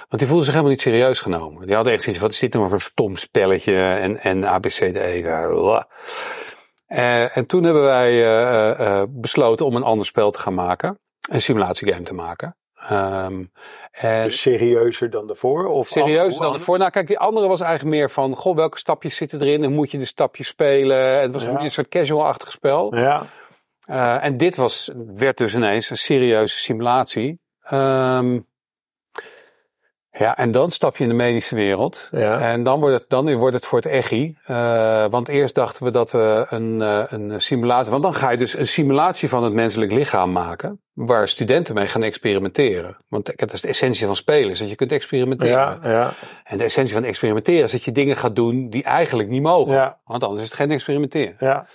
Want 0.08 0.18
die 0.18 0.26
voelden 0.26 0.44
zich 0.44 0.54
helemaal 0.54 0.72
niet 0.72 0.80
serieus 0.80 1.20
genomen. 1.20 1.66
Die 1.66 1.74
hadden 1.74 1.92
echt 1.92 2.02
zoiets 2.02 2.22
wat 2.22 2.30
is 2.32 2.38
dit 2.38 2.52
nou 2.52 2.64
voor 2.64 2.74
een 2.74 2.80
stom 2.80 3.16
spelletje 3.16 3.76
en, 3.76 4.18
en 4.18 4.44
ABCDE. 4.44 5.86
Uh, 6.88 7.36
en 7.36 7.46
toen 7.46 7.64
hebben 7.64 7.82
wij 7.82 8.12
uh, 8.78 9.02
besloten 9.08 9.66
om 9.66 9.76
een 9.76 9.82
ander 9.82 10.06
spel 10.06 10.30
te 10.30 10.38
gaan 10.38 10.54
maken. 10.54 10.98
Een 11.30 11.42
simulatiegame 11.42 12.02
te 12.02 12.14
maken. 12.14 12.56
Um, 12.92 13.52
en 13.90 14.22
dus 14.24 14.40
serieuzer 14.40 15.10
dan 15.10 15.26
daarvoor? 15.26 15.66
Of 15.66 15.88
serieuzer 15.88 16.42
dan 16.42 16.52
daarvoor? 16.52 16.78
Nou 16.78 16.90
kijk, 16.90 17.06
die 17.06 17.18
andere 17.18 17.48
was 17.48 17.60
eigenlijk 17.60 17.96
meer 17.96 18.10
van, 18.10 18.36
goh, 18.36 18.56
welke 18.56 18.78
stapjes 18.78 19.16
zitten 19.16 19.40
erin 19.40 19.64
en 19.64 19.72
moet 19.72 19.90
je 19.90 19.98
de 19.98 20.04
stapjes 20.04 20.46
spelen? 20.46 21.20
Het 21.20 21.32
was 21.32 21.44
Ja. 21.44 21.60
een 21.60 21.70
soort 21.70 21.88
casual-achtig 21.88 22.50
spel. 22.50 22.96
Ja. 22.96 23.26
Uh, 23.90 24.24
en 24.24 24.36
dit 24.36 24.56
was, 24.56 24.90
werd 25.14 25.38
dus 25.38 25.54
ineens 25.54 25.90
een 25.90 25.96
serieuze 25.96 26.58
simulatie. 26.58 27.40
Um, 27.72 28.48
ja, 30.10 30.36
en 30.36 30.50
dan 30.50 30.70
stap 30.70 30.96
je 30.96 31.02
in 31.02 31.08
de 31.08 31.14
medische 31.14 31.54
wereld. 31.54 32.08
Ja. 32.10 32.38
En 32.40 32.62
dan 32.62 32.80
wordt 32.80 32.94
het, 32.94 33.08
dan 33.08 33.34
wordt 33.34 33.54
het 33.54 33.66
voor 33.66 33.78
het 33.78 33.86
echi. 33.86 34.36
Uh, 34.46 35.06
want 35.06 35.28
eerst 35.28 35.54
dachten 35.54 35.84
we 35.84 35.90
dat 35.90 36.10
we 36.10 36.46
een, 36.48 36.80
uh, 36.80 37.04
een 37.08 37.40
simulatie... 37.40 37.90
Want 37.90 38.02
dan 38.02 38.14
ga 38.14 38.30
je 38.30 38.36
dus 38.36 38.56
een 38.56 38.66
simulatie 38.66 39.28
van 39.28 39.44
het 39.44 39.52
menselijk 39.52 39.92
lichaam 39.92 40.32
maken. 40.32 40.80
Waar 40.92 41.28
studenten 41.28 41.74
mee 41.74 41.86
gaan 41.86 42.02
experimenteren. 42.02 42.96
Want 43.08 43.38
dat 43.38 43.52
is 43.52 43.60
de 43.60 43.68
essentie 43.68 44.06
van 44.06 44.16
spelen, 44.16 44.50
is 44.50 44.58
dat 44.58 44.68
je 44.68 44.74
kunt 44.74 44.92
experimenteren. 44.92 45.80
Ja, 45.82 45.90
ja. 45.90 46.12
En 46.44 46.58
de 46.58 46.64
essentie 46.64 46.94
van 46.94 47.04
experimenteren 47.04 47.64
is 47.64 47.72
dat 47.72 47.84
je 47.84 47.92
dingen 47.92 48.16
gaat 48.16 48.36
doen 48.36 48.68
die 48.68 48.84
eigenlijk 48.84 49.28
niet 49.28 49.42
mogen. 49.42 49.72
Ja. 49.72 50.00
Want 50.04 50.24
anders 50.24 50.42
is 50.42 50.48
het 50.48 50.58
geen 50.58 50.70
experimenteren. 50.70 51.36
Ja. 51.38 51.66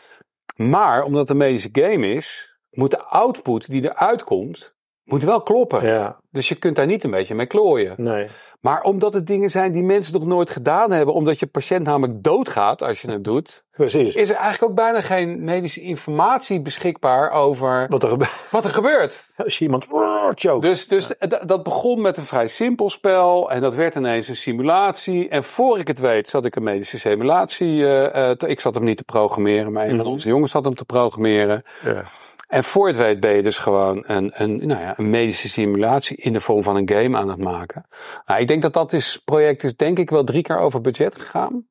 Maar 0.55 1.03
omdat 1.03 1.21
het 1.21 1.29
een 1.29 1.37
medische 1.37 1.69
game 1.71 2.13
is, 2.13 2.57
moet 2.69 2.91
de 2.91 3.03
output 3.03 3.69
die 3.69 3.83
eruit 3.83 4.23
komt, 4.23 4.74
moet 5.05 5.23
wel 5.23 5.41
kloppen. 5.41 5.85
Ja. 5.85 6.17
Dus 6.31 6.49
je 6.49 6.55
kunt 6.55 6.75
daar 6.75 6.85
niet 6.85 7.03
een 7.03 7.11
beetje 7.11 7.35
mee 7.35 7.45
klooien. 7.45 7.93
Nee. 7.97 8.29
Maar 8.61 8.81
omdat 8.81 9.13
het 9.13 9.27
dingen 9.27 9.49
zijn 9.51 9.71
die 9.71 9.83
mensen 9.83 10.13
nog 10.13 10.25
nooit 10.25 10.49
gedaan 10.49 10.91
hebben, 10.91 11.13
omdat 11.13 11.39
je 11.39 11.45
patiënt 11.45 11.85
namelijk 11.85 12.23
doodgaat 12.23 12.81
als 12.83 13.01
je 13.01 13.11
het 13.11 13.23
doet, 13.23 13.63
Precies. 13.71 14.15
is 14.15 14.29
er 14.29 14.35
eigenlijk 14.35 14.63
ook 14.71 14.75
bijna 14.77 15.01
geen 15.01 15.43
medische 15.43 15.81
informatie 15.81 16.61
beschikbaar 16.61 17.31
over 17.31 17.85
Wat 17.89 18.03
er 18.03 18.09
gebeurt 18.09 18.47
wat 18.51 18.65
er 18.65 18.71
gebeurt. 18.71 19.25
als 19.37 19.57
je 19.57 19.65
iemand 19.65 19.87
choke. 20.35 20.67
Dus, 20.67 20.87
dus 20.87 21.11
dat 21.45 21.63
begon 21.63 22.01
met 22.01 22.17
een 22.17 22.23
vrij 22.23 22.47
simpel 22.47 22.89
spel 22.89 23.51
en 23.51 23.61
dat 23.61 23.75
werd 23.75 23.95
ineens 23.95 24.27
een 24.27 24.35
simulatie. 24.35 25.29
En 25.29 25.43
voor 25.43 25.79
ik 25.79 25.87
het 25.87 25.99
weet 25.99 26.29
zat 26.29 26.45
ik 26.45 26.55
een 26.55 26.63
medische 26.63 26.99
simulatie, 26.99 27.83
eh, 27.85 28.29
eh, 28.31 28.37
ik 28.49 28.59
zat 28.59 28.75
hem 28.75 28.83
niet 28.83 28.97
te 28.97 29.03
programmeren, 29.03 29.71
maar 29.71 29.83
een 29.83 29.89
van 29.95 29.99
Mhm. 29.99 30.07
onze 30.13 30.27
jongens 30.27 30.51
zat 30.51 30.63
hem 30.63 30.75
te 30.75 30.85
programmeren. 30.85 31.63
Ja. 31.83 32.03
En 32.47 32.63
voor 32.63 32.87
het 32.87 32.97
weet 32.97 33.19
ben 33.19 33.35
je 33.35 33.43
dus 33.43 33.57
gewoon 33.57 34.03
een, 34.07 34.31
een, 34.33 34.67
nou 34.67 34.81
ja, 34.81 34.93
een 34.97 35.09
medische 35.09 35.49
simulatie 35.49 36.17
in 36.17 36.33
de 36.33 36.41
vorm 36.41 36.63
van 36.63 36.75
een 36.75 36.89
game 36.89 37.17
aan 37.17 37.29
het 37.29 37.39
maken. 37.39 37.85
Nou, 38.25 38.41
ik 38.41 38.47
denk 38.47 38.61
dat 38.61 38.73
dat 38.73 38.93
is, 38.93 39.17
project 39.17 39.63
is 39.63 39.75
denk 39.75 39.99
ik 39.99 40.09
wel 40.09 40.23
drie 40.23 40.41
keer 40.41 40.59
over 40.59 40.81
budget 40.81 41.19
gegaan. 41.19 41.67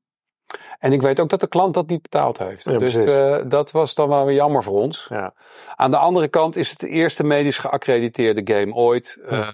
En 0.79 0.93
ik 0.93 1.03
weet 1.03 1.21
ook 1.21 1.29
dat 1.29 1.41
de 1.41 1.49
klant 1.49 1.75
dat 1.75 1.89
niet 1.89 2.03
betaald 2.03 2.39
heeft. 2.39 2.65
Ja, 2.65 2.79
dus 2.79 2.95
eh, 2.95 3.39
dat 3.49 3.71
was 3.71 3.95
dan 3.95 4.09
wel 4.09 4.25
weer 4.25 4.35
jammer 4.35 4.63
voor 4.63 4.81
ons. 4.81 5.07
Ja. 5.09 5.35
Aan 5.75 5.91
de 5.91 5.97
andere 5.97 6.29
kant 6.29 6.57
is 6.57 6.71
het 6.71 6.81
de 6.81 6.89
eerste 6.89 7.25
medisch 7.25 7.59
geaccrediteerde 7.59 8.55
game 8.55 8.75
ooit. 8.75 9.19
Uh, 9.31 9.49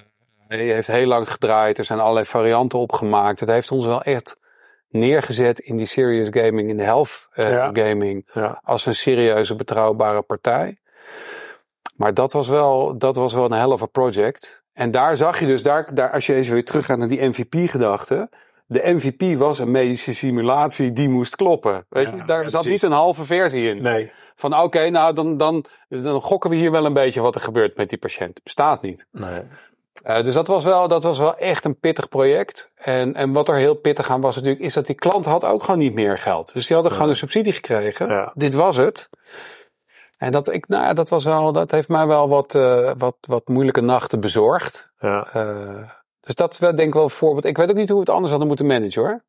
hij 0.48 0.58
heeft 0.58 0.86
heel 0.86 1.06
lang 1.06 1.30
gedraaid. 1.30 1.78
Er 1.78 1.84
zijn 1.84 2.00
allerlei 2.00 2.26
varianten 2.26 2.78
opgemaakt. 2.78 3.40
Het 3.40 3.48
heeft 3.48 3.70
ons 3.70 3.86
wel 3.86 4.02
echt 4.02 4.38
neergezet 4.88 5.58
in 5.58 5.76
die 5.76 5.86
serious 5.86 6.28
gaming, 6.30 6.68
in 6.68 6.76
de 6.76 6.82
health 6.82 7.28
uh, 7.34 7.50
Ja. 7.50 7.70
gaming. 7.72 8.30
Ja. 8.34 8.60
Als 8.64 8.86
een 8.86 8.94
serieuze, 8.94 9.56
betrouwbare 9.56 10.22
partij. 10.22 10.78
Maar 11.96 12.14
dat 12.14 12.32
was 12.32 12.48
wel, 12.48 12.98
dat 12.98 13.16
was 13.16 13.32
wel 13.34 13.44
een 13.44 13.52
hell 13.52 13.68
of 13.70 13.82
a 13.82 13.86
project. 13.86 14.62
En 14.72 14.90
daar 14.90 15.16
zag 15.16 15.40
je 15.40 15.46
dus, 15.46 15.62
daar, 15.62 15.94
daar, 15.94 16.12
als 16.12 16.26
je 16.26 16.34
eens 16.34 16.48
weer 16.48 16.64
teruggaat 16.64 16.98
naar 16.98 17.08
die 17.08 17.26
MVP-gedachte. 17.28 18.28
De 18.66 18.82
MVP 18.84 19.38
was 19.38 19.58
een 19.58 19.70
medische 19.70 20.14
simulatie 20.14 20.92
die 20.92 21.08
moest 21.08 21.36
kloppen. 21.36 21.86
Weet 21.88 22.06
Ja, 22.06 22.14
je, 22.16 22.24
daar 22.24 22.42
ja, 22.42 22.48
zat 22.48 22.62
precies. 22.62 22.82
niet 22.82 22.90
een 22.90 22.96
halve 22.96 23.24
versie 23.24 23.68
in. 23.68 23.82
Nee. 23.82 24.12
Van 24.36 24.60
oké, 24.60 24.90
nou 24.90 25.14
dan, 25.14 25.36
dan, 25.36 25.64
dan 25.88 26.20
gokken 26.20 26.50
we 26.50 26.56
hier 26.56 26.70
wel 26.70 26.84
een 26.84 26.92
beetje 26.92 27.20
wat 27.20 27.34
er 27.34 27.40
gebeurt 27.40 27.76
met 27.76 27.88
die 27.88 27.98
patiënt. 27.98 28.42
Bestaat 28.42 28.82
niet. 28.82 29.06
Nee. 29.12 29.40
Uh, 30.06 30.22
dus 30.22 30.34
dat 30.34 30.46
was, 30.46 30.64
wel, 30.64 30.88
dat 30.88 31.02
was 31.02 31.18
wel 31.18 31.36
echt 31.36 31.64
een 31.64 31.78
pittig 31.78 32.08
project. 32.08 32.70
En, 32.74 33.14
en 33.14 33.32
wat 33.32 33.48
er 33.48 33.56
heel 33.56 33.74
pittig 33.74 34.10
aan 34.10 34.20
was 34.20 34.34
natuurlijk, 34.36 34.62
is 34.62 34.74
dat 34.74 34.86
die 34.86 34.94
klant 34.94 35.24
had 35.24 35.44
ook 35.44 35.62
gewoon 35.62 35.80
niet 35.80 35.94
meer 35.94 36.18
geld. 36.18 36.52
Dus 36.52 36.66
die 36.66 36.74
hadden 36.74 36.92
gewoon 36.94 37.08
een 37.08 37.16
subsidie 37.16 37.52
gekregen. 37.52 38.32
Dit 38.34 38.54
was 38.54 38.76
het. 38.76 39.10
En 40.20 40.32
dat, 40.32 40.52
ik, 40.52 40.68
nou, 40.68 40.84
ja, 40.84 40.92
dat, 40.92 41.08
was 41.08 41.24
wel, 41.24 41.52
dat 41.52 41.70
heeft 41.70 41.88
mij 41.88 42.06
wel 42.06 42.28
wat, 42.28 42.54
uh, 42.54 42.90
wat, 42.98 43.16
wat 43.20 43.48
moeilijke 43.48 43.80
nachten 43.80 44.20
bezorgd. 44.20 44.90
Ja. 44.98 45.26
Uh, 45.36 45.88
dus 46.20 46.34
dat 46.34 46.52
is 46.52 46.58
wel, 46.58 46.74
denk 46.74 46.88
ik 46.88 46.94
wel 46.94 47.02
een 47.02 47.10
voorbeeld. 47.10 47.44
Ik 47.44 47.56
weet 47.56 47.70
ook 47.70 47.76
niet 47.76 47.88
hoe 47.88 47.96
we 47.96 48.02
het 48.02 48.10
anders 48.10 48.30
hadden 48.30 48.48
moeten 48.48 48.66
managen 48.66 49.02
hoor. 49.02 49.22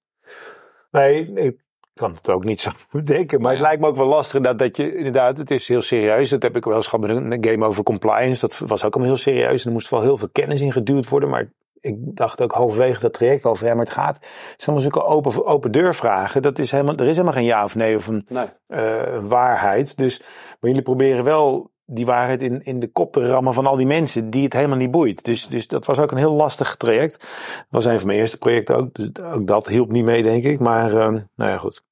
Nee, 0.92 1.34
ik 1.34 1.60
kan 1.94 2.14
het 2.14 2.30
ook 2.30 2.44
niet 2.44 2.60
zo 2.60 2.72
bedenken. 2.92 3.42
Maar 3.42 3.52
het 3.52 3.62
lijkt 3.62 3.82
me 3.82 3.88
ook 3.88 3.96
wel 3.96 4.08
lastig 4.08 4.42
dat, 4.42 4.60
dat 4.60 4.78
je 4.78 4.96
inderdaad, 4.96 5.38
het 5.38 5.52
is 5.52 5.68
heel 5.68 5.82
serieus. 5.82 6.30
Dat 6.30 6.42
heb 6.42 6.56
ik 6.56 6.66
wel 6.66 6.76
eens 6.76 6.88
gehad 6.88 7.08
met 7.08 7.18
een 7.18 7.46
game 7.46 7.66
over 7.66 7.84
compliance. 7.84 8.42
Dat 8.42 8.58
was 8.58 8.86
ook 8.86 8.94
allemaal 8.94 9.14
heel 9.14 9.24
serieus. 9.24 9.62
En 9.62 9.68
er 9.68 9.74
moest 9.74 9.90
wel 9.90 10.02
heel 10.02 10.18
veel 10.18 10.30
kennis 10.32 10.62
in 10.62 10.72
geduwd 10.72 11.10
worden. 11.10 11.30
Maar 11.30 11.52
ik 11.82 11.96
dacht 12.00 12.41
ook 12.41 12.52
halverwege 12.52 13.00
dat 13.00 13.13
traject 13.13 13.46
al 13.46 13.56
van 13.56 13.67
ja, 13.67 13.74
maar 13.74 13.86
het 13.86 13.94
gaat. 13.94 14.15
Het 14.15 14.62
zijn 14.62 14.78
allemaal 14.78 14.82
zulke 14.91 15.04
open, 15.04 15.46
open 15.46 15.72
deurvragen. 15.72 16.41
Dat 16.41 16.60
is 16.60 16.72
helemaal, 16.72 16.96
er 16.96 17.02
is 17.08 17.12
helemaal 17.12 17.34
geen 17.34 17.44
ja 17.44 17.63
of 17.63 17.76
nee 17.76 17.96
of 17.96 18.08
een 18.08 18.26
Nee. 18.28 18.46
eh, 18.67 19.17
waarheid. 19.24 19.98
Dus, 19.98 20.20
maar 20.60 20.70
jullie 20.70 20.82
proberen 20.82 21.24
wel 21.24 21.70
die 21.86 22.06
waarheid 22.06 22.41
in, 22.41 22.62
in 22.62 22.80
de 22.80 22.91
kop 22.91 23.13
te 23.13 23.28
rammen 23.28 23.54
van 23.54 23.65
al 23.65 23.76
die 23.76 23.86
mensen 23.86 24.30
die 24.30 24.44
het 24.44 24.54
helemaal 24.54 24.78
niet 24.78 24.91
boeit. 24.91 25.24
Dus, 25.26 25.48
dus 25.48 25.67
dat 25.67 25.86
was 25.86 26.00
ook 26.00 26.12
een 26.12 26.17
heel 26.17 26.34
lastig 26.34 26.76
traject. 26.76 27.20
Dat 27.20 27.65
was 27.70 27.86
een 27.86 27.98
van 27.98 28.08
mijn 28.08 28.20
eerste 28.20 28.38
projecten 28.38 28.76
ook. 28.76 28.94
Dus 28.94 29.10
ook 29.24 29.48
dat 29.48 29.67
hielp 29.67 29.91
niet 29.91 30.04
mee, 30.04 30.24
denk 30.24 30.44
ik. 30.44 30.60
Maar 30.60 30.89
eh, 30.91 31.08
nou 31.36 31.50
ja, 31.52 31.58
goed. 31.58 31.84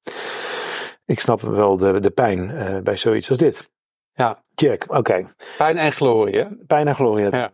Ik 1.06 1.20
snap 1.20 1.40
wel 1.40 1.76
de, 1.78 2.00
de 2.00 2.10
pijn 2.10 2.50
eh, 2.50 2.78
bij 2.82 2.96
zoiets 2.96 3.28
als 3.28 3.38
dit. 3.38 3.70
Ja, 4.12 4.42
Jack, 4.54 4.84
oké. 4.88 5.26
pijn 5.58 5.76
en 5.76 5.92
glorie 5.92 6.38
hè. 6.38 6.44
Pijn 6.66 6.88
en 6.88 6.94
glorie. 6.94 7.30
Ja. 7.36 7.50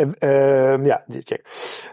En, 0.00 0.14
ehm, 0.18 0.84
ja, 0.84 1.04
check. 1.08 1.44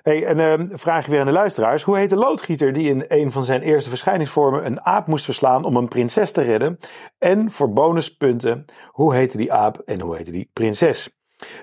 Hey, 0.02 0.26
en 0.26 0.39
ehm, 0.39 0.78
vraag 0.78 1.04
ik 1.04 1.12
weer 1.12 1.20
aan 1.20 1.26
de 1.26 1.32
luisteraars. 1.32 1.84
Hoe 1.84 1.98
heet 1.98 2.10
de 2.10 2.15
loodgieter 2.15 2.74
die 2.74 2.89
in 2.89 3.06
een 3.08 3.32
van 3.32 3.43
zijn 3.43 3.62
eerste 3.62 3.89
verschijningsvormen 3.89 4.65
een 4.65 4.82
aap 4.82 5.08
moest 5.08 5.26
verslaan 5.26 5.63
om 5.63 5.76
een 5.76 5.88
prinses 5.88 6.32
te 6.32 6.41
redden? 6.41 6.78
En 7.17 7.52
voor 7.52 7.74
bonuspunten, 7.74 8.65
hoe 8.88 9.15
heette 9.15 9.38
die 9.38 9.54
aap 9.54 9.82
en 9.86 10.02
hoe 10.02 10.15
heette 10.15 10.32
die 10.32 10.50
prinses? 10.54 11.10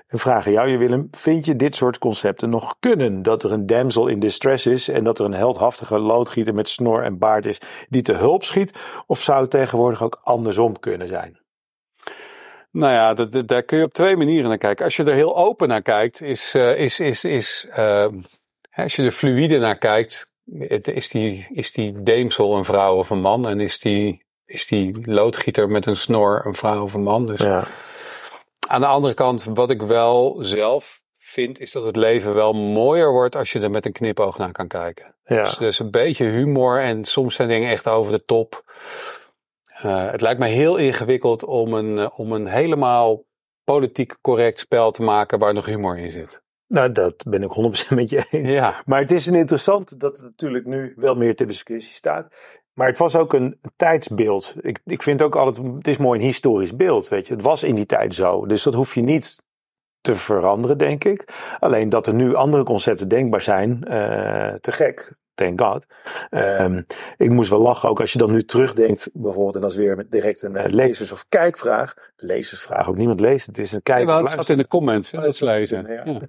Een 0.07 0.19
vraag 0.19 0.45
aan 0.45 0.51
jou, 0.51 0.69
je 0.69 0.77
Willem. 0.77 1.07
Vind 1.11 1.45
je 1.45 1.55
dit 1.55 1.75
soort 1.75 1.97
concepten 1.97 2.49
nog 2.49 2.75
kunnen? 2.79 3.23
Dat 3.23 3.43
er 3.43 3.51
een 3.51 3.65
damsel 3.65 4.07
in 4.07 4.19
distress 4.19 4.65
is 4.65 4.87
en 4.89 5.03
dat 5.03 5.19
er 5.19 5.25
een 5.25 5.33
heldhaftige 5.33 5.99
loodgieter 5.99 6.53
met 6.53 6.69
snor 6.69 7.03
en 7.03 7.17
baard 7.17 7.45
is 7.45 7.61
die 7.89 8.01
te 8.01 8.13
hulp 8.13 8.43
schiet? 8.43 9.03
Of 9.07 9.21
zou 9.21 9.41
het 9.41 9.49
tegenwoordig 9.49 10.03
ook 10.03 10.19
andersom 10.23 10.79
kunnen 10.79 11.07
zijn? 11.07 11.44
Nou 12.75 12.93
ja, 12.93 13.13
dat, 13.13 13.31
dat- 13.31 13.47
daar 13.47 13.63
kun 13.63 13.77
je 13.77 13.83
op 13.83 13.93
twee 13.93 14.15
manieren 14.17 14.49
naar 14.49 14.57
kijken. 14.57 14.85
Als 14.85 14.95
je 14.95 15.03
er 15.03 15.13
heel 15.13 15.35
open 15.37 15.67
naar 15.67 15.81
kijkt, 15.81 16.21
is, 16.21 16.53
eh, 16.55 16.79
is, 16.79 16.99
is, 16.99 17.23
is 17.23 17.67
eh, 17.69 18.07
hè, 18.69 18.83
als 18.83 18.95
je 18.95 19.03
er 19.03 19.11
fluïde 19.11 19.57
naar 19.57 19.77
kijkt, 19.77 20.31
is 20.81 21.09
die, 21.09 21.47
is 21.49 21.71
die 21.71 22.03
deemsel 22.03 22.55
een 22.57 22.63
vrouw 22.65 22.95
of 22.97 23.09
een 23.09 23.21
man? 23.21 23.47
En 23.47 23.59
is 23.59 23.79
die, 23.79 24.25
is 24.45 24.67
die 24.67 25.11
loodgieter 25.11 25.69
met 25.69 25.85
een 25.85 25.95
snor 25.97 26.45
een 26.45 26.55
vrouw 26.55 26.83
of 26.83 26.93
een 26.93 27.03
man? 27.03 27.25
Dus 27.25 27.39
Ja, 27.39 27.67
aan 28.67 28.81
de 28.81 28.87
andere 28.87 29.13
kant, 29.13 29.43
wat 29.43 29.69
ik 29.69 29.81
wel 29.81 30.37
zelf 30.41 31.01
vind, 31.17 31.59
is 31.59 31.71
dat 31.71 31.83
het 31.83 31.95
leven 31.95 32.33
wel 32.33 32.53
mooier 32.53 33.11
wordt 33.11 33.35
als 33.35 33.51
je 33.51 33.59
er 33.59 33.71
met 33.71 33.85
een 33.85 33.91
knipoog 33.91 34.37
naar 34.37 34.51
kan 34.51 34.67
kijken. 34.67 35.15
ja, 35.25 35.43
Dus, 35.43 35.57
dus 35.57 35.79
een 35.79 35.91
beetje 35.91 36.25
humor 36.25 36.79
en 36.81 37.05
soms 37.05 37.35
zijn 37.35 37.47
dingen 37.47 37.69
echt 37.69 37.87
over 37.87 38.11
de 38.11 38.25
top. 38.25 38.63
Eh, 39.81 40.11
het 40.11 40.21
lijkt 40.21 40.39
me 40.39 40.47
heel 40.47 40.77
ingewikkeld 40.77 41.43
om 41.43 41.73
een, 41.73 41.97
eh, 41.97 42.19
om 42.19 42.31
een 42.31 42.47
helemaal 42.47 43.23
politiek 43.63 44.17
correct 44.21 44.59
spel 44.59 44.91
te 44.91 45.03
maken 45.03 45.39
waar 45.39 45.53
nog 45.53 45.65
humor 45.65 45.97
in 45.97 46.11
zit. 46.11 46.43
nou 46.67 46.91
dat 46.91 47.23
ben 47.27 47.43
ik 47.43 47.51
100% 47.51 47.99
met 47.99 48.09
je 48.09 48.25
eens. 48.31 48.51
Ja, 48.51 48.81
Maar 48.85 48.99
het 48.99 49.11
is 49.11 49.25
een 49.25 49.35
interessant 49.35 49.99
dat 49.99 50.13
het 50.13 50.21
natuurlijk 50.21 50.65
nu 50.65 50.93
wel 50.95 51.15
meer 51.15 51.35
ter 51.35 51.47
discussie 51.47 51.93
staat. 51.93 52.27
Maar 52.73 52.87
het 52.87 52.97
was 52.97 53.15
ook 53.15 53.33
een 53.33 53.59
tijdsbeeld. 53.75 54.55
Ik, 54.61 54.79
ik 54.85 55.03
vind 55.03 55.21
ook 55.21 55.35
altijd, 55.35 55.67
het 55.67 55.87
is 55.87 55.97
mooi 55.97 56.19
een 56.19 56.25
historisch 56.25 56.75
beeld, 56.75 57.07
weet 57.07 57.27
je. 57.27 57.33
Het 57.33 57.43
was 57.43 57.63
in 57.63 57.75
die 57.75 57.85
tijd 57.85 58.13
zo. 58.13 58.45
Dus 58.45 58.63
dat 58.63 58.73
hoef 58.73 58.95
je 58.95 59.01
niet 59.01 59.43
te 60.01 60.15
veranderen, 60.15 60.77
denk 60.77 61.03
ik. 61.03 61.33
Alleen 61.59 61.89
dat 61.89 62.07
er 62.07 62.13
nu 62.13 62.35
andere 62.35 62.63
concepten 62.63 63.07
denkbaar 63.07 63.41
zijn, 63.41 63.79
uh, 63.87 64.53
te 64.53 64.71
gek. 64.71 65.13
Thank 65.35 65.61
God. 65.61 65.85
Um, 66.31 66.85
ik 67.17 67.29
moest 67.29 67.49
wel 67.49 67.61
lachen, 67.61 67.89
ook 67.89 67.99
als 67.99 68.13
je 68.13 68.19
dan 68.19 68.31
nu 68.31 68.43
terugdenkt, 68.43 69.09
bijvoorbeeld, 69.13 69.55
en 69.55 69.61
dat 69.61 69.71
is 69.71 69.77
weer 69.77 69.95
met 69.95 70.11
direct 70.11 70.41
een 70.41 70.55
uh, 70.55 70.63
lezers- 70.65 71.11
of 71.11 71.25
kijkvraag. 71.29 72.11
Lezersvraag, 72.15 72.89
ook 72.89 72.97
niemand 72.97 73.19
leest, 73.19 73.47
het 73.47 73.57
is 73.57 73.71
een 73.71 73.83
kijk. 73.83 74.07
Ja, 74.07 74.21
het 74.21 74.31
staat 74.31 74.49
in 74.49 74.57
de 74.57 74.67
comments, 74.67 75.11
dat 75.11 75.25
is 75.25 75.39
lezen. 75.39 75.85
Ja. 75.87 76.03
Ja. 76.05 76.19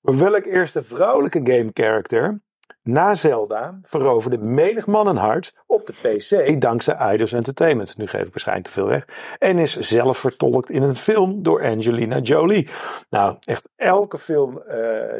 Welk 0.18 0.44
eerste 0.44 0.82
vrouwelijke 0.82 1.40
game 1.44 1.70
character 1.72 2.40
na 2.86 3.14
Zelda 3.14 3.78
veroverde 3.82 4.38
menig 4.38 4.86
hart 4.86 5.52
op 5.66 5.86
de 5.86 5.92
PC 5.92 6.60
dankzij 6.60 6.94
Eidos 6.94 7.32
Entertainment. 7.32 7.96
Nu 7.96 8.06
geef 8.06 8.20
ik 8.20 8.30
waarschijnlijk 8.30 8.66
te 8.66 8.72
veel 8.72 8.86
weg. 8.86 9.04
En 9.38 9.58
is 9.58 9.76
zelf 9.76 10.18
vertolkt 10.18 10.70
in 10.70 10.82
een 10.82 10.96
film 10.96 11.42
door 11.42 11.64
Angelina 11.64 12.18
Jolie. 12.18 12.68
Nou, 13.10 13.36
echt 13.44 13.68
elke 13.76 14.18
film 14.18 14.62
uh, 14.68 14.76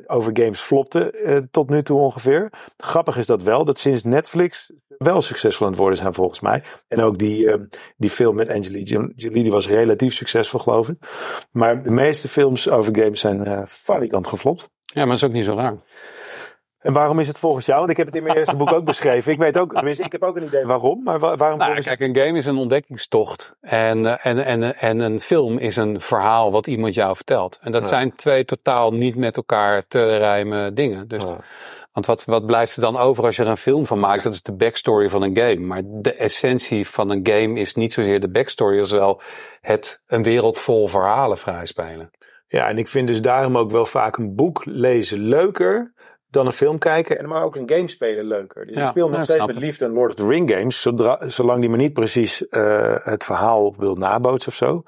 over 0.06 0.30
games 0.34 0.60
flopte 0.60 1.22
uh, 1.24 1.36
tot 1.50 1.70
nu 1.70 1.82
toe 1.82 1.98
ongeveer. 1.98 2.52
Grappig 2.76 3.16
is 3.16 3.26
dat 3.26 3.42
wel, 3.42 3.64
dat 3.64 3.78
sinds 3.78 4.04
Netflix 4.04 4.72
wel 4.98 5.22
succesvol 5.22 5.66
aan 5.66 5.72
het 5.72 5.80
worden 5.80 5.98
zijn 5.98 6.14
volgens 6.14 6.40
mij. 6.40 6.62
En 6.88 7.00
ook 7.00 7.18
die, 7.18 7.44
uh, 7.44 7.54
die 7.96 8.10
film 8.10 8.34
met 8.34 8.48
Angelina 8.48 9.08
Jolie, 9.16 9.50
was 9.50 9.68
relatief 9.68 10.14
succesvol 10.14 10.60
geloof 10.60 10.88
ik. 10.88 10.96
Maar 11.50 11.82
de 11.82 11.90
meeste 11.90 12.28
films 12.28 12.70
over 12.70 12.96
games 12.96 13.20
zijn 13.20 13.48
uh, 13.48 13.62
falikant 13.66 14.26
geflopt. 14.26 14.70
Ja, 14.84 15.00
maar 15.00 15.06
dat 15.06 15.16
is 15.16 15.24
ook 15.24 15.32
niet 15.32 15.44
zo 15.44 15.54
raar. 15.54 15.76
En 16.78 16.92
waarom 16.92 17.18
is 17.18 17.26
het 17.26 17.38
volgens 17.38 17.66
jou? 17.66 17.78
Want 17.78 17.90
ik 17.90 17.96
heb 17.96 18.06
het 18.06 18.16
in 18.16 18.22
mijn 18.22 18.36
eerste 18.36 18.56
boek 18.56 18.72
ook 18.72 18.84
beschreven. 18.84 19.32
Ik 19.32 19.38
weet 19.38 19.58
ook, 19.58 19.72
tenminste, 19.74 20.04
ik 20.04 20.12
heb 20.12 20.22
ook 20.22 20.36
een 20.36 20.44
idee 20.44 20.66
waarom. 20.66 21.02
Maar 21.02 21.18
waarom? 21.18 21.58
Nou, 21.58 21.80
kijk, 21.80 22.00
een 22.00 22.16
game 22.16 22.38
is 22.38 22.46
een 22.46 22.56
ontdekkingstocht. 22.56 23.56
En, 23.60 24.20
en, 24.20 24.44
en, 24.44 24.76
en 24.76 25.00
een 25.00 25.20
film 25.20 25.58
is 25.58 25.76
een 25.76 26.00
verhaal 26.00 26.52
wat 26.52 26.66
iemand 26.66 26.94
jou 26.94 27.16
vertelt. 27.16 27.58
En 27.62 27.72
dat 27.72 27.82
ja. 27.82 27.88
zijn 27.88 28.14
twee 28.14 28.44
totaal 28.44 28.92
niet 28.92 29.16
met 29.16 29.36
elkaar 29.36 29.86
te 29.88 30.16
rijmen 30.16 30.74
dingen. 30.74 31.08
Dus, 31.08 31.22
ja. 31.22 31.36
Want 31.92 32.08
wat, 32.08 32.24
wat 32.24 32.46
blijft 32.46 32.76
er 32.76 32.82
dan 32.82 32.96
over 32.96 33.24
als 33.24 33.36
je 33.36 33.42
er 33.42 33.48
een 33.48 33.56
film 33.56 33.86
van 33.86 33.98
maakt? 33.98 34.22
Dat 34.22 34.32
is 34.32 34.42
de 34.42 34.56
backstory 34.56 35.08
van 35.08 35.22
een 35.22 35.36
game. 35.36 35.60
Maar 35.60 35.82
de 35.84 36.14
essentie 36.14 36.88
van 36.88 37.10
een 37.10 37.20
game 37.22 37.60
is 37.60 37.74
niet 37.74 37.92
zozeer 37.92 38.20
de 38.20 38.30
backstory, 38.30 38.80
als 38.80 38.90
wel 38.90 39.20
het 39.60 40.02
een 40.06 40.22
wereld 40.22 40.58
vol 40.58 40.88
verhalen 40.88 41.38
vrijspelen. 41.38 42.10
Ja, 42.48 42.68
en 42.68 42.78
ik 42.78 42.88
vind 42.88 43.08
dus 43.08 43.22
daarom 43.22 43.58
ook 43.58 43.70
wel 43.70 43.86
vaak 43.86 44.16
een 44.16 44.34
boek 44.34 44.62
lezen 44.64 45.18
leuker 45.18 45.94
dan 46.36 46.46
een 46.46 46.52
film 46.52 46.78
kijken 46.78 47.18
en 47.18 47.28
maar 47.28 47.42
ook 47.42 47.56
een 47.56 47.70
game 47.70 47.88
spelen 47.88 48.24
leuker. 48.24 48.66
Dus 48.66 48.74
ja, 48.74 48.82
ik 48.82 48.88
speel 48.88 49.08
nog 49.08 49.16
ja, 49.16 49.24
steeds 49.24 49.46
met 49.46 49.58
liefde 49.58 49.84
een 49.84 49.92
Lord 49.92 50.08
of 50.08 50.14
the 50.14 50.26
Ring 50.26 50.50
games, 50.50 50.80
zodra, 50.80 51.28
zolang 51.28 51.60
die 51.60 51.70
me 51.70 51.76
niet 51.76 51.92
precies 51.92 52.44
uh, 52.50 52.96
het 53.02 53.24
verhaal 53.24 53.74
wil 53.76 53.94
nabootsen 53.94 54.50
of 54.50 54.56
zo. 54.56 54.82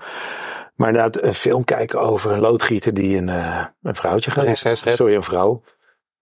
Maar 0.74 0.88
inderdaad, 0.88 1.22
een 1.22 1.34
film 1.34 1.64
kijken 1.64 2.00
over 2.00 2.32
een 2.32 2.40
loodgieter 2.40 2.94
die 2.94 3.16
een, 3.16 3.28
uh, 3.28 3.64
een 3.82 3.94
vrouwtje 3.94 4.30
gaat. 4.30 4.44
Prinses 4.44 4.80
Sorry, 4.96 5.14
een 5.14 5.22
vrouw. 5.22 5.62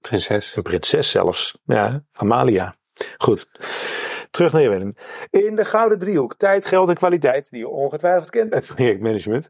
Prinses. 0.00 0.56
Een 0.56 0.62
prinses 0.62 1.10
zelfs. 1.10 1.58
Ja, 1.64 2.04
Amalia. 2.12 2.76
Goed. 3.18 3.50
Terug 4.30 4.52
naar 4.52 4.62
je 4.62 4.68
Willem. 4.68 4.94
In 5.30 5.54
de 5.54 5.64
gouden 5.64 5.98
driehoek, 5.98 6.34
tijd, 6.34 6.66
geld 6.66 6.88
en 6.88 6.94
kwaliteit, 6.94 7.50
die 7.50 7.58
je 7.58 7.68
ongetwijfeld 7.68 8.30
kent 8.30 8.50
bij 8.50 8.60
projectmanagement. 8.74 9.48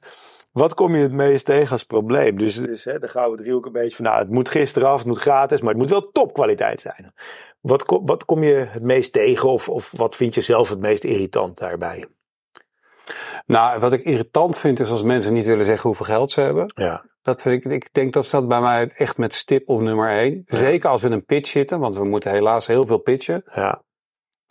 Wat 0.56 0.74
kom 0.74 0.94
je 0.94 1.02
het 1.02 1.12
meest 1.12 1.44
tegen 1.44 1.70
als 1.70 1.84
probleem? 1.84 2.38
Dus, 2.38 2.54
dus 2.54 2.84
hè, 2.84 2.98
de 2.98 3.08
gouden 3.08 3.38
driehoek 3.38 3.66
een 3.66 3.72
beetje 3.72 3.96
van, 3.96 4.04
nou, 4.04 4.18
het 4.18 4.30
moet 4.30 4.48
gisteren 4.48 4.88
af, 4.88 4.98
het 4.98 5.06
moet 5.06 5.18
gratis, 5.18 5.60
maar 5.60 5.68
het 5.72 5.78
moet 5.78 5.90
wel 5.90 6.10
topkwaliteit 6.10 6.80
zijn. 6.80 7.12
Wat, 7.60 7.84
wat 8.02 8.24
kom 8.24 8.42
je 8.42 8.54
het 8.54 8.82
meest 8.82 9.12
tegen 9.12 9.48
of, 9.48 9.68
of 9.68 9.92
wat 9.96 10.16
vind 10.16 10.34
je 10.34 10.40
zelf 10.40 10.68
het 10.68 10.78
meest 10.78 11.04
irritant 11.04 11.58
daarbij? 11.58 12.04
Nou, 13.46 13.80
wat 13.80 13.92
ik 13.92 14.00
irritant 14.00 14.58
vind 14.58 14.80
is 14.80 14.90
als 14.90 15.02
mensen 15.02 15.32
niet 15.32 15.46
willen 15.46 15.64
zeggen 15.64 15.86
hoeveel 15.88 16.06
geld 16.06 16.30
ze 16.32 16.40
hebben. 16.40 16.72
Ja. 16.74 17.04
Dat 17.22 17.42
vind 17.42 17.64
ik, 17.64 17.72
ik 17.72 17.92
denk 17.92 18.12
dat 18.12 18.24
staat 18.24 18.48
bij 18.48 18.60
mij 18.60 18.88
echt 18.88 19.18
met 19.18 19.34
stip 19.34 19.68
op 19.68 19.80
nummer 19.80 20.08
één. 20.08 20.42
Ja. 20.46 20.56
Zeker 20.56 20.90
als 20.90 21.02
we 21.02 21.08
in 21.08 21.14
een 21.14 21.24
pitch 21.24 21.50
zitten, 21.50 21.80
want 21.80 21.96
we 21.96 22.04
moeten 22.04 22.30
helaas 22.30 22.66
heel 22.66 22.86
veel 22.86 22.98
pitchen. 22.98 23.44
Ja. 23.54 23.82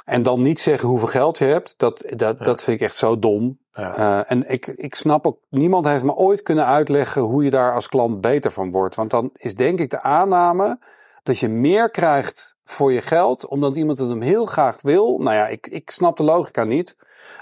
En 0.06 0.22
dan 0.22 0.42
niet 0.42 0.60
zeggen 0.60 0.90
hoeveel 0.90 1.08
geld 1.08 1.38
je 1.38 1.46
hebt, 1.46 1.74
dat, 1.78 2.04
dat, 2.08 2.38
ja. 2.38 2.44
dat 2.44 2.64
vind 2.64 2.80
ik 2.80 2.88
echt 2.88 2.96
zo 2.96 3.20
dom. 3.20 3.64
Ja. 3.76 3.98
Uh, 3.98 4.32
en 4.32 4.50
ik, 4.50 4.68
ik 4.68 4.96
snap 4.96 5.28
ook, 5.28 5.40
niemand 5.50 5.86
heeft 5.86 6.04
me 6.04 6.14
ooit 6.14 6.42
kunnen 6.42 6.66
uitleggen 6.66 7.22
hoe 7.22 7.44
je 7.44 7.50
daar 7.50 7.74
als 7.74 7.88
klant 7.88 8.22
beter 8.22 8.52
van 8.52 8.72
wordt. 8.72 8.96
Want 8.96 9.10
dan 9.10 9.30
is 9.34 9.56
denk 9.56 9.80
ik 9.80 9.90
de 9.90 10.02
aanname 10.02 10.80
dat 11.24 11.40
je 11.40 11.50
meer 11.50 11.90
krijgt 11.90 12.58
voor 12.64 12.94
je 12.94 13.02
geld, 13.02 13.48
omdat 13.48 13.76
iemand 13.76 13.98
het 13.98 14.10
hem 14.10 14.22
heel 14.22 14.46
graag 14.46 14.82
wil. 14.82 15.18
Nou 15.18 15.36
ja, 15.36 15.48
ik, 15.48 15.68
ik 15.68 15.90
snap 15.90 16.18
de 16.18 16.24
logica 16.24 16.64
niet. 16.64 16.96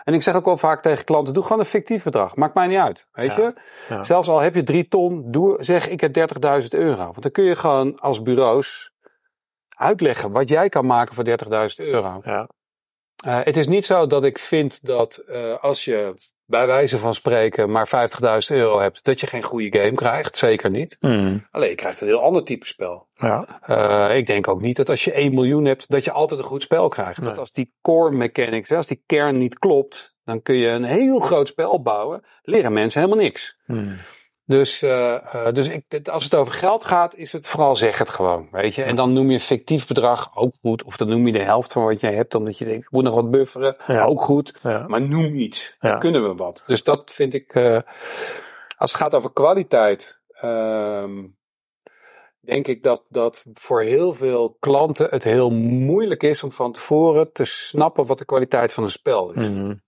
En 0.03 0.13
ik 0.13 0.21
zeg 0.21 0.35
ook 0.35 0.45
wel 0.45 0.57
vaak 0.57 0.81
tegen 0.81 1.05
klanten, 1.05 1.33
doe 1.33 1.43
gewoon 1.43 1.59
een 1.59 1.65
fictief 1.65 2.03
bedrag. 2.03 2.35
Maakt 2.35 2.53
mij 2.53 2.67
niet 2.67 2.77
uit, 2.77 3.07
weet 3.11 3.33
Ja. 3.33 3.41
je. 3.41 3.53
Ja. 3.89 4.03
Zelfs 4.03 4.27
al 4.27 4.39
heb 4.39 4.55
je 4.55 4.63
drie 4.63 4.87
ton, 4.87 5.31
doe, 5.31 5.63
zeg 5.63 5.87
ik 5.89 6.01
heb 6.01 6.13
30.000 6.61 6.67
euro. 6.69 7.03
Want 7.03 7.21
dan 7.21 7.31
kun 7.31 7.43
je 7.43 7.55
gewoon 7.55 7.99
als 7.99 8.21
bureaus 8.21 8.91
uitleggen 9.75 10.31
wat 10.31 10.49
jij 10.49 10.69
kan 10.69 10.85
maken 10.85 11.15
voor 11.15 11.23
30.000 11.23 11.35
euro. 11.75 12.21
Ja. 12.23 12.49
Uh, 13.27 13.39
het 13.43 13.57
is 13.57 13.67
niet 13.67 13.85
zo 13.85 14.07
dat 14.07 14.23
ik 14.23 14.39
vind 14.39 14.85
dat 14.85 15.23
uh, 15.29 15.57
als 15.59 15.85
je 15.85 16.15
bij 16.45 16.67
wijze 16.67 16.97
van 16.97 17.13
spreken 17.13 17.71
maar 17.71 18.09
50.000 18.49 18.55
euro 18.55 18.79
hebt, 18.79 19.03
dat 19.03 19.19
je 19.19 19.27
geen 19.27 19.43
goede 19.43 19.79
game 19.79 19.93
krijgt. 19.93 20.37
Zeker 20.37 20.69
niet. 20.69 20.97
Mm. 20.99 21.47
Alleen 21.51 21.69
je 21.69 21.75
krijgt 21.75 22.01
een 22.01 22.07
heel 22.07 22.21
ander 22.21 22.43
type 22.43 22.65
spel. 22.65 23.07
Ja. 23.15 23.61
Uh, 24.09 24.17
ik 24.17 24.25
denk 24.25 24.47
ook 24.47 24.61
niet 24.61 24.75
dat 24.75 24.89
als 24.89 25.03
je 25.03 25.11
1 25.11 25.33
miljoen 25.33 25.65
hebt, 25.65 25.89
dat 25.89 26.03
je 26.03 26.11
altijd 26.11 26.39
een 26.39 26.45
goed 26.45 26.61
spel 26.61 26.87
krijgt. 26.87 27.17
Nee. 27.17 27.29
Dat 27.29 27.37
als 27.37 27.51
die 27.51 27.73
core 27.81 28.11
mechanics, 28.11 28.71
als 28.71 28.87
die 28.87 29.03
kern 29.05 29.37
niet 29.37 29.59
klopt, 29.59 30.15
dan 30.23 30.41
kun 30.41 30.55
je 30.55 30.67
een 30.67 30.83
heel 30.83 31.19
groot 31.19 31.47
spel 31.47 31.81
bouwen. 31.81 32.25
Leren 32.41 32.73
mensen 32.73 33.01
helemaal 33.01 33.23
niks. 33.23 33.57
Mm. 33.65 33.97
Dus, 34.45 34.83
uh, 34.83 34.89
uh, 35.35 35.51
dus 35.51 35.67
ik, 35.67 36.07
als 36.07 36.23
het 36.23 36.35
over 36.35 36.53
geld 36.53 36.85
gaat, 36.85 37.15
is 37.15 37.31
het 37.31 37.47
vooral 37.47 37.75
zeg 37.75 37.97
het 37.97 38.09
gewoon, 38.09 38.47
weet 38.51 38.75
je. 38.75 38.83
En 38.83 38.95
dan 38.95 39.13
noem 39.13 39.27
je 39.27 39.33
een 39.33 39.39
fictief 39.39 39.87
bedrag 39.87 40.35
ook 40.35 40.55
goed. 40.61 40.83
Of 40.83 40.97
dan 40.97 41.07
noem 41.07 41.25
je 41.25 41.31
de 41.31 41.43
helft 41.43 41.73
van 41.73 41.83
wat 41.83 41.99
jij 41.99 42.13
hebt, 42.13 42.35
omdat 42.35 42.57
je 42.57 42.65
denkt, 42.65 42.85
ik 42.85 42.91
moet 42.91 43.03
nog 43.03 43.15
wat 43.15 43.31
bufferen. 43.31 43.75
Ja. 43.87 44.03
Ook 44.03 44.21
goed. 44.21 44.59
Ja. 44.63 44.87
Maar 44.87 45.01
noem 45.01 45.35
iets. 45.35 45.75
Ja. 45.79 45.89
Dan 45.89 45.99
kunnen 45.99 46.23
we 46.23 46.35
wat. 46.35 46.63
Dus 46.67 46.83
dat 46.83 47.11
vind 47.11 47.33
ik, 47.33 47.55
uh, 47.55 47.79
als 48.77 48.91
het 48.91 49.01
gaat 49.01 49.15
over 49.15 49.33
kwaliteit, 49.33 50.21
ehm, 50.27 51.27
denk 52.39 52.67
ik 52.67 52.83
dat, 52.83 53.03
dat 53.09 53.45
voor 53.53 53.81
heel 53.81 54.13
veel 54.13 54.55
klanten 54.59 55.07
het 55.09 55.23
heel 55.23 55.51
moeilijk 55.51 56.23
is 56.23 56.43
om 56.43 56.51
van 56.51 56.71
tevoren 56.71 57.31
te 57.31 57.45
snappen 57.45 58.05
wat 58.05 58.17
de 58.17 58.25
kwaliteit 58.25 58.73
van 58.73 58.83
een 58.83 58.89
spel 58.89 59.31
is. 59.31 59.49
Mm. 59.49 59.81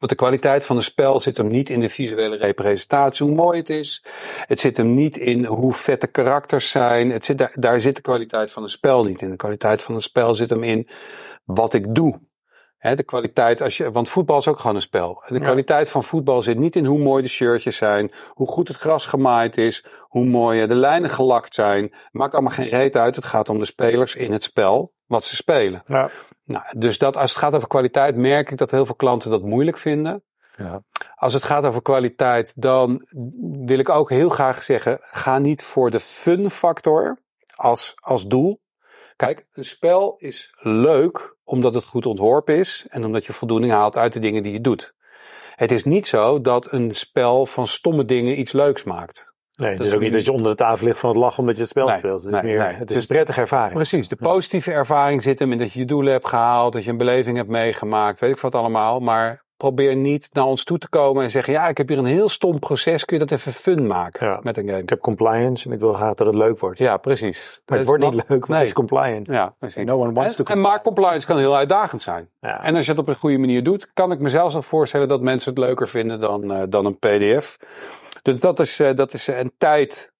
Want 0.00 0.12
de 0.12 0.18
kwaliteit 0.18 0.66
van 0.66 0.76
een 0.76 0.82
spel 0.82 1.20
zit 1.20 1.36
hem 1.36 1.48
niet 1.48 1.70
in 1.70 1.80
de 1.80 1.88
visuele 1.88 2.36
representatie, 2.36 3.26
hoe 3.26 3.34
mooi 3.34 3.58
het 3.58 3.68
is. 3.70 4.04
Het 4.46 4.60
zit 4.60 4.76
hem 4.76 4.94
niet 4.94 5.16
in 5.16 5.44
hoe 5.44 5.72
vet 5.72 6.00
de 6.00 6.06
karakters 6.06 6.70
zijn. 6.70 7.10
Het 7.10 7.24
zit, 7.24 7.38
daar, 7.38 7.52
daar 7.54 7.80
zit 7.80 7.96
de 7.96 8.00
kwaliteit 8.02 8.50
van 8.50 8.62
een 8.62 8.68
spel 8.68 9.04
niet 9.04 9.22
in. 9.22 9.30
De 9.30 9.36
kwaliteit 9.36 9.82
van 9.82 9.94
een 9.94 10.00
spel 10.00 10.34
zit 10.34 10.50
hem 10.50 10.62
in 10.62 10.88
wat 11.44 11.74
ik 11.74 11.94
doe. 11.94 12.20
He, 12.76 12.94
de 12.94 13.02
kwaliteit, 13.04 13.60
als 13.60 13.76
je, 13.76 13.90
want 13.90 14.08
voetbal 14.08 14.38
is 14.38 14.48
ook 14.48 14.58
gewoon 14.58 14.74
een 14.76 14.82
spel. 14.82 15.22
De 15.26 15.34
Ja. 15.34 15.40
kwaliteit 15.40 15.90
van 15.90 16.04
voetbal 16.04 16.42
zit 16.42 16.58
niet 16.58 16.76
in 16.76 16.84
hoe 16.84 16.98
mooi 16.98 17.22
de 17.22 17.28
shirtjes 17.28 17.76
zijn, 17.76 18.12
hoe 18.28 18.46
goed 18.46 18.68
het 18.68 18.76
gras 18.76 19.06
gemaaid 19.06 19.56
is, 19.56 19.84
hoe 20.00 20.24
mooi 20.24 20.66
de 20.66 20.74
lijnen 20.74 21.10
gelakt 21.10 21.54
zijn. 21.54 21.94
Maakt 22.10 22.32
allemaal 22.32 22.52
geen 22.52 22.68
reet 22.68 22.96
uit. 22.96 23.16
Het 23.16 23.24
gaat 23.24 23.48
om 23.48 23.58
de 23.58 23.64
spelers 23.64 24.14
in 24.14 24.32
het 24.32 24.42
spel, 24.42 24.92
wat 25.06 25.24
ze 25.24 25.36
spelen. 25.36 25.82
Ja. 25.86 26.10
Nou, 26.50 26.64
dus 26.78 26.98
dat, 26.98 27.16
als 27.16 27.30
het 27.30 27.40
gaat 27.40 27.54
over 27.54 27.68
kwaliteit, 27.68 28.16
merk 28.16 28.50
ik 28.50 28.58
dat 28.58 28.70
heel 28.70 28.86
veel 28.86 28.94
klanten 28.94 29.30
dat 29.30 29.42
moeilijk 29.42 29.76
vinden. 29.76 30.24
Ja. 30.56 30.82
Als 31.14 31.32
het 31.32 31.42
gaat 31.42 31.64
over 31.64 31.82
kwaliteit, 31.82 32.62
dan 32.62 33.06
wil 33.66 33.78
ik 33.78 33.88
ook 33.88 34.10
heel 34.10 34.28
graag 34.28 34.62
zeggen: 34.62 34.98
ga 35.00 35.38
niet 35.38 35.62
voor 35.62 35.90
de 35.90 36.00
fun 36.00 36.50
factor 36.50 37.18
als, 37.54 37.94
als 37.96 38.26
doel. 38.26 38.60
Kijk, 39.16 39.46
een 39.52 39.64
spel 39.64 40.16
is 40.18 40.54
leuk 40.56 41.36
omdat 41.44 41.74
het 41.74 41.84
goed 41.84 42.06
ontworpen 42.06 42.56
is 42.56 42.86
en 42.88 43.04
omdat 43.04 43.26
je 43.26 43.32
voldoening 43.32 43.72
haalt 43.72 43.96
uit 43.96 44.12
de 44.12 44.20
dingen 44.20 44.42
die 44.42 44.52
je 44.52 44.60
doet. 44.60 44.94
Het 45.54 45.72
is 45.72 45.84
niet 45.84 46.06
zo 46.06 46.40
dat 46.40 46.72
een 46.72 46.94
spel 46.94 47.46
van 47.46 47.66
stomme 47.66 48.04
dingen 48.04 48.38
iets 48.38 48.52
leuks 48.52 48.84
maakt. 48.84 49.29
Nee, 49.60 49.72
het 49.72 49.84
is 49.84 49.94
ook 49.94 50.00
niet 50.00 50.12
dat 50.12 50.24
je 50.24 50.32
onder 50.32 50.50
de 50.50 50.56
tafel 50.56 50.86
ligt 50.86 50.98
van 50.98 51.10
het 51.10 51.18
lachen 51.18 51.38
omdat 51.38 51.54
je 51.54 51.60
het 51.60 51.70
spel 51.70 51.86
Nee, 51.86 51.98
speelt. 51.98 52.22
Het 52.22 52.34
is, 52.34 52.40
nee, 52.40 52.52
meer, 52.54 52.64
nee. 52.66 52.74
het 52.74 52.90
is 52.90 52.96
een 53.02 53.06
prettige 53.06 53.40
ervaring. 53.40 53.74
Precies, 53.74 54.08
de 54.08 54.16
positieve 54.16 54.72
ervaring 54.72 55.22
zit 55.22 55.38
hem 55.38 55.52
in 55.52 55.58
dat 55.58 55.72
je 55.72 55.78
je 55.78 55.84
doelen 55.84 56.12
hebt 56.12 56.28
gehaald, 56.28 56.72
dat 56.72 56.84
je 56.84 56.90
een 56.90 56.96
beleving 56.96 57.36
hebt 57.36 57.48
meegemaakt, 57.48 58.20
weet 58.20 58.30
ik 58.30 58.38
wat 58.38 58.54
allemaal. 58.54 59.00
Maar 59.00 59.42
probeer 59.56 59.96
niet 59.96 60.28
naar 60.32 60.44
ons 60.44 60.64
toe 60.64 60.78
te 60.78 60.88
komen 60.88 61.22
en 61.22 61.30
zeggen: 61.30 61.52
Ja, 61.52 61.68
ik 61.68 61.76
heb 61.76 61.88
hier 61.88 61.98
een 61.98 62.04
heel 62.04 62.28
stom 62.28 62.58
proces, 62.58 63.04
kun 63.04 63.18
je 63.18 63.24
dat 63.24 63.38
even 63.38 63.52
fun 63.52 63.86
maken 63.86 64.26
Ja. 64.26 64.40
met 64.42 64.56
een 64.56 64.66
game? 64.66 64.78
Ik 64.78 64.88
heb 64.88 65.00
compliance 65.00 65.66
en 65.68 65.72
ik 65.74 65.80
wil 65.80 65.92
graag 65.92 66.14
dat 66.14 66.26
het 66.26 66.36
leuk 66.36 66.58
wordt. 66.58 66.78
Ja, 66.78 66.96
precies. 66.96 67.46
maar 67.66 67.78
Dat 67.78 67.78
het 67.78 67.86
wordt 67.86 68.14
niet 68.14 68.24
leuk, 68.28 68.46
want 68.46 68.58
het 68.60 68.68
is 68.68 68.72
compliant. 68.74 69.26
Ja, 69.26 69.54
precies. 69.58 69.84
No 69.84 70.00
one 70.00 70.12
wants 70.12 70.36
en, 70.36 70.44
to 70.44 70.52
en 70.52 70.60
maar 70.60 70.82
compliance 70.82 71.26
kan 71.26 71.38
heel 71.38 71.56
uitdagend 71.56 72.02
zijn. 72.02 72.28
Ja. 72.40 72.62
En 72.62 72.74
als 72.76 72.84
je 72.84 72.90
het 72.90 73.00
op 73.00 73.08
een 73.08 73.16
goede 73.16 73.38
manier 73.38 73.62
doet, 73.62 73.90
kan 73.94 74.12
ik 74.12 74.18
me 74.18 74.28
zelfs 74.28 74.54
nog 74.54 74.64
voorstellen 74.66 75.08
dat 75.08 75.20
mensen 75.20 75.50
het 75.50 75.58
leuker 75.58 75.88
vinden 75.88 76.20
dan, 76.20 76.52
eh, 76.52 76.62
dan 76.68 76.86
een 76.86 76.98
PDF. 76.98 77.56
Dus 78.22 78.40
dat 78.40 78.60
is, 78.60 78.80
eh, 78.80 78.94
dat 78.94 79.12
is 79.12 79.28
eh, 79.28 79.38
een 79.38 79.52
tijd. 79.58 80.14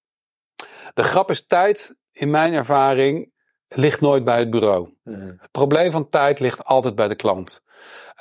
De 0.93 1.03
grap 1.03 1.29
is 1.29 1.47
tijd, 1.47 1.97
in 2.11 2.29
mijn 2.29 2.53
ervaring, 2.53 3.31
ligt 3.67 4.01
nooit 4.01 4.23
bij 4.23 4.39
het 4.39 4.49
bureau. 4.49 4.93
Het 5.39 5.51
probleem 5.51 5.91
van 5.91 6.09
tijd 6.09 6.39
ligt 6.39 6.63
altijd 6.63 6.95
bij 6.95 7.07
de 7.07 7.15
klant. 7.15 7.61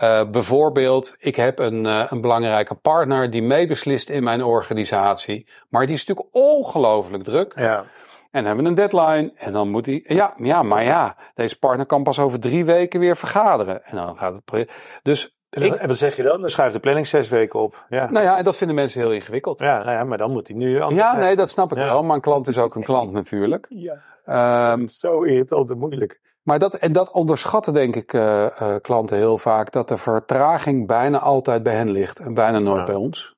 Uh, 0.03 0.31
bijvoorbeeld, 0.31 1.15
ik 1.19 1.37
heb 1.37 1.59
een, 1.59 1.85
uh, 1.85 2.07
een 2.09 2.21
belangrijke 2.21 2.75
partner 2.75 3.31
die 3.31 3.43
meebeslist 3.43 4.09
in 4.09 4.23
mijn 4.23 4.43
organisatie. 4.43 5.49
Maar 5.69 5.87
die 5.87 5.95
is 5.95 6.07
natuurlijk 6.07 6.37
ongelooflijk 6.37 7.25
druk. 7.25 7.53
Ja. 7.57 7.85
En 8.31 8.45
hebben 8.45 8.65
een 8.65 8.75
deadline. 8.75 9.33
En 9.35 9.53
dan 9.53 9.69
moet 9.69 9.87
hij. 9.87 10.05
Ja, 10.05 10.35
ja, 10.37 10.63
maar 10.63 10.85
ja, 10.85 11.17
deze 11.35 11.59
partner 11.59 11.87
kan 11.87 12.03
pas 12.03 12.19
over 12.19 12.41
drie 12.41 12.65
weken 12.65 13.01
weer 13.01 13.17
vergaderen. 13.17 13.85
En 13.85 13.97
dan 13.97 14.17
gaat 14.17 14.35
het 14.35 14.45
project. 14.45 15.01
Dus. 15.03 15.39
En, 15.51 15.63
ik, 15.63 15.75
en 15.75 15.89
wat 15.89 15.97
zeg 15.97 16.17
je 16.17 16.23
dan? 16.23 16.41
Dan 16.41 16.51
schuift 16.51 16.75
de 16.75 16.81
planning 16.81 17.07
zes 17.07 17.29
weken 17.29 17.61
op. 17.61 17.85
Ja. 17.89 18.11
Nou 18.11 18.25
ja, 18.25 18.39
en 18.39 18.45
dat 18.45 18.57
vinden 18.57 18.77
mensen 18.77 19.01
heel 19.01 19.13
ingewikkeld. 19.13 19.59
Ja, 19.59 19.79
nou 19.79 19.91
ja 19.91 20.05
maar 20.05 20.19
dan 20.19 20.31
moet 20.31 20.49
hij 20.49 20.57
nu. 20.57 20.77
Ja, 20.77 21.17
nee, 21.17 21.37
dat 21.37 21.51
snap 21.51 21.73
ik 21.73 21.79
ja. 21.79 21.85
wel. 21.85 22.03
Maar 22.03 22.17
een 22.17 22.23
klant 22.23 22.47
is 22.47 22.59
ook 22.59 22.75
een 22.75 22.85
klant 22.85 23.13
natuurlijk. 23.13 23.67
Ja. 24.25 24.73
Um, 24.73 24.89
zo 24.89 25.23
irritant 25.23 25.71
en 25.71 25.79
moeilijk. 25.79 26.21
Maar 26.43 26.59
dat, 26.59 26.75
en 26.75 26.93
dat 26.93 27.11
onderschatten 27.11 27.75
denk 27.75 27.97
ik 27.97 28.13
uh, 28.13 28.47
uh, 28.63 28.77
klanten 28.81 29.17
heel 29.17 29.39
vaak. 29.39 29.73
Dat 29.73 29.89
de 29.89 29.97
vertraging 29.97 30.87
bijna 30.87 31.19
altijd 31.19 31.63
bij 31.63 31.75
hen 31.75 31.91
ligt. 31.91 32.19
En 32.19 32.35
bijna 32.35 32.59
nooit 32.59 32.79
ja. 32.79 32.85
bij 32.85 32.95
ons. 32.95 33.35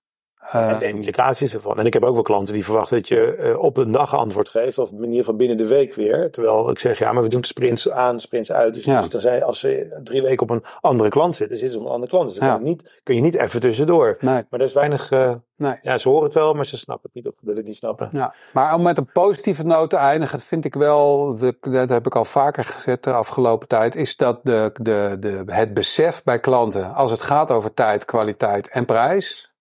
En 0.51 0.79
de 0.79 0.89
implicaties 0.89 1.55
ervan. 1.55 1.79
En 1.79 1.87
ik 1.87 1.93
heb 1.93 2.05
ook 2.05 2.15
wel 2.15 2.23
klanten 2.23 2.55
die 2.55 2.65
verwachten 2.65 2.97
dat 2.97 3.09
je 3.09 3.37
uh, 3.39 3.59
op 3.63 3.77
een 3.77 3.93
dag 3.93 4.15
antwoord 4.15 4.49
geeft. 4.49 4.79
Of 4.79 4.91
in 4.91 5.01
manier 5.01 5.25
van 5.25 5.37
binnen 5.37 5.57
de 5.57 5.67
week 5.67 5.95
weer. 5.95 6.31
Terwijl 6.31 6.71
ik 6.71 6.79
zeg, 6.79 6.99
ja, 6.99 7.13
maar 7.13 7.23
we 7.23 7.29
doen 7.29 7.45
sprints 7.45 7.91
aan, 7.91 8.21
sprints 8.21 8.53
uit. 8.53 8.75
Dus, 8.75 8.85
ja. 8.85 9.01
dus 9.01 9.11
dan 9.11 9.21
zijn, 9.21 9.43
als 9.43 9.61
ze 9.61 10.01
drie 10.05 10.23
weken 10.23 10.43
op 10.43 10.51
een 10.51 10.65
andere 10.81 11.09
klant 11.09 11.37
zitten, 11.37 11.57
zitten 11.57 11.75
ze 11.75 11.81
op 11.81 11.89
een 11.89 11.95
andere 11.95 12.13
klant. 12.13 12.29
Dus 12.29 12.39
dan 12.39 12.49
ja. 12.49 12.55
kun, 12.55 12.65
je 12.65 12.71
niet, 12.71 13.01
kun 13.03 13.15
je 13.15 13.21
niet 13.21 13.35
even 13.35 13.61
tussendoor. 13.61 14.17
Nee. 14.21 14.45
Maar 14.51 14.61
er 14.61 14.67
is 14.67 14.73
weinig... 14.73 15.11
Uh, 15.11 15.35
nee. 15.57 15.79
Ja, 15.83 15.99
ze 15.99 16.09
horen 16.09 16.25
het 16.25 16.35
wel, 16.35 16.55
maar 16.55 16.67
ze 16.67 16.77
snappen 16.77 17.11
het 17.13 17.25
niet 17.25 17.33
of 17.33 17.41
willen 17.41 17.57
het 17.57 17.67
niet 17.67 17.77
snappen. 17.77 18.09
Ja. 18.11 18.35
Maar 18.53 18.75
om 18.75 18.83
met 18.83 18.99
een 18.99 19.13
positieve 19.13 19.65
noot 19.65 19.91
te 19.91 19.97
eindigen, 19.97 20.39
vind 20.39 20.65
ik 20.65 20.75
wel, 20.75 21.37
de, 21.37 21.57
dat 21.61 21.89
heb 21.89 22.07
ik 22.07 22.17
al 22.17 22.25
vaker 22.25 22.65
gezet 22.65 23.05
de 23.05 23.13
afgelopen 23.13 23.69
tijd, 23.69 23.95
is 23.95 24.17
dat 24.17 24.41
de, 24.43 24.71
de, 24.75 25.17
de, 25.21 25.43
het 25.47 25.75
besef 25.75 26.23
bij 26.23 26.39
klanten, 26.39 26.95
als 26.95 27.11
het 27.11 27.21
gaat 27.21 27.51
over 27.51 27.75
tijd, 27.75 28.05
kwaliteit 28.05 28.69
en 28.69 28.85
prijs, 28.85 29.52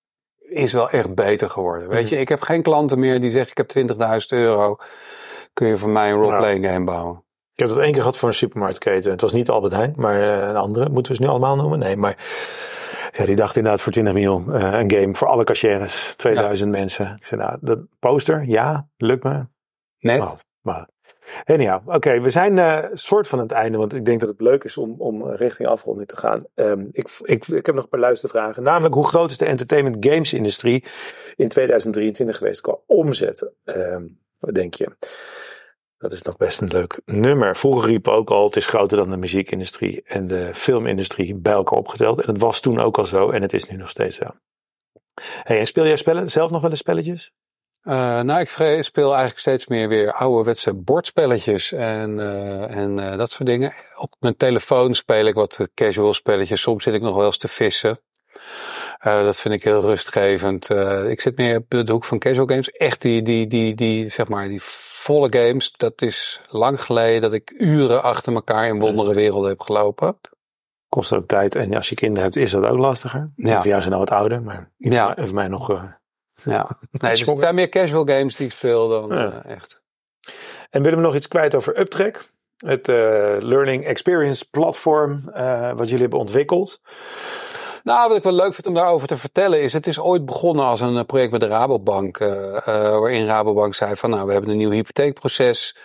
is 0.52 0.74
wel 0.74 0.90
echt 0.90 1.16
beter 1.16 1.50
geworden. 1.50 1.90
Weet 1.90 2.10
je, 2.10 2.20
ik 2.20 2.30
heb 2.30 2.42
geen 2.42 2.62
klanten 2.62 3.00
meer 3.00 3.20
die 3.20 3.30
zeggen: 3.30 3.52
Ik 3.52 3.74
heb 3.74 3.90
20.000 4.22 4.28
euro. 4.28 4.78
Kun 5.54 5.68
je 5.68 5.78
voor 5.78 5.90
mij 5.90 6.10
een 6.10 6.18
roleplaying 6.18 6.66
game 6.66 6.86
bouwen? 6.86 7.24
Ik 7.54 7.60
heb 7.60 7.68
dat 7.68 7.78
één 7.78 7.92
keer 7.92 8.02
gehad 8.02 8.18
voor 8.18 8.28
een 8.28 8.34
supermarktketen. 8.34 9.12
Het 9.12 9.22
was 9.22 9.34
niet 9.34 9.50
Albert 9.50 9.74
Heijn, 9.74 9.94
maar 9.96 10.22
uh, 10.22 10.48
een 10.50 10.56
andere. 10.56 10.90
Moeten 10.90 11.12
we 11.12 11.18
ze 11.18 11.24
nu 11.24 11.30
allemaal 11.30 11.56
noemen? 11.56 11.80
Nee, 11.80 11.98
maar 11.98 12.16
ja, 13.12 13.26
die 13.26 13.36
dacht 13.36 13.56
inderdaad 13.56 13.82
voor 13.82 13.92
20 13.92 14.14
miljoen. 14.14 14.46
Uh, 14.50 14.56
een 14.62 14.92
game 14.92 15.16
voor 15.16 15.28
alle 15.28 15.44
cashiers. 15.44 16.14
2000 16.18 16.72
ja. 16.72 16.80
mensen. 16.80 17.16
Ik 17.20 17.26
zei, 17.26 17.42
nou, 17.42 17.58
dat 17.62 17.80
poster, 18.00 18.44
ja, 18.46 18.88
lukt 18.98 19.24
me. 19.24 19.46
Nee. 20.00 20.20
Maar, 20.20 20.34
maar 20.62 20.88
Anyhow, 21.46 21.90
oké, 21.90 22.20
we 22.20 22.30
zijn 22.30 22.58
uh, 22.58 22.86
soort 22.94 23.28
van 23.28 23.40
aan 23.40 23.46
het 23.46 23.54
einde, 23.54 23.78
want 23.78 23.94
ik 23.94 24.06
denk 24.06 24.20
dat 24.20 24.30
het 24.30 24.42
leuk 24.42 24.64
is 24.64 24.78
om, 24.78 24.96
om 24.98 25.28
richting 25.28 25.70
afronding 25.70 26.08
te 26.08 26.18
gaan. 26.18 26.46
Um, 26.56 26.88
ik, 26.92 27.20
ik, 27.22 27.48
ik 27.48 27.66
heb 27.66 27.76
nog 27.76 27.84
een 27.84 27.90
paar 27.90 28.00
luistervragen. 28.00 28.64
Namelijk, 28.64 28.94
hoe 28.94 29.08
groot 29.08 29.32
is 29.32 29.38
de 29.38 29.46
entertainment 29.46 30.06
games 30.06 30.34
industrie 30.34 30.84
in 31.36 31.48
2023 31.48 32.38
geweest 32.38 32.62
qua 32.62 32.78
omzet? 32.86 33.52
Um, 33.64 34.20
wat 34.40 34.56
denk 34.56 34.74
je? 34.74 34.96
Dat 35.98 36.12
is 36.12 36.22
nog 36.22 36.38
best 36.38 36.62
een 36.62 36.68
leuk 36.68 37.02
nummer. 37.06 37.56
Vroeger 37.56 37.90
riepen 37.90 38.14
ook 38.14 38.30
al, 38.30 38.46
het 38.46 38.56
is 38.56 38.68
groter 38.68 38.98
dan 38.98 39.10
de 39.10 39.18
muziekindustrie 39.18 40.02
en 40.04 40.28
de 40.28 40.50
filmindustrie 40.54 41.36
bij 41.36 41.54
elkaar 41.54 41.78
opgeteld. 41.78 42.20
En 42.20 42.26
dat 42.26 42.42
was 42.42 42.60
toen 42.60 42.80
ook 42.80 42.98
al 42.98 43.06
zo 43.06 43.30
en 43.30 43.42
het 43.42 43.54
is 43.54 43.66
nu 43.66 43.78
nog 43.78 43.90
steeds 43.90 44.16
zo. 44.16 44.26
Hey, 45.44 45.60
en 45.60 45.68
speel 45.68 45.86
jij 45.86 45.96
spellen, 45.96 46.32
zelf 46.32 46.52
nog 46.52 46.62
wel 46.62 46.70
eens 46.70 46.80
spelletjes? 46.80 47.34
Uh, 47.84 48.22
nou, 48.22 48.40
ik 48.40 48.48
speel 48.84 49.10
eigenlijk 49.10 49.40
steeds 49.40 49.68
meer 49.68 49.88
weer 49.88 50.14
ouderwetse 50.14 50.74
bordspelletjes 50.74 51.72
en, 51.72 52.18
uh, 52.18 52.76
en 52.76 52.98
uh, 52.98 53.18
dat 53.18 53.32
soort 53.32 53.50
dingen. 53.50 53.74
Op 53.98 54.16
mijn 54.20 54.38
telefoon 54.38 54.94
speel 54.94 55.26
ik 55.26 55.36
wat 55.36 55.68
casual 55.74 56.14
spelletjes. 56.14 56.62
Soms 56.62 56.84
zit 56.84 56.94
ik 56.94 57.02
nog 57.02 57.16
wel 57.16 57.26
eens 57.26 57.38
te 57.38 57.48
vissen. 57.48 58.00
dat 59.00 59.40
vind 59.40 59.54
ik 59.54 59.64
heel 59.64 59.82
rustgevend. 59.82 60.70
ik 61.08 61.22
zit 61.22 61.38
meer 61.38 61.58
op 61.58 61.70
de 61.70 61.92
hoek 61.92 62.04
van 62.04 62.20
casual 62.20 62.48
games. 62.48 62.70
Echt 62.70 63.02
die, 63.02 63.22
die, 63.22 63.48
die, 63.48 63.76
die, 63.76 64.10
zeg 64.10 64.28
maar, 64.28 64.48
die 64.48 64.62
volle 64.62 65.28
games. 65.30 65.72
Dat 65.78 66.02
is 66.02 66.42
lang 66.50 66.82
geleden 66.82 67.22
dat 67.22 67.34
ik 67.34 67.54
uren 67.58 68.04
achter 68.04 68.34
elkaar 68.34 68.68
in 68.68 68.80
wondere 68.80 69.14
werelden 69.14 69.50
heb 69.50 69.60
gelopen. 69.60 70.18
Kost 70.90 71.14
ook 71.14 71.28
tijd. 71.28 71.56
En 71.56 71.74
als 71.74 71.90
je 71.90 71.96
kinderen 71.96 72.24
hebt, 72.24 72.36
is 72.36 72.52
dat 72.52 72.64
ook 72.64 72.78
lastiger. 72.78 73.32
Ja. 73.36 73.56
Voor 73.62 73.70
jou 73.70 73.82
zijn 73.82 73.94
nou 73.94 74.06
wat 74.06 74.18
ouder, 74.18 74.42
maar 74.42 74.72
ja. 74.78 75.16
voor 75.18 75.36
mij 75.36 75.48
nog... 75.48 76.00
Ja, 76.44 76.78
nee, 76.92 77.16
dus 77.16 77.20
zijn 77.20 77.56
meer 77.56 77.70
casual 77.70 78.06
games 78.06 78.36
die 78.36 78.46
ik 78.46 78.52
speel 78.52 78.88
dan 78.88 79.18
ja. 79.18 79.44
uh, 79.46 79.52
echt. 79.52 79.84
En 80.70 80.82
willen 80.82 80.98
we 80.98 81.06
nog 81.06 81.16
iets 81.16 81.28
kwijt 81.28 81.56
over 81.56 81.80
Uptrack? 81.80 82.30
Het 82.58 82.88
uh, 82.88 82.96
Learning 83.40 83.86
Experience 83.86 84.50
platform 84.50 85.32
uh, 85.36 85.72
wat 85.72 85.86
jullie 85.86 86.02
hebben 86.02 86.20
ontwikkeld. 86.20 86.82
Nou, 87.84 88.08
wat 88.08 88.18
ik 88.18 88.24
wel 88.24 88.34
leuk 88.34 88.54
vind 88.54 88.68
om 88.68 88.74
daarover 88.74 89.08
te 89.08 89.18
vertellen 89.18 89.62
is, 89.62 89.74
het 89.74 89.88
is 89.88 90.00
ooit 90.00 90.26
begonnen 90.26 90.66
als 90.66 90.82
een 90.82 91.06
project 91.06 91.30
bij 91.30 91.40
de 91.40 91.48
Rabobank, 91.48 92.18
waarin 92.66 93.26
Rabobank 93.26 93.74
zei 93.74 93.96
van 93.96 94.10
nou, 94.10 94.26
we 94.26 94.32
hebben 94.32 94.52
een 94.52 94.58
nieuw 94.58 94.70
hypotheekproces. 94.70 95.76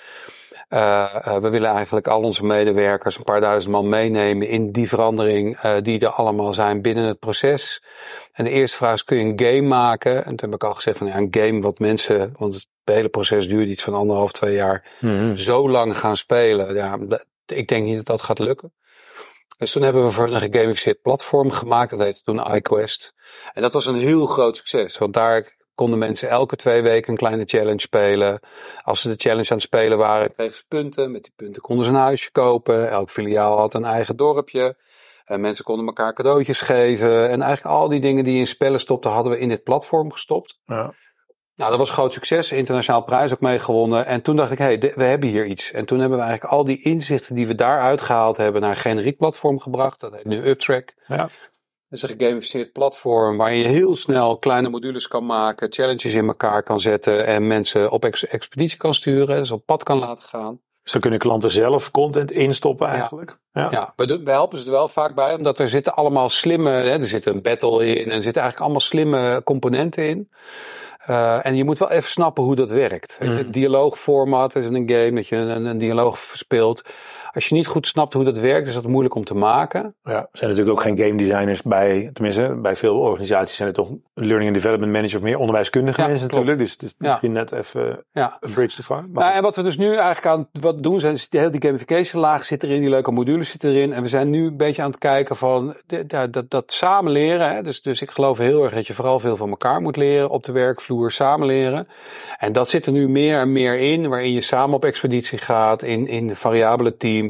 Uh, 0.69 1.15
uh, 1.27 1.37
we 1.37 1.51
willen 1.51 1.71
eigenlijk 1.71 2.09
al 2.09 2.23
onze 2.23 2.45
medewerkers, 2.45 3.17
een 3.17 3.23
paar 3.23 3.41
duizend 3.41 3.73
man, 3.73 3.89
meenemen 3.89 4.49
in 4.49 4.73
die 4.73 4.89
verandering 4.89 5.63
uh, 5.65 5.77
die 5.83 6.01
er 6.01 6.09
allemaal 6.09 6.55
zijn 6.55 6.83
binnen 6.83 7.05
het 7.05 7.19
proces. 7.19 7.83
En 8.33 8.45
de 8.45 8.51
eerste 8.51 8.77
vraag 8.77 8.95
is, 8.95 9.05
kun 9.05 9.17
je 9.17 9.25
een 9.25 9.41
game 9.41 9.69
maken? 9.69 10.17
En 10.17 10.37
toen 10.37 10.51
heb 10.51 10.55
ik 10.55 10.65
al 10.65 10.75
gezegd 10.75 10.99
van 10.99 11.07
ja, 11.07 11.17
een 11.17 11.29
game 11.31 11.61
wat 11.61 11.79
mensen, 11.79 12.35
want 12.39 12.55
het 12.55 12.67
hele 12.85 13.09
proces 13.09 13.49
duurt 13.49 13.69
iets 13.69 13.83
van 13.83 13.95
anderhalf, 13.95 14.33
twee 14.33 14.55
jaar, 14.55 14.97
mm-hmm. 15.01 15.37
zo 15.37 15.71
lang 15.71 15.99
gaan 15.99 16.17
spelen. 16.17 16.75
Ja, 16.75 16.99
ik 17.47 17.69
denk 17.69 17.85
niet 17.85 17.97
dat 17.97 18.07
dat 18.07 18.23
gaat 18.23 18.39
lukken. 18.39 18.73
Dus 19.59 19.73
toen 19.73 19.83
hebben 19.83 20.05
we 20.05 20.11
voor 20.11 20.33
een 20.33 20.41
gegamificeerd 20.41 21.01
platform 21.01 21.51
gemaakt, 21.51 21.91
dat 21.91 21.99
heette 21.99 22.23
toen 22.23 22.57
iQuest. 22.57 23.15
En 23.53 23.63
dat 23.63 23.73
was 23.73 23.87
een 23.87 23.99
heel 23.99 24.27
groot 24.27 24.57
succes, 24.57 24.99
want 24.99 25.15
daar 25.15 25.56
konden 25.77 25.99
mensen 25.99 26.29
elke 26.29 26.57
twee 26.57 26.83
weken 26.83 27.11
een 27.11 27.19
kleine 27.19 27.45
challenge 27.45 27.81
spelen. 27.81 28.41
Als 28.83 29.01
ze 29.01 29.09
de 29.09 29.15
challenge 29.17 29.51
aan 29.51 29.57
het 29.57 29.67
spelen 29.67 29.99
waren, 29.99 30.35
kregen 30.35 30.55
ze 30.55 30.65
punten. 30.69 31.11
Met 31.11 31.23
die 31.23 31.33
punten 31.37 31.63
konden 31.63 31.85
ze 31.85 31.91
een 31.91 31.97
huisje 31.97 32.33
kopen. 32.33 32.91
Elk 32.91 33.11
filiaal 33.11 33.59
had 33.59 33.75
een 33.75 33.85
eigen 33.85 34.17
dorpje. 34.17 34.77
En 35.25 35.41
mensen 35.41 35.65
konden 35.65 35.87
elkaar 35.87 36.13
cadeautjes 36.13 36.61
geven. 36.61 37.31
En 37.31 37.43
eigenlijk 37.43 37.77
al 37.77 37.89
die 37.89 38.01
dingen 38.01 38.25
die 38.25 38.39
in 38.39 38.47
spellen 38.47 38.81
stopten, 38.81 39.11
hadden 39.11 39.33
we 39.33 39.39
in 39.39 39.49
dit 39.49 39.63
platform 39.63 40.13
gestopt. 40.13 40.61
Ja. 40.65 40.95
Nou, 41.57 41.71
dat 41.71 41.79
was 41.79 41.91
groot 41.91 42.13
succes. 42.13 42.53
Internationaal 42.53 43.03
prijs 43.03 43.33
ook 43.33 43.41
mee 43.41 43.59
gewonnen. 43.59 44.07
En 44.07 44.23
toen 44.23 44.37
dacht 44.37 44.51
ik, 44.51 44.59
hé, 44.59 44.65
hey, 44.65 44.93
we 44.95 45.05
hebben 45.05 45.29
hier 45.29 45.45
iets. 45.45 45.73
En 45.73 45.87
toen 45.87 45.99
hebben 45.99 46.19
we 46.19 46.25
eigenlijk 46.25 46.55
al 46.55 46.65
die 46.65 46.83
inzichten 46.83 47.35
die 47.35 47.47
we 47.47 47.55
daaruit 47.55 48.01
gehaald 48.01 48.37
hebben 48.37 48.61
naar 48.61 48.71
een 48.71 48.77
generiek 48.77 49.17
platform 49.17 49.61
gebracht. 49.61 50.01
Dat 50.01 50.15
heet 50.15 50.25
nu 50.25 50.43
UpTrack. 50.43 50.95
Ja. 51.07 51.29
Dat 51.89 52.03
is 52.03 52.11
een 52.11 52.19
gegamificeerd 52.19 52.73
platform 52.73 53.37
waarin 53.37 53.59
je 53.59 53.69
heel 53.69 53.97
snel 53.97 54.39
kleine 54.39 54.69
modules 54.69 55.09
kan 55.09 55.27
maken, 55.27 55.73
challenges 55.73 56.15
in 56.15 56.27
elkaar 56.27 56.63
kan 56.63 56.81
zetten 56.81 57.27
en 57.27 57.47
mensen 57.47 57.91
op 57.91 58.05
ex 58.05 58.27
expeditie 58.27 58.79
kan 58.79 58.95
sturen, 58.95 59.37
dus 59.37 59.51
op 59.51 59.67
pad 59.67 59.83
kan 59.83 59.99
laten 59.99 60.25
gaan. 60.25 60.61
Dus 60.83 60.93
dan 60.93 61.01
kunnen 61.01 61.21
klanten 61.21 61.51
zelf 61.51 61.91
content 61.91 62.31
instoppen 62.31 62.89
eigenlijk. 62.89 63.39
Ja, 63.53 63.63
ja. 63.63 63.71
ja 63.71 63.93
we, 63.97 64.21
helpen 64.25 64.59
ze 64.59 64.67
er 64.67 64.73
wel 64.73 64.89
vaak 64.89 65.15
bij, 65.15 65.35
omdat 65.35 65.59
er 65.59 65.69
zitten 65.69 65.95
allemaal 65.95 66.29
slimme, 66.29 66.71
hè, 66.71 66.91
er 66.91 67.07
zit 67.07 67.27
een 67.27 67.43
battle 67.43 67.87
in 67.87 68.05
en 68.05 68.11
er 68.11 68.23
zitten 68.23 68.43
eigenlijk 68.43 68.61
allemaal 68.61 68.81
slimme 68.81 69.41
componenten 69.45 70.09
in. 70.09 70.31
Uh, 71.11 71.47
en 71.47 71.57
je 71.57 71.65
moet 71.65 71.79
wel 71.79 71.91
even 71.91 72.11
snappen 72.11 72.45
hoe 72.45 72.57
dat 72.57 72.71
werkt. 72.71 73.19
Mm. 73.23 73.37
Het 73.37 73.53
dialoogformat 73.53 74.57
is 74.57 74.67
een 74.67 74.91
game 74.91 75.13
dat 75.13 75.27
je 75.27 75.37
een, 75.37 75.65
een 75.65 75.79
dialoog 75.79 76.19
speelt. 76.19 76.83
Als 77.37 77.47
je 77.47 77.55
niet 77.55 77.67
goed 77.67 77.87
snapt 77.87 78.13
hoe 78.13 78.25
dat 78.25 78.39
werkt, 78.39 78.69
is 78.69 78.75
dat 78.75 78.87
moeilijk 78.87 79.15
om 79.15 79.25
te 79.25 79.35
maken. 79.35 79.95
Ja, 80.03 80.13
er 80.13 80.29
zijn 80.33 80.51
natuurlijk 80.51 80.79
ook 80.79 80.83
geen 80.83 80.99
game 80.99 81.17
designers 81.17 81.63
bij, 81.63 82.11
tenminste, 82.13 82.59
bij 82.63 82.77
veel 82.77 82.99
organisaties 82.99 83.57
zijn 83.57 83.69
er 83.69 83.75
toch 83.75 83.89
learning 84.15 84.51
and 84.51 84.63
development 84.63 84.93
manager 84.93 85.17
of 85.17 85.23
meer 85.23 85.39
onderwijskundige 85.39 86.01
ja, 86.01 86.07
mensen 86.07 86.27
natuurlijk. 86.27 86.59
Dus, 86.59 86.77
dus 86.77 86.95
ja. 86.99 87.19
je 87.21 87.29
net 87.29 87.53
even 87.53 88.05
ja. 88.13 88.37
een 88.41 88.53
bridge 88.53 88.77
te 88.77 88.83
far. 88.83 89.05
Nou, 89.13 89.33
en 89.33 89.43
wat 89.43 89.57
we 89.57 89.63
dus 89.63 89.77
nu 89.77 89.87
eigenlijk 89.87 90.27
aan 90.27 90.49
wat 90.61 90.83
doen 90.83 91.01
zijn, 91.01 91.17
die 91.29 91.41
hele 91.41 91.53
die 91.53 91.63
gamification 91.63 92.23
laag 92.23 92.45
zit 92.45 92.63
erin, 92.63 92.81
die 92.81 92.91
leuke 92.91 93.11
modules 93.11 93.51
zitten 93.51 93.71
erin. 93.71 93.93
En 93.93 94.03
we 94.03 94.09
zijn 94.09 94.31
nu 94.31 94.47
een 94.47 94.57
beetje 94.57 94.83
aan 94.83 94.91
het 94.91 94.99
kijken 94.99 95.37
van 95.37 95.77
dat, 95.87 96.33
dat, 96.33 96.51
dat 96.51 96.73
samen 96.73 97.13
leren. 97.13 97.55
Hè? 97.55 97.63
Dus, 97.63 97.83
dus 97.83 98.03
ik 98.03 98.11
geloof 98.11 98.39
heel 98.39 98.65
erg 98.65 98.75
dat 98.75 98.87
je 98.87 98.95
vooral 98.95 99.21
veel 99.21 99.37
van 99.37 99.51
elkaar 99.51 99.81
moet 99.81 99.97
leren 99.97 100.31
op 100.31 100.45
de 100.45 100.53
werkvloer, 100.53 101.11
samen 101.13 101.47
leren. 101.47 101.89
En 102.39 102.53
dat 102.53 102.71
zit 102.71 102.87
er 102.87 102.93
nu 102.93 103.09
meer 103.09 103.39
en 103.39 103.53
meer 103.53 103.79
in, 103.79 104.09
waarin 104.09 104.33
je 104.33 104.41
samen 104.41 104.75
op 104.75 104.85
expeditie 104.85 105.39
gaat, 105.39 105.83
in, 105.83 106.07
in 106.07 106.27
de 106.27 106.37
variabele 106.37 106.97
teams. 106.97 107.25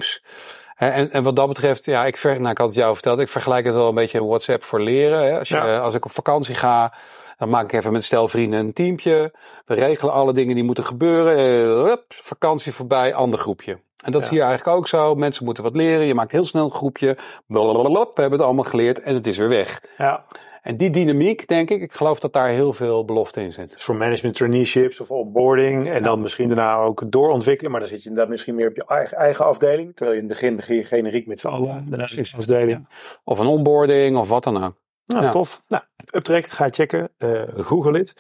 En, 0.77 1.11
en 1.11 1.23
wat 1.23 1.37
dat 1.37 1.49
betreft, 1.49 1.85
ja, 1.85 2.05
ik, 2.05 2.17
ver, 2.17 2.41
nou, 2.41 2.51
ik 2.51 2.59
had 2.59 2.67
het 2.67 2.77
jou 2.77 2.95
verteld, 2.95 3.19
ik 3.19 3.29
vergelijk 3.29 3.65
het 3.67 3.75
wel 3.75 3.89
een 3.89 3.95
beetje 3.95 4.25
WhatsApp 4.25 4.63
voor 4.65 4.81
leren. 4.81 5.25
Hè. 5.27 5.39
Als, 5.39 5.49
je, 5.49 5.55
Ja. 5.55 5.79
als 5.79 5.95
ik 5.95 6.05
op 6.05 6.13
vakantie 6.13 6.55
ga, 6.55 6.93
dan 7.39 7.49
maak 7.49 7.65
ik 7.65 7.73
even 7.73 7.93
met 7.93 8.05
stel 8.05 8.29
vrienden 8.29 8.61
een 8.61 8.73
teampje. 8.73 9.35
We 9.67 9.75
regelen 9.75 10.15
alle 10.15 10.33
dingen 10.33 10.55
die 10.55 10.65
moeten 10.65 10.85
gebeuren. 10.85 11.37
Eh, 11.37 11.85
hup, 11.89 12.05
vakantie 12.09 12.73
voorbij, 12.73 13.15
ander 13.15 13.39
groepje. 13.39 13.79
En 14.05 14.13
dat 14.13 14.23
is 14.23 14.29
hier 14.29 14.43
eigenlijk 14.43 14.77
ook 14.77 14.89
zo. 14.89 15.15
Mensen 15.15 15.45
moeten 15.45 15.63
wat 15.63 15.77
leren. 15.77 16.07
Je 16.07 16.15
maakt 16.15 16.33
heel 16.33 16.45
snel 16.45 16.65
een 16.65 16.71
groepje. 16.71 17.17
Blablabla, 17.47 18.01
we 18.01 18.21
hebben 18.21 18.39
het 18.39 18.41
allemaal 18.49 18.65
geleerd 18.65 19.01
en 19.01 19.15
het 19.15 19.27
is 19.27 19.39
weer 19.39 19.49
weg. 19.49 19.83
Ja. 19.99 20.25
En 20.67 20.77
die 20.77 20.91
dynamiek, 20.91 21.49
denk 21.49 21.71
ik, 21.71 21.81
ik 21.83 21.93
geloof 21.93 22.21
dat 22.21 22.33
daar 22.33 22.49
heel 22.49 22.73
veel 22.73 23.05
belofte 23.05 23.41
in 23.43 23.53
zit. 23.53 23.73
Dus 23.73 23.83
voor 23.83 23.95
management 23.97 24.37
traineeships 24.37 25.01
of 25.01 25.11
onboarding. 25.11 25.91
En 25.91 26.03
dan 26.03 26.21
misschien 26.21 26.49
daarna 26.49 26.77
ook 26.77 27.03
doorontwikkelen. 27.13 27.71
Maar 27.71 27.81
dan 27.81 27.89
zit 27.89 28.03
je 28.03 28.09
inderdaad 28.09 28.31
misschien 28.31 28.55
meer 28.55 28.69
op 28.69 28.77
je 28.77 28.85
eigen, 28.87 29.17
eigen 29.17 29.45
afdeling. 29.45 29.97
Terwijl 29.97 30.17
je 30.17 30.23
in 30.23 30.29
het 30.29 30.39
begin 30.39 30.57
begin 30.57 30.77
je 30.77 30.85
generiek 30.85 31.27
met 31.27 31.41
z'n 31.41 31.47
allen. 31.47 31.87
Daarna 31.89 32.05
is 32.05 32.31
de 32.31 32.37
afdeling. 32.37 32.89
Of 33.25 33.39
een 33.39 33.47
onboarding 33.47 34.17
of 34.17 34.29
wat 34.29 34.45
dan 34.45 34.65
ook. 34.65 34.75
Nou, 35.07 35.25
Ja. 35.25 35.31
tof. 35.31 35.63
Nou, 35.69 35.83
Uptrack, 36.15 36.47
ga 36.47 36.69
checken. 36.71 37.09
eh, 37.19 37.43
Google 37.55 37.99
it. 37.99 38.15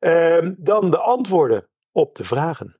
Ehm, 0.00 0.52
dan 0.58 0.90
de 0.90 0.98
antwoorden 0.98 1.68
op 1.92 2.14
de 2.14 2.24
vragen. 2.24 2.76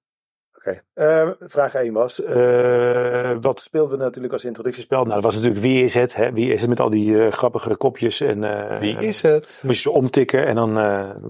Oké, 0.66 0.82
ehm, 0.94 1.32
vraag 1.38 1.74
1 1.74 1.92
was, 1.92 2.22
eh, 2.22 3.36
wat 3.40 3.60
speelden 3.60 3.98
we 3.98 4.04
natuurlijk 4.04 4.32
als 4.32 4.44
introductiespel? 4.44 5.02
Nou, 5.02 5.14
dat 5.14 5.22
was 5.22 5.34
natuurlijk 5.34 5.62
wie 5.62 5.84
is 5.84 5.94
het? 5.94 6.16
Hè? 6.16 6.32
Wie 6.32 6.52
is 6.52 6.60
het 6.60 6.68
met 6.68 6.80
al 6.80 6.90
die 6.90 7.24
eh, 7.24 7.32
grappige 7.32 7.76
kopjes 7.76 8.20
en... 8.20 8.44
eh, 8.44 8.78
Wie 8.80 8.96
is 8.98 9.22
het? 9.22 9.62
Moest 9.62 9.82
je 9.82 9.90
ze 9.90 9.90
omtikken 9.90 10.46
en 10.46 10.54
dan 10.54 10.74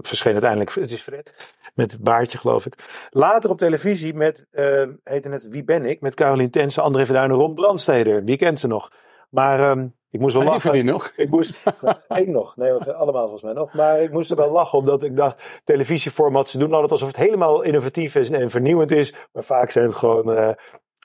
verscheen 0.01 0.31
uiteindelijk, 0.31 0.73
het 0.73 0.91
is 0.91 1.01
Fred, 1.01 1.53
met 1.73 1.91
het 1.91 2.01
baardje 2.01 2.37
geloof 2.37 2.65
ik. 2.65 3.07
Later 3.09 3.49
op 3.49 3.57
televisie 3.57 4.13
met, 4.13 4.45
eh 4.51 4.87
heette 5.03 5.29
het 5.29 5.47
Wie 5.47 5.63
ben 5.63 5.85
ik? 5.85 6.01
Met 6.01 6.15
Caroline 6.15 6.49
Tense, 6.49 6.81
André 6.81 7.05
Verduin 7.05 7.29
en 7.29 7.35
Ron 7.35 7.53
Brandsteder. 7.53 8.23
Wie 8.23 8.37
kent 8.37 8.59
ze 8.59 8.67
nog? 8.67 8.91
Maar 9.29 9.71
ehm, 9.71 9.87
ik 10.13 10.19
moest 10.19 10.33
wel 10.33 10.43
Die 10.43 10.51
lachen. 10.51 10.69
verdien 10.69 10.85
nog. 10.85 11.11
Ik 11.15 11.29
moest, 11.29 11.63
één 12.07 12.31
nog, 12.31 12.55
nee 12.55 12.71
allemaal 12.71 13.21
volgens 13.21 13.41
mij 13.41 13.53
nog. 13.53 13.73
Maar 13.73 14.01
ik 14.01 14.11
moest 14.11 14.31
er 14.31 14.37
wel 14.37 14.51
lachen 14.51 14.77
omdat 14.77 15.03
ik 15.03 15.15
dacht, 15.15 15.61
televisieformat, 15.63 16.49
ze 16.49 16.57
doen 16.57 16.73
altijd 16.73 16.91
alsof 16.91 17.07
het 17.07 17.17
helemaal 17.17 17.61
innovatief 17.61 18.15
is 18.15 18.31
en 18.31 18.49
vernieuwend 18.49 18.91
is. 18.91 19.13
Maar 19.31 19.43
vaak 19.43 19.71
zijn 19.71 19.85
het 19.85 19.95
gewoon 19.95 20.33
eh, 20.33 20.49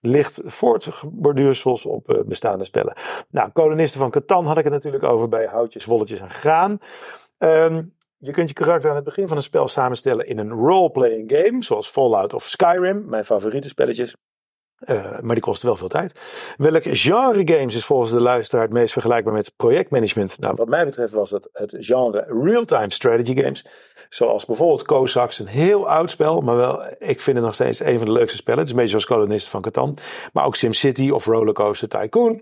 licht 0.00 0.42
voortborduursels 0.44 1.86
op 1.86 2.10
eh, 2.10 2.20
bestaande 2.24 2.64
spellen. 2.64 2.96
Nou, 3.30 3.50
kolonisten 3.50 4.00
van 4.00 4.10
Catan 4.10 4.46
had 4.46 4.58
ik 4.58 4.64
het 4.64 4.72
natuurlijk 4.72 5.04
over 5.04 5.28
bij 5.28 5.46
houtjes, 5.46 5.84
wolletjes 5.84 6.20
en 6.20 6.30
graan. 6.30 6.78
Ehm, 7.38 7.82
je 8.16 8.32
kunt 8.32 8.48
je 8.48 8.54
karakter 8.54 8.90
aan 8.90 8.96
het 8.96 9.04
begin 9.04 9.28
van 9.28 9.36
een 9.36 9.42
spel 9.42 9.68
samenstellen 9.68 10.26
in 10.26 10.38
een 10.38 10.52
role-playing 10.52 11.32
game, 11.32 11.64
zoals 11.64 11.88
Fallout 11.88 12.34
of 12.34 12.44
Skyrim, 12.44 13.04
mijn 13.06 13.24
favoriete 13.24 13.68
spelletjes. 13.68 14.16
Eh, 14.78 15.20
maar 15.20 15.34
die 15.34 15.44
kosten 15.44 15.66
wel 15.66 15.76
veel 15.76 15.88
tijd. 15.88 16.20
Welk 16.56 16.82
genre 16.84 17.42
games 17.44 17.74
is 17.74 17.84
volgens 17.84 18.10
de 18.10 18.20
luisteraar 18.20 18.64
het 18.64 18.72
meest 18.72 18.92
vergelijkbaar 18.92 19.34
met 19.34 19.52
projectmanagement? 19.56 20.38
Nou, 20.38 20.54
wat 20.54 20.68
mij 20.68 20.84
betreft 20.84 21.12
was 21.12 21.30
dat 21.30 21.48
het 21.52 21.76
genre 21.78 22.24
real-time 22.44 22.92
strategy 22.92 23.36
games. 23.36 23.64
Zoals 24.08 24.44
bijvoorbeeld 24.44 24.84
Cossacks, 24.84 25.38
een 25.38 25.46
heel 25.46 25.88
oud 25.88 26.10
spel, 26.10 26.40
maar 26.40 26.56
wel, 26.56 26.84
ik 26.98 27.20
vind 27.20 27.36
het 27.36 27.46
nog 27.46 27.54
steeds 27.54 27.80
een 27.80 27.98
van 27.98 28.06
de 28.06 28.12
leukste 28.12 28.36
spellen. 28.36 28.58
Het 28.58 28.68
is 28.68 28.74
een 28.74 28.80
beetje 28.80 29.00
zoals 29.00 29.18
Kolonisten 29.18 29.50
van 29.50 29.62
Catan. 29.62 29.96
Maar 30.32 30.44
ook 30.44 30.56
SimCity 30.56 31.10
of 31.10 31.26
Rollercoaster 31.26 31.88
Tycoon. 31.88 32.40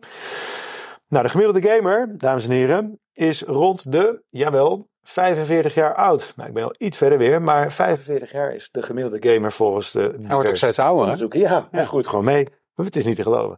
Nou, 1.09 1.25
de 1.25 1.31
gemiddelde 1.31 1.69
gamer, 1.69 2.15
dames 2.19 2.45
en 2.45 2.51
heren, 2.51 3.01
is 3.13 3.43
rond 3.43 3.93
de, 3.93 4.23
jawel, 4.27 4.89
45 5.09 5.75
jaar 5.75 5.95
oud. 5.95 6.33
Nou, 6.37 6.49
ik 6.49 6.55
ben 6.55 6.65
al 6.65 6.75
iets 6.79 6.99
verder 6.99 7.19
weer, 7.19 7.43
maar 7.43 7.73
45 7.73 8.33
jaar 8.33 8.55
is 8.55 8.71
de 8.71 8.83
gemiddelde 8.83 9.29
gamer 9.33 9.53
volgens 9.53 9.93
de 9.93 10.01
Hij 10.23 10.35
wordt 10.35 10.49
ook 10.49 10.57
steeds 10.57 10.79
ouder, 10.79 11.31
hè? 11.31 11.39
Ja, 11.41 11.69
ja. 11.73 11.85
goed, 11.85 12.07
gewoon 12.07 12.25
mee. 12.25 12.49
Maar 12.75 12.87
Het 12.87 12.97
is 12.97 13.05
niet 13.05 13.17
te 13.17 13.23
geloven. 13.23 13.57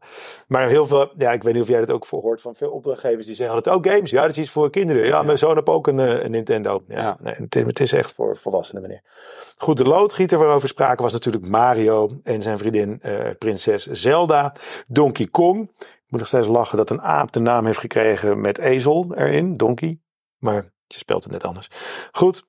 Maar 0.48 0.68
heel 0.68 0.86
veel, 0.86 1.12
ja, 1.16 1.32
ik 1.32 1.42
weet 1.42 1.54
niet 1.54 1.62
of 1.62 1.68
jij 1.68 1.78
dat 1.80 1.90
ook 1.90 2.06
voor 2.06 2.20
hoort 2.20 2.40
van 2.40 2.54
veel 2.54 2.70
opdrachtgevers 2.70 3.26
die 3.26 3.34
zeggen: 3.34 3.56
het 3.56 3.68
ook 3.68 3.86
games? 3.86 4.10
Ja, 4.10 4.20
dat 4.20 4.30
is 4.30 4.38
iets 4.38 4.50
voor 4.50 4.70
kinderen. 4.70 5.06
Ja, 5.06 5.22
mijn 5.22 5.38
zoon 5.38 5.54
heeft 5.54 5.68
ook 5.68 5.86
een, 5.86 5.98
eh, 6.00 6.22
een 6.22 6.30
Nintendo. 6.30 6.82
Ja, 6.88 6.96
Ja. 6.98 7.16
Nee, 7.20 7.34
het, 7.34 7.56
is- 7.56 7.62
het 7.66 7.80
is 7.80 7.92
echt 7.92 8.12
voor 8.14 8.36
volwassenen, 8.36 8.82
meneer. 8.82 9.00
Goed, 9.56 9.76
de 9.76 9.84
loodgieter 9.84 10.38
waarover 10.38 10.68
spraken 10.68 11.02
was 11.02 11.12
natuurlijk 11.12 11.46
Mario 11.48 12.08
en 12.22 12.42
zijn 12.42 12.58
vriendin 12.58 12.98
eh, 13.02 13.30
prinses 13.38 13.86
Zelda. 13.86 14.54
Donkey 14.86 15.26
Kong. 15.26 15.70
Ik 15.78 16.06
moet 16.08 16.20
nog 16.20 16.28
steeds 16.28 16.46
lachen 16.48 16.76
dat 16.76 16.90
een 16.90 17.02
aap 17.02 17.32
de 17.32 17.40
naam 17.40 17.66
heeft 17.66 17.78
gekregen 17.80 18.40
met 18.40 18.58
ezel 18.58 19.14
erin, 19.14 19.56
Donkey. 19.56 19.98
Maar 20.38 20.72
je 20.88 20.98
speelt 20.98 21.22
het 21.22 21.32
net 21.32 21.44
anders. 21.44 21.68
Goed. 22.12 22.46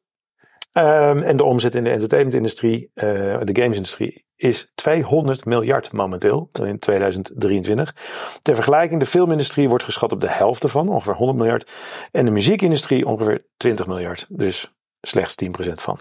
Ehm, 0.71 1.21
en 1.21 1.37
de 1.37 1.43
omzet 1.43 1.75
in 1.75 1.83
de 1.83 1.89
entertainmentindustrie, 1.89 2.91
eh 2.93 3.39
de 3.43 3.61
gamesindustrie, 3.61 4.25
is 4.35 4.71
200 4.75 5.45
miljard 5.45 5.91
momenteel 5.91 6.49
in 6.63 6.79
2023. 6.79 7.95
Ter 8.41 8.55
vergelijking, 8.55 8.99
de 8.99 9.05
filmindustrie 9.05 9.69
wordt 9.69 9.83
geschat 9.83 10.11
op 10.11 10.21
de 10.21 10.29
helft 10.29 10.63
ervan, 10.63 10.89
ongeveer 10.89 11.15
100 11.15 11.37
miljard. 11.37 11.71
En 12.11 12.25
de 12.25 12.31
muziekindustrie 12.31 13.05
ongeveer 13.05 13.45
20 13.57 13.87
miljard. 13.87 14.25
Dus 14.29 14.78
slechts 15.01 15.35
10% 15.45 15.73
van. 15.73 15.97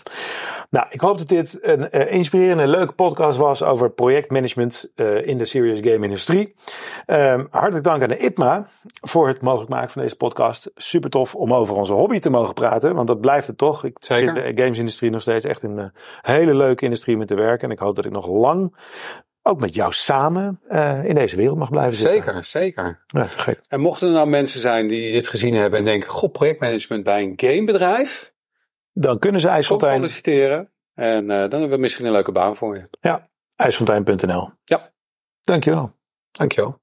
Nou, 0.70 0.86
ik 0.90 1.00
hoop 1.00 1.18
dat 1.18 1.28
dit 1.28 1.58
een 1.62 1.90
eh, 1.90 2.12
inspirerende 2.12 2.62
en 2.62 2.68
leuke 2.68 2.92
podcast 2.92 3.38
was 3.38 3.62
over 3.62 3.90
projectmanagement 3.90 4.90
eh, 4.94 5.26
in 5.26 5.38
de 5.38 5.44
serious 5.44 5.78
game 5.80 6.04
industrie. 6.04 6.54
Ehm, 7.06 7.44
hartelijk 7.50 7.84
dank 7.84 8.02
aan 8.02 8.08
de 8.08 8.18
IPMA 8.18 8.66
voor 9.00 9.28
het 9.28 9.40
mogelijk 9.40 9.70
maken 9.70 9.90
van 9.90 10.02
deze 10.02 10.16
podcast. 10.16 10.70
Super 10.74 11.10
tof 11.10 11.34
om 11.34 11.54
over 11.54 11.76
onze 11.76 11.92
hobby 11.92 12.18
te 12.18 12.30
mogen 12.30 12.54
praten, 12.54 12.94
want 12.94 13.06
dat 13.06 13.20
blijft 13.20 13.46
het 13.46 13.58
toch. 13.58 13.84
Ik 13.84 13.96
Zeker. 14.00 14.32
vind 14.32 14.56
de 14.56 14.62
gamesindustrie 14.62 15.10
nog 15.10 15.22
steeds 15.22 15.44
echt 15.44 15.62
een 15.62 15.78
eh, 15.78 15.86
hele 16.22 16.54
leuke 16.54 16.84
industrie 16.84 17.16
om 17.16 17.26
te 17.26 17.34
werken. 17.34 17.68
En 17.68 17.74
ik 17.74 17.78
hoop 17.78 17.96
dat 17.96 18.04
ik 18.04 18.12
nog 18.12 18.26
lang, 18.26 18.76
ook 19.42 19.60
met 19.60 19.74
jou 19.74 19.92
samen, 19.92 20.60
in 21.04 21.14
deze 21.14 21.36
wereld 21.36 21.58
mag 21.58 21.70
blijven 21.70 21.98
zitten. 21.98 22.22
Zeker, 22.24 22.44
zeker. 22.44 23.04
Ja. 23.06 23.28
En 23.68 23.80
mochten 23.80 24.08
er 24.08 24.14
nou 24.14 24.28
mensen 24.28 24.60
zijn 24.60 24.86
die 24.86 25.12
dit 25.12 25.28
gezien 25.28 25.54
hebben 25.54 25.78
en 25.78 25.84
denken, 25.84 26.10
goh, 26.10 26.32
projectmanagement 26.32 27.04
bij 27.04 27.22
een 27.22 27.32
gamebedrijf, 27.36 28.32
Dan 29.00 29.18
kunnen 29.18 29.40
ze 29.40 29.46
kom 29.46 29.56
IJsfontein, 29.56 29.94
solliciteren. 29.94 30.72
En 30.94 31.30
eh, 31.30 31.38
dan 31.38 31.50
hebben 31.50 31.70
we 31.70 31.76
misschien 31.76 32.06
een 32.06 32.12
leuke 32.12 32.32
baan 32.32 32.56
voor 32.56 32.76
je. 32.76 33.22
ijsfontein.nl. 33.56 34.50
Ja. 34.64 34.92
Dankjewel. 35.42 35.92
Dankjewel. 36.30 36.80